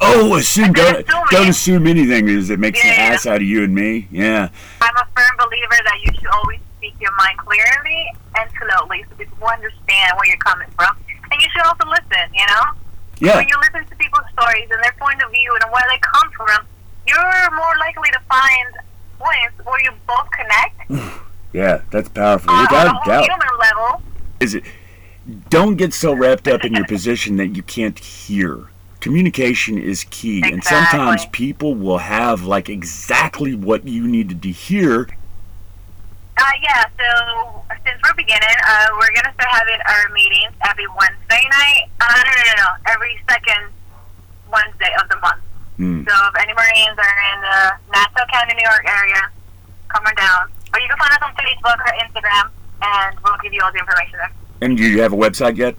Oh, 0.00 0.36
assume 0.36 0.72
don't, 0.72 0.94
assume 1.02 1.24
don't 1.30 1.48
assume 1.48 1.86
anything 1.88 2.26
because 2.26 2.50
it 2.50 2.60
makes 2.60 2.78
Yeah, 2.78 2.90
an 2.92 2.96
yeah. 3.10 3.14
ass 3.14 3.26
out 3.26 3.36
of 3.36 3.42
you 3.42 3.64
and 3.64 3.74
me. 3.74 4.06
Yeah, 4.12 4.48
I'm 4.80 4.96
a 4.96 5.04
firm 5.16 5.36
believer 5.38 5.74
that 5.84 5.98
you 6.04 6.12
should 6.14 6.28
always 6.28 6.60
speak 6.78 6.94
your 7.00 7.10
mind 7.16 7.36
clearly 7.38 8.06
and 8.38 8.48
slowly 8.56 9.04
so 9.10 9.16
people 9.16 9.48
understand 9.48 10.12
where 10.16 10.26
you're 10.28 10.36
coming 10.38 10.68
from. 10.76 10.96
And 11.32 11.42
you 11.42 11.48
should 11.50 11.66
also 11.66 11.88
listen, 11.90 12.30
you 12.32 12.46
know? 12.46 12.62
yeah, 13.18 13.36
When 13.38 13.48
you 13.48 13.56
listen 13.58 13.88
to 13.90 13.96
people's 13.96 14.24
stories 14.38 14.68
and 14.70 14.82
their 14.84 14.94
point 15.00 15.20
of 15.20 15.32
view 15.32 15.58
and 15.60 15.72
where 15.72 15.82
they 15.90 15.98
come 15.98 16.30
from, 16.30 16.64
you're 17.08 17.50
more 17.56 17.74
likely 17.80 18.10
to 18.10 18.20
find 18.30 18.68
points 19.18 19.66
where 19.66 19.82
you 19.82 19.90
both 20.06 20.30
connect 20.30 21.18
yeah. 21.52 21.82
That's 21.90 22.08
powerful, 22.08 22.50
on, 22.52 22.56
on 22.56 22.62
a 22.62 22.70
without 22.70 23.04
doubt. 23.04 23.24
human 23.24 23.58
level. 23.58 24.02
Is 24.38 24.54
it? 24.54 24.62
Don't 25.50 25.76
get 25.76 25.92
so 25.92 26.14
wrapped 26.14 26.48
up 26.48 26.64
in 26.64 26.72
your 26.74 26.86
position 26.86 27.36
that 27.36 27.48
you 27.48 27.62
can't 27.62 27.98
hear. 27.98 28.68
Communication 29.00 29.78
is 29.78 30.04
key, 30.04 30.42
and 30.42 30.64
sometimes 30.64 31.26
people 31.26 31.74
will 31.74 31.98
have 31.98 32.44
like 32.44 32.68
exactly 32.68 33.54
what 33.54 33.86
you 33.86 34.06
needed 34.08 34.42
to 34.42 34.50
hear, 34.50 35.06
Uh, 36.38 36.54
yeah, 36.62 36.86
so 36.94 37.62
since 37.82 37.98
we're 38.02 38.14
beginning, 38.14 38.56
uh, 38.62 38.86
we're 38.94 39.10
going 39.10 39.26
to 39.26 39.34
start 39.34 39.50
having 39.50 39.80
our 39.90 40.06
meetings 40.14 40.54
every 40.70 40.86
Wednesday 40.94 41.42
night. 41.50 41.90
Uh, 41.98 42.06
no, 42.14 42.30
no, 42.30 42.42
no, 42.46 42.54
no, 42.62 42.70
every 42.94 43.18
second 43.28 43.66
Wednesday 44.46 44.92
of 45.02 45.08
the 45.10 45.18
month. 45.18 45.42
Hmm. 45.76 46.06
So 46.06 46.14
if 46.30 46.34
any 46.38 46.54
Marines 46.54 46.94
are 46.94 47.16
in 47.34 47.38
the 47.42 47.58
Nassau 47.90 48.22
County, 48.30 48.54
New 48.54 48.62
York 48.62 48.86
area, 48.86 49.30
come 49.88 50.06
on 50.06 50.14
down. 50.14 50.46
Or 50.72 50.78
you 50.78 50.86
can 50.86 50.98
find 50.98 51.10
us 51.10 51.22
on 51.26 51.34
Facebook 51.42 51.78
or 51.82 51.90
Instagram, 52.06 52.50
and 52.86 53.18
we'll 53.24 53.38
give 53.42 53.52
you 53.52 53.60
all 53.62 53.72
the 53.72 53.82
information 53.82 54.22
there. 54.22 54.37
And 54.60 54.76
do 54.76 54.82
you 54.82 55.00
have 55.02 55.12
a 55.12 55.16
website 55.16 55.56
yet? 55.56 55.74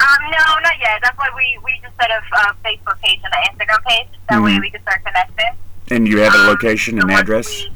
Um, 0.00 0.22
no, 0.30 0.38
not 0.62 0.78
yet. 0.80 1.00
That's 1.02 1.16
why 1.16 1.28
we, 1.36 1.58
we 1.64 1.80
just 1.82 1.94
set 1.96 2.10
up 2.10 2.22
a 2.32 2.66
Facebook 2.66 3.00
page 3.00 3.20
and 3.24 3.32
an 3.32 3.56
Instagram 3.56 3.82
page. 3.84 4.08
That 4.28 4.42
way 4.42 4.52
Mhm. 4.52 4.60
we 4.60 4.70
can 4.70 4.82
start 4.82 5.04
connecting. 5.04 5.54
And 5.90 6.08
you 6.08 6.18
have 6.18 6.34
a 6.34 6.38
Um, 6.38 6.46
location 6.48 6.96
so 6.96 7.02
and 7.02 7.10
once 7.10 7.20
address? 7.22 7.46
we- 7.48 7.72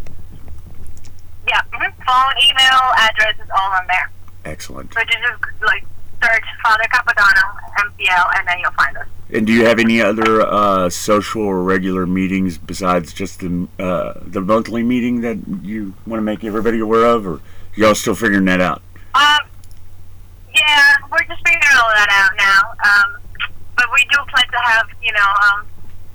yeah, 1.49 1.61
mhm. 1.73 1.93
phone, 2.07 2.35
email, 2.51 2.81
address 2.99 3.35
is 3.43 3.51
all 3.51 3.73
on 3.73 3.87
there. 3.87 4.11
Excellent. 4.45 4.93
So 4.93 5.01
you 5.01 5.07
just 5.07 5.63
like 5.63 5.85
search 6.23 6.45
Father 6.63 6.85
Capodanno, 6.93 7.57
MCL, 7.79 8.31
and 8.37 8.49
then 8.49 8.59
you'll 8.59 8.73
find 8.73 8.97
us. 8.97 9.07
And 9.33 9.47
do 9.47 9.53
you 9.53 9.67
have 9.67 9.79
any 9.79 10.01
other 10.03 10.43
uh, 10.43 10.89
social 10.91 11.43
or 11.43 11.63
regular 11.63 12.07
meetings 12.07 12.59
besides 12.59 13.13
just 13.13 13.41
the 13.41 13.69
uh, 13.79 14.15
the 14.23 14.41
monthly 14.41 14.83
meeting 14.83 15.21
that 15.21 15.37
you 15.63 15.95
want 16.07 16.19
to 16.19 16.25
make 16.25 16.43
everybody 16.45 16.81
aware 16.81 17.05
of, 17.05 17.27
or 17.27 17.41
y'all 17.77 17.95
still 17.95 18.15
figuring 18.15 18.47
that 18.47 18.61
out? 18.61 18.83
Um, 19.19 19.43
yeah, 20.55 20.95
we're 21.11 21.25
just 21.27 21.43
figuring 21.45 21.77
all 21.77 21.91
that 21.95 22.09
out 22.11 22.33
now. 22.39 22.61
Um, 22.87 23.09
but 23.77 23.87
we 23.93 24.05
do 24.11 24.19
plan 24.33 24.47
to 24.51 24.59
have, 24.65 24.87
you 25.03 25.13
know, 25.13 25.31
um, 25.51 25.67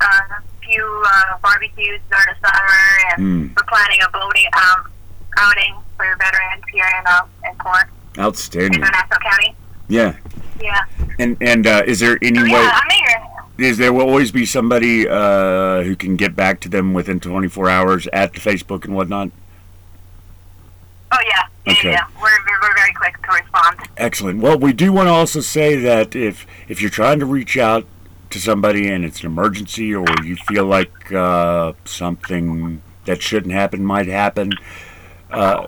a 0.01 0.41
few 0.66 1.04
uh, 1.08 1.38
barbecues 1.41 1.99
during 2.10 2.26
the 2.32 2.47
summer, 2.47 2.80
and 3.12 3.22
Hmm. 3.22 3.47
we're 3.56 3.68
planning 3.68 3.99
a 4.06 4.10
boating 4.12 4.47
um, 4.56 4.91
outing 5.38 5.76
for 5.97 6.06
veterans 6.18 6.64
here 6.72 6.86
in 6.99 7.08
uh, 7.08 7.26
in 7.45 7.51
in 7.51 8.22
Outstanding. 8.24 8.80
Nassau 8.82 9.18
County. 9.22 9.56
Yeah. 9.88 10.16
Yeah. 10.62 10.86
And 11.20 11.38
and 11.41 11.68
uh, 11.68 11.84
is 11.86 11.99
there 11.99 12.18
any 12.22 12.39
So, 12.39 12.43
way? 12.45 12.51
yeah, 12.51 12.80
I'm 12.82 12.91
eager. 12.91 13.66
Is 13.70 13.78
there 13.78 13.93
will 13.93 14.08
always 14.08 14.32
be 14.32 14.45
somebody 14.45 15.08
uh, 15.08 15.84
who 15.84 15.95
can 15.95 16.16
get 16.16 16.36
back 16.36 16.60
to 16.62 16.70
them 16.70 16.93
within 16.93 17.20
24 17.20 17.70
hours 17.70 18.08
at 18.12 18.34
the 18.34 18.39
Facebook 18.39 18.84
and 18.86 18.95
whatnot? 18.95 19.30
Oh 21.12 21.18
yeah, 21.30 21.43
Okay. 21.68 21.91
yeah. 21.91 22.05
We're 22.16 22.30
we're 22.61 22.76
very 22.76 22.93
quick 22.93 23.22
to 23.24 23.32
respond. 23.32 23.80
Excellent. 23.97 24.41
Well, 24.41 24.57
we 24.57 24.74
do 24.74 24.91
want 24.91 25.07
to 25.07 25.11
also 25.11 25.39
say 25.39 25.76
that 25.78 26.16
if 26.16 26.45
if 26.68 26.82
you're 26.82 26.89
trying 26.89 27.20
to 27.20 27.26
reach 27.26 27.57
out 27.57 27.86
to 28.32 28.39
somebody 28.39 28.89
and 28.89 29.05
it's 29.05 29.22
an 29.22 29.28
emergency 29.28 29.93
or 29.93 30.05
you 30.24 30.36
feel 30.36 30.66
like 30.66 31.14
uh, 31.14 31.74
something 31.86 32.82
that 33.05 33.22
shouldn't 33.22 33.53
happen 33.53 33.86
might 33.86 34.07
happen, 34.07 34.51
uh, 35.32 35.68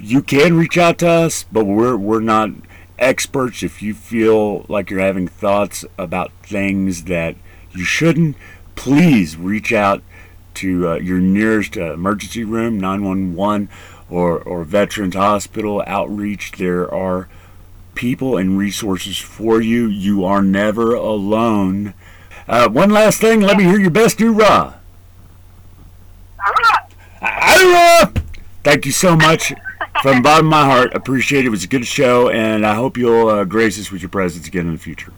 you 0.00 0.22
can 0.22 0.56
reach 0.56 0.78
out 0.78 0.98
to 0.98 1.08
us, 1.08 1.44
but 1.52 1.64
we're 1.64 1.96
we're 1.96 2.20
not 2.20 2.50
experts. 2.98 3.62
If 3.62 3.82
you 3.82 3.92
feel 3.92 4.64
like 4.68 4.88
you're 4.88 5.00
having 5.00 5.28
thoughts 5.28 5.84
about 5.98 6.32
things 6.42 7.04
that 7.04 7.36
you 7.72 7.84
shouldn't, 7.84 8.36
please 8.74 9.36
reach 9.36 9.72
out 9.72 10.02
to 10.54 10.88
uh, 10.88 10.94
your 10.94 11.18
nearest 11.18 11.76
uh, 11.76 11.92
emergency 11.92 12.44
room, 12.44 12.80
911, 12.80 13.68
or, 14.08 14.38
or 14.38 14.64
Veterans 14.64 15.14
Hospital 15.14 15.82
outreach. 15.86 16.52
There 16.52 16.92
are 16.92 17.28
people 17.94 18.36
and 18.36 18.58
resources 18.58 19.18
for 19.18 19.60
you. 19.60 19.86
You 19.86 20.24
are 20.24 20.42
never 20.42 20.94
alone. 20.94 21.94
Uh, 22.48 22.68
one 22.68 22.90
last 22.90 23.20
thing, 23.20 23.40
let 23.40 23.56
me 23.56 23.64
hear 23.64 23.80
your 23.80 23.90
best 23.90 24.20
hoorah. 24.20 24.78
Hurrah! 26.38 26.86
Hoorah! 27.20 28.12
Thank 28.62 28.86
you 28.86 28.92
so 28.92 29.16
much 29.16 29.52
from 30.02 30.16
the 30.16 30.22
bottom 30.22 30.46
of 30.46 30.50
my 30.50 30.64
heart. 30.64 30.94
Appreciate 30.94 31.40
it. 31.40 31.46
It 31.46 31.50
was 31.50 31.64
a 31.64 31.68
good 31.68 31.86
show, 31.86 32.28
and 32.28 32.64
I 32.64 32.74
hope 32.74 32.96
you'll 32.96 33.28
uh, 33.28 33.44
grace 33.44 33.78
us 33.80 33.90
with 33.90 34.02
your 34.02 34.08
presence 34.08 34.46
again 34.46 34.66
in 34.66 34.72
the 34.72 34.78
future. 34.78 35.12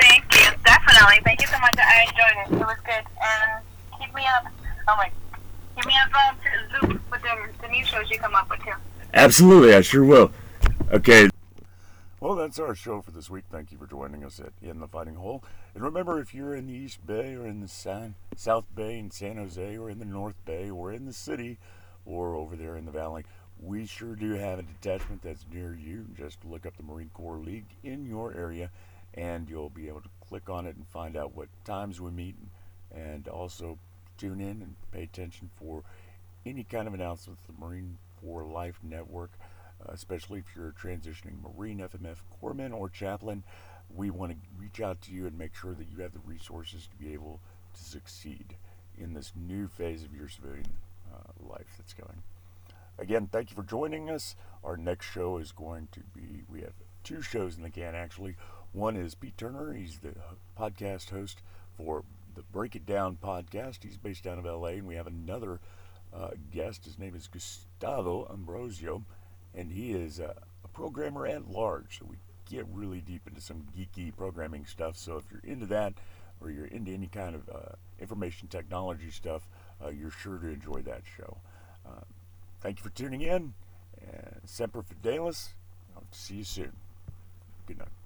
Thank 0.00 0.24
you, 0.34 0.50
definitely. 0.64 1.20
Thank 1.24 1.40
you 1.40 1.46
so 1.46 1.58
much. 1.60 1.76
I 1.78 2.02
enjoyed 2.02 2.58
it. 2.58 2.62
It 2.62 2.66
was 2.66 2.76
good. 2.84 3.04
And 3.22 3.64
keep 3.98 4.14
me 4.14 4.22
up. 4.36 4.52
Oh 4.88 4.96
my. 4.96 5.10
Keep 5.88 5.94
me 5.94 6.20
up 6.20 6.36
to 6.42 6.86
loop 6.86 7.10
with 7.10 7.22
the, 7.22 7.62
the 7.62 7.68
new 7.68 7.82
shows 7.82 8.10
you 8.10 8.18
come 8.18 8.34
up 8.34 8.50
with 8.50 8.60
too. 8.60 8.72
Absolutely, 9.14 9.74
I 9.74 9.80
sure 9.80 10.04
will. 10.04 10.32
Okay. 10.92 11.30
Well, 12.20 12.34
that's 12.34 12.58
our 12.58 12.74
show 12.74 13.00
for 13.00 13.10
this 13.10 13.30
week. 13.30 13.44
Thank 13.50 13.72
you 13.72 13.78
for 13.78 13.86
joining 13.86 14.22
us 14.22 14.38
at 14.38 14.52
In 14.60 14.80
the 14.80 14.88
Fighting 14.88 15.14
Hole. 15.14 15.42
And 15.74 15.82
remember, 15.82 16.20
if 16.20 16.34
you're 16.34 16.54
in 16.54 16.66
the 16.66 16.74
East 16.74 17.06
Bay 17.06 17.34
or 17.36 17.46
in 17.46 17.60
the 17.60 17.68
San, 17.68 18.16
South 18.36 18.66
Bay 18.74 18.98
in 18.98 19.10
San 19.10 19.36
Jose 19.36 19.78
or 19.78 19.88
in 19.88 19.98
the 19.98 20.04
North 20.04 20.34
Bay 20.44 20.68
or 20.68 20.92
in 20.92 21.06
the 21.06 21.12
city 21.14 21.58
or 22.04 22.34
over 22.34 22.54
there 22.54 22.76
in 22.76 22.84
the 22.84 22.92
valley, 22.92 23.24
we 23.58 23.86
sure 23.86 24.14
do 24.14 24.32
have 24.32 24.58
a 24.58 24.62
detachment 24.62 25.22
that's 25.22 25.46
near 25.50 25.74
you. 25.74 26.04
Just 26.14 26.44
look 26.44 26.66
up 26.66 26.76
the 26.76 26.82
Marine 26.82 27.10
Corps 27.14 27.38
League 27.38 27.68
in 27.82 28.04
your 28.04 28.34
area 28.34 28.70
and 29.14 29.48
you'll 29.48 29.70
be 29.70 29.88
able 29.88 30.02
to 30.02 30.10
click 30.28 30.50
on 30.50 30.66
it 30.66 30.76
and 30.76 30.86
find 30.86 31.16
out 31.16 31.34
what 31.34 31.48
times 31.64 31.98
we 31.98 32.10
meet 32.10 32.34
and 32.94 33.26
also 33.28 33.78
tune 34.18 34.40
in 34.40 34.62
and 34.62 34.74
pay 34.92 35.04
attention 35.04 35.50
for 35.56 35.82
any 36.44 36.64
kind 36.64 36.86
of 36.88 36.94
announcements 36.94 37.42
the 37.46 37.52
Marine 37.64 37.96
for 38.20 38.44
Life 38.44 38.78
Network, 38.82 39.30
uh, 39.80 39.92
especially 39.92 40.40
if 40.40 40.44
you're 40.56 40.72
transitioning 40.72 41.42
Marine 41.42 41.78
FMF 41.78 42.16
corpsman 42.42 42.74
or 42.74 42.88
chaplain. 42.88 43.44
We 43.94 44.10
want 44.10 44.32
to 44.32 44.38
reach 44.58 44.80
out 44.80 45.00
to 45.02 45.12
you 45.12 45.26
and 45.26 45.38
make 45.38 45.54
sure 45.54 45.74
that 45.74 45.86
you 45.90 46.02
have 46.02 46.12
the 46.12 46.20
resources 46.24 46.88
to 46.88 46.96
be 46.96 47.12
able 47.12 47.40
to 47.74 47.82
succeed 47.82 48.56
in 48.98 49.14
this 49.14 49.32
new 49.34 49.68
phase 49.68 50.02
of 50.02 50.14
your 50.14 50.28
civilian 50.28 50.66
uh, 51.12 51.48
life 51.48 51.74
that's 51.78 51.94
coming. 51.94 52.22
Again, 52.98 53.28
thank 53.30 53.50
you 53.50 53.56
for 53.56 53.62
joining 53.62 54.10
us. 54.10 54.34
Our 54.64 54.76
next 54.76 55.06
show 55.06 55.38
is 55.38 55.52
going 55.52 55.88
to 55.92 56.00
be, 56.14 56.42
we 56.50 56.60
have 56.62 56.72
two 57.04 57.22
shows 57.22 57.56
in 57.56 57.62
the 57.62 57.70
can 57.70 57.94
actually. 57.94 58.34
One 58.72 58.96
is 58.96 59.14
Pete 59.14 59.38
Turner, 59.38 59.72
he's 59.72 59.98
the 59.98 60.14
podcast 60.58 61.10
host 61.10 61.40
for 61.76 62.04
the 62.38 62.44
Break 62.52 62.76
It 62.76 62.86
Down 62.86 63.18
podcast. 63.20 63.82
He's 63.82 63.96
based 63.96 64.24
out 64.24 64.38
of 64.38 64.44
LA, 64.44 64.68
and 64.68 64.86
we 64.86 64.94
have 64.94 65.08
another 65.08 65.58
uh, 66.14 66.30
guest. 66.52 66.84
His 66.84 66.96
name 66.96 67.16
is 67.16 67.26
Gustavo 67.26 68.30
Ambrosio, 68.32 69.02
and 69.54 69.72
he 69.72 69.90
is 69.90 70.20
uh, 70.20 70.34
a 70.64 70.68
programmer 70.68 71.26
at 71.26 71.50
large. 71.50 71.98
So 71.98 72.06
we 72.08 72.16
get 72.48 72.64
really 72.72 73.00
deep 73.00 73.22
into 73.26 73.40
some 73.40 73.66
geeky 73.76 74.16
programming 74.16 74.66
stuff. 74.66 74.96
So 74.96 75.16
if 75.16 75.24
you're 75.32 75.42
into 75.52 75.66
that, 75.66 75.94
or 76.40 76.52
you're 76.52 76.66
into 76.66 76.92
any 76.92 77.08
kind 77.08 77.34
of 77.34 77.48
uh, 77.48 77.74
information 77.98 78.46
technology 78.46 79.10
stuff, 79.10 79.48
uh, 79.84 79.88
you're 79.88 80.12
sure 80.12 80.38
to 80.38 80.46
enjoy 80.46 80.82
that 80.82 81.02
show. 81.16 81.38
Uh, 81.84 82.04
thank 82.60 82.78
you 82.78 82.84
for 82.84 82.90
tuning 82.90 83.22
in, 83.22 83.54
and 84.00 84.42
Semper 84.44 84.84
Fidelis. 84.84 85.54
I'll 85.96 86.04
see 86.12 86.36
you 86.36 86.44
soon. 86.44 86.72
Good 87.66 87.78
night. 87.78 87.97